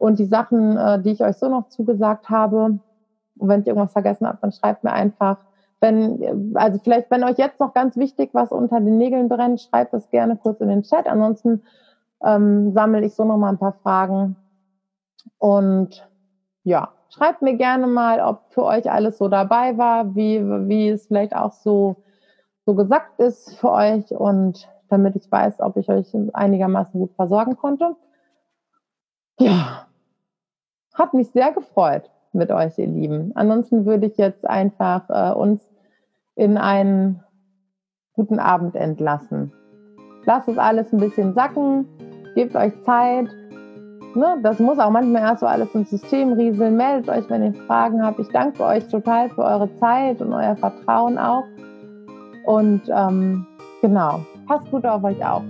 und 0.00 0.18
die 0.18 0.24
Sachen, 0.24 0.78
äh, 0.78 1.00
die 1.02 1.10
ich 1.10 1.22
euch 1.22 1.36
so 1.36 1.48
noch 1.50 1.68
zugesagt 1.68 2.30
habe. 2.30 2.80
Und 3.38 3.48
wenn 3.48 3.60
ich 3.60 3.66
irgendwas 3.66 3.92
vergessen 3.92 4.26
habe, 4.26 4.38
dann 4.40 4.50
schreibt 4.50 4.82
mir 4.82 4.92
einfach. 4.92 5.36
Wenn, 5.82 6.56
also 6.56 6.78
vielleicht, 6.78 7.10
wenn 7.10 7.22
euch 7.22 7.36
jetzt 7.36 7.60
noch 7.60 7.74
ganz 7.74 7.96
wichtig 7.96 8.30
was 8.32 8.50
unter 8.50 8.80
den 8.80 8.96
Nägeln 8.96 9.28
brennt, 9.28 9.60
schreibt 9.60 9.92
das 9.92 10.10
gerne 10.10 10.36
kurz 10.36 10.60
in 10.60 10.68
den 10.68 10.82
Chat. 10.82 11.06
Ansonsten 11.06 11.62
ähm, 12.24 12.72
sammle 12.72 13.04
ich 13.04 13.14
so 13.14 13.24
noch 13.24 13.36
mal 13.36 13.50
ein 13.50 13.58
paar 13.58 13.74
Fragen. 13.82 14.36
Und 15.38 16.08
ja, 16.64 16.88
schreibt 17.10 17.42
mir 17.42 17.56
gerne 17.56 17.86
mal, 17.86 18.20
ob 18.20 18.40
für 18.48 18.64
euch 18.64 18.90
alles 18.90 19.18
so 19.18 19.28
dabei 19.28 19.76
war, 19.76 20.14
wie, 20.14 20.42
wie 20.68 20.88
es 20.88 21.08
vielleicht 21.08 21.36
auch 21.36 21.52
so, 21.52 21.96
so 22.64 22.74
gesagt 22.74 23.18
ist 23.20 23.54
für 23.56 23.70
euch 23.70 24.10
und 24.12 24.66
damit 24.88 25.14
ich 25.16 25.30
weiß, 25.30 25.60
ob 25.60 25.76
ich 25.76 25.90
euch 25.90 26.16
einigermaßen 26.32 26.98
gut 26.98 27.12
versorgen 27.14 27.56
konnte. 27.56 27.96
Ja, 29.38 29.86
hat 31.00 31.14
mich 31.14 31.30
sehr 31.30 31.52
gefreut 31.52 32.10
mit 32.32 32.50
euch, 32.50 32.78
ihr 32.78 32.86
Lieben. 32.86 33.32
Ansonsten 33.34 33.86
würde 33.86 34.06
ich 34.06 34.16
jetzt 34.16 34.48
einfach 34.48 35.08
äh, 35.08 35.34
uns 35.34 35.60
in 36.36 36.56
einen 36.56 37.24
guten 38.14 38.38
Abend 38.38 38.76
entlassen. 38.76 39.52
Lasst 40.26 40.48
es 40.48 40.58
alles 40.58 40.92
ein 40.92 41.00
bisschen 41.00 41.34
sacken, 41.34 41.86
gebt 42.34 42.54
euch 42.54 42.72
Zeit. 42.84 43.28
Ne, 44.14 44.38
das 44.42 44.58
muss 44.58 44.78
auch 44.78 44.90
manchmal 44.90 45.22
erst 45.22 45.40
so 45.40 45.46
alles 45.46 45.74
ins 45.74 45.90
System 45.90 46.32
rieseln. 46.32 46.76
Meldet 46.76 47.08
euch, 47.08 47.28
wenn 47.30 47.44
ihr 47.44 47.54
Fragen 47.66 48.04
habt. 48.04 48.18
Ich 48.18 48.28
danke 48.28 48.64
euch 48.64 48.86
total 48.88 49.30
für 49.30 49.42
eure 49.42 49.72
Zeit 49.76 50.20
und 50.20 50.32
euer 50.32 50.56
Vertrauen 50.56 51.16
auch. 51.16 51.44
Und 52.44 52.82
ähm, 52.88 53.46
genau, 53.80 54.20
passt 54.46 54.70
gut 54.70 54.84
auf 54.84 55.04
euch 55.04 55.24
auf. 55.24 55.42